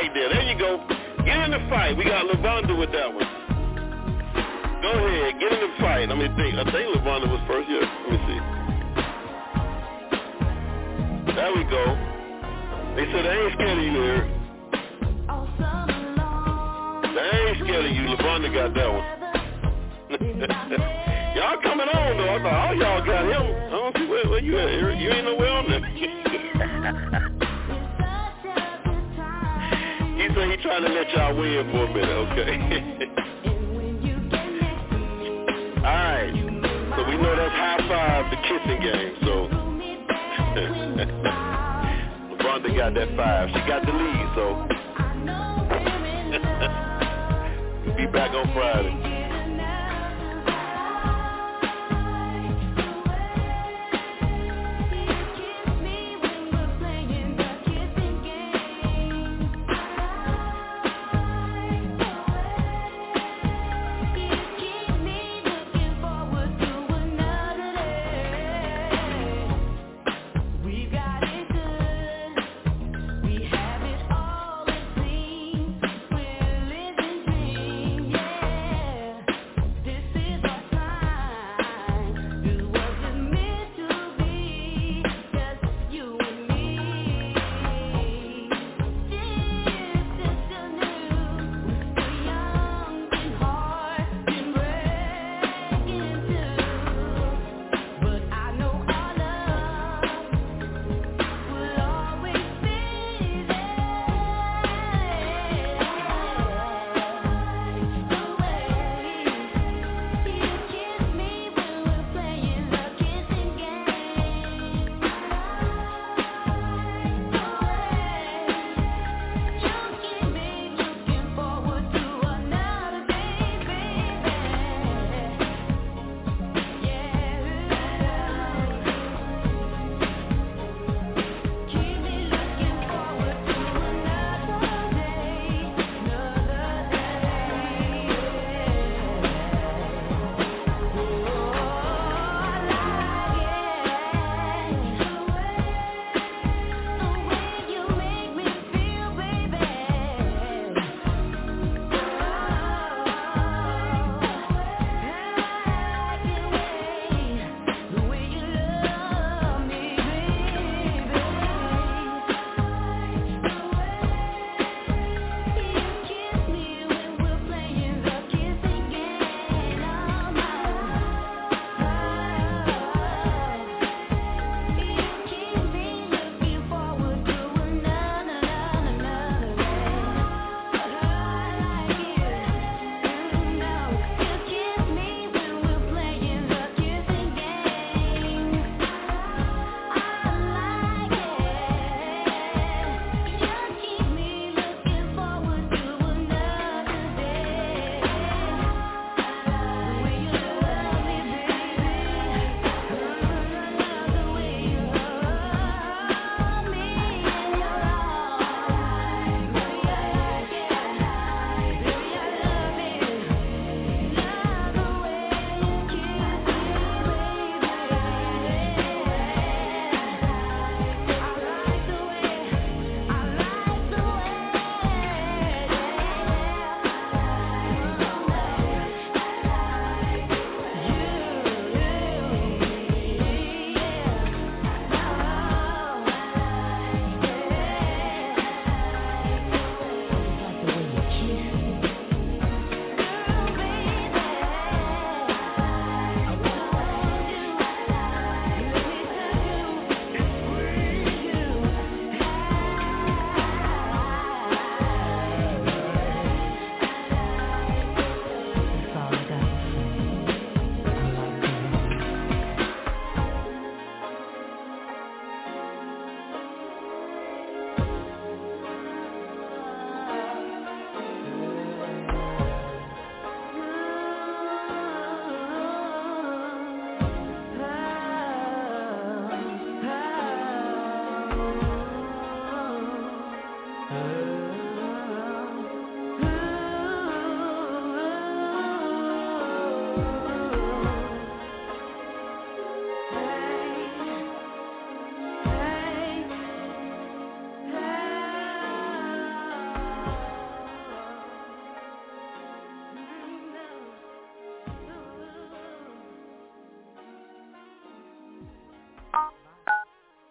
Fight 0.00 0.14
there. 0.14 0.28
There 0.30 0.42
you 0.42 0.58
go. 0.58 0.78
Get 1.24 1.36
in 1.44 1.50
the 1.50 1.60
fight. 1.68 1.96
We 1.96 2.04
got 2.04 2.24
Lavonda 2.26 2.78
with 2.78 2.92
that 2.92 3.12
one. 3.12 3.26
Go 4.82 4.88
ahead. 4.88 5.38
Get 5.40 5.52
in 5.52 5.60
the 5.60 5.76
fight. 5.80 6.08
Let 6.08 6.18
me 6.18 6.28
think. 6.36 6.54
I 6.54 6.64
think 6.64 6.96
Lavonda 6.96 7.28
was 7.28 7.40
first. 7.46 7.68
Yeah. 7.68 7.84
Let 7.84 8.10
me 8.10 8.18
see. 8.26 8.40
There 11.34 11.52
we 11.54 11.64
go. 11.64 11.84
They 12.96 13.04
said 13.12 13.24
they 13.24 13.36
ain't 13.36 13.52
scared 13.54 13.78
of 13.78 13.84
you 13.84 13.92
here. 13.92 14.22
They 17.14 17.28
ain't 17.48 17.58
scared 17.60 17.84
of 17.84 17.92
you. 17.92 18.02
Lavonda 18.16 18.48
got 18.52 18.74
that 18.74 18.90
one. 18.92 19.04
y'all 21.36 21.60
coming 21.62 21.88
on 21.88 22.16
though. 22.16 22.34
I 22.34 22.42
thought 22.42 22.68
all 22.68 22.74
y'all 22.74 23.04
got 23.04 23.24
him. 23.24 23.46
I 23.66 23.70
don't 23.70 23.96
see 23.96 24.06
where, 24.06 24.28
where 24.28 24.40
you 24.40 24.58
at. 24.58 24.98
You 24.98 25.10
ain't 25.10 25.24
nowhere 25.24 25.50
on 25.50 25.68
there. 25.68 27.26
said 30.50 30.60
trying 30.62 30.82
to 30.82 30.88
let 30.88 31.08
y'all 31.10 31.36
win 31.36 31.70
for 31.70 31.84
a 31.84 31.88
minute. 31.94 32.10
Okay. 32.10 32.58
all 35.78 35.84
right. 35.84 36.34
So 36.96 37.04
we 37.08 37.14
know 37.16 37.36
that's 37.36 37.54
high 37.54 37.78
five, 37.88 38.30
the 38.30 38.36
kissing 38.42 38.80
game. 38.82 39.14
So 39.22 39.48
Lavonda 42.34 42.70
got 42.76 42.94
that 42.94 43.16
five. 43.16 43.48
She 43.50 43.60
got 43.68 43.86
the 43.86 43.92
lead. 43.92 44.28
So 44.34 44.66
be 47.96 48.06
back 48.06 48.30
on 48.32 48.52
Friday. 48.52 49.09